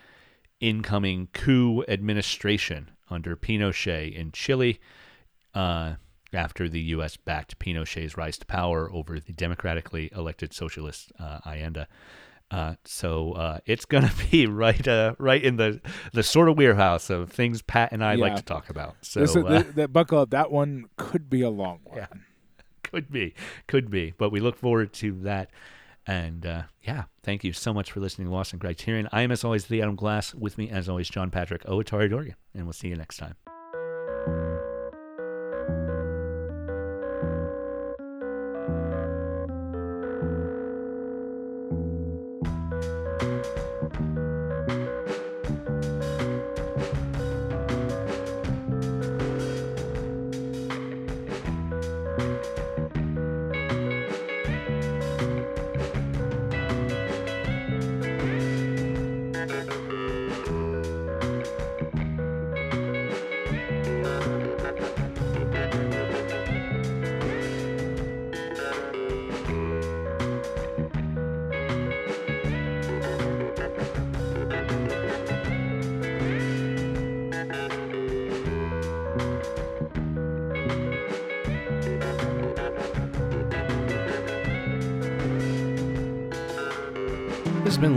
[0.60, 4.78] incoming coup administration under Pinochet in Chile
[5.54, 5.94] uh,
[6.32, 7.16] after the U.S.
[7.16, 11.86] backed Pinochet's rise to power over the democratically elected socialist uh, Allende.
[12.50, 15.80] Uh, so uh, it's gonna be right, uh, right in the
[16.12, 18.96] the sort of wheelhouse of things Pat and I like to talk about.
[19.02, 20.30] So uh, th- that buckle up.
[20.30, 21.98] That one could be a long one.
[21.98, 22.06] Yeah.
[22.82, 23.34] could be,
[23.66, 25.50] could be, but we look forward to that.
[26.06, 29.08] And uh, yeah, thank you so much for listening to Lost in Criterion.
[29.10, 30.34] I am, as always, the Adam Glass.
[30.34, 34.55] With me, as always, John Patrick Owatari Dorgan, and we'll see you next time.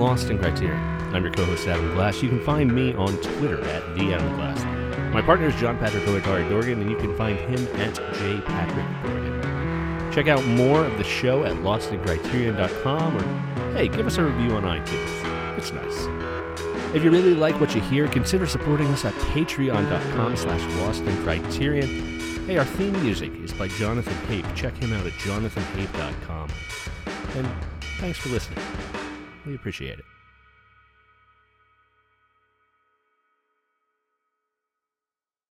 [0.09, 0.79] This Lost in Criterion.
[1.13, 2.23] I'm your co-host Adam Glass.
[2.23, 4.63] You can find me on Twitter at the Adam Glass.
[5.13, 10.27] My partner is John Patrick Owatari Dorgan, and you can find him at jpatrick Check
[10.27, 13.23] out more of the show at lostincriterion.com or
[13.73, 15.59] hey, give us a review on iTunes.
[15.59, 16.07] It's nice.
[16.95, 22.47] If you really like what you hear, consider supporting us at patreon.com slash lostincriterion.
[22.47, 24.47] Hey, our theme music is by Jonathan Hape.
[24.55, 26.49] Check him out at jonathanhape.com.
[27.35, 27.47] And
[27.99, 28.57] thanks for listening.
[29.49, 30.05] We appreciate it.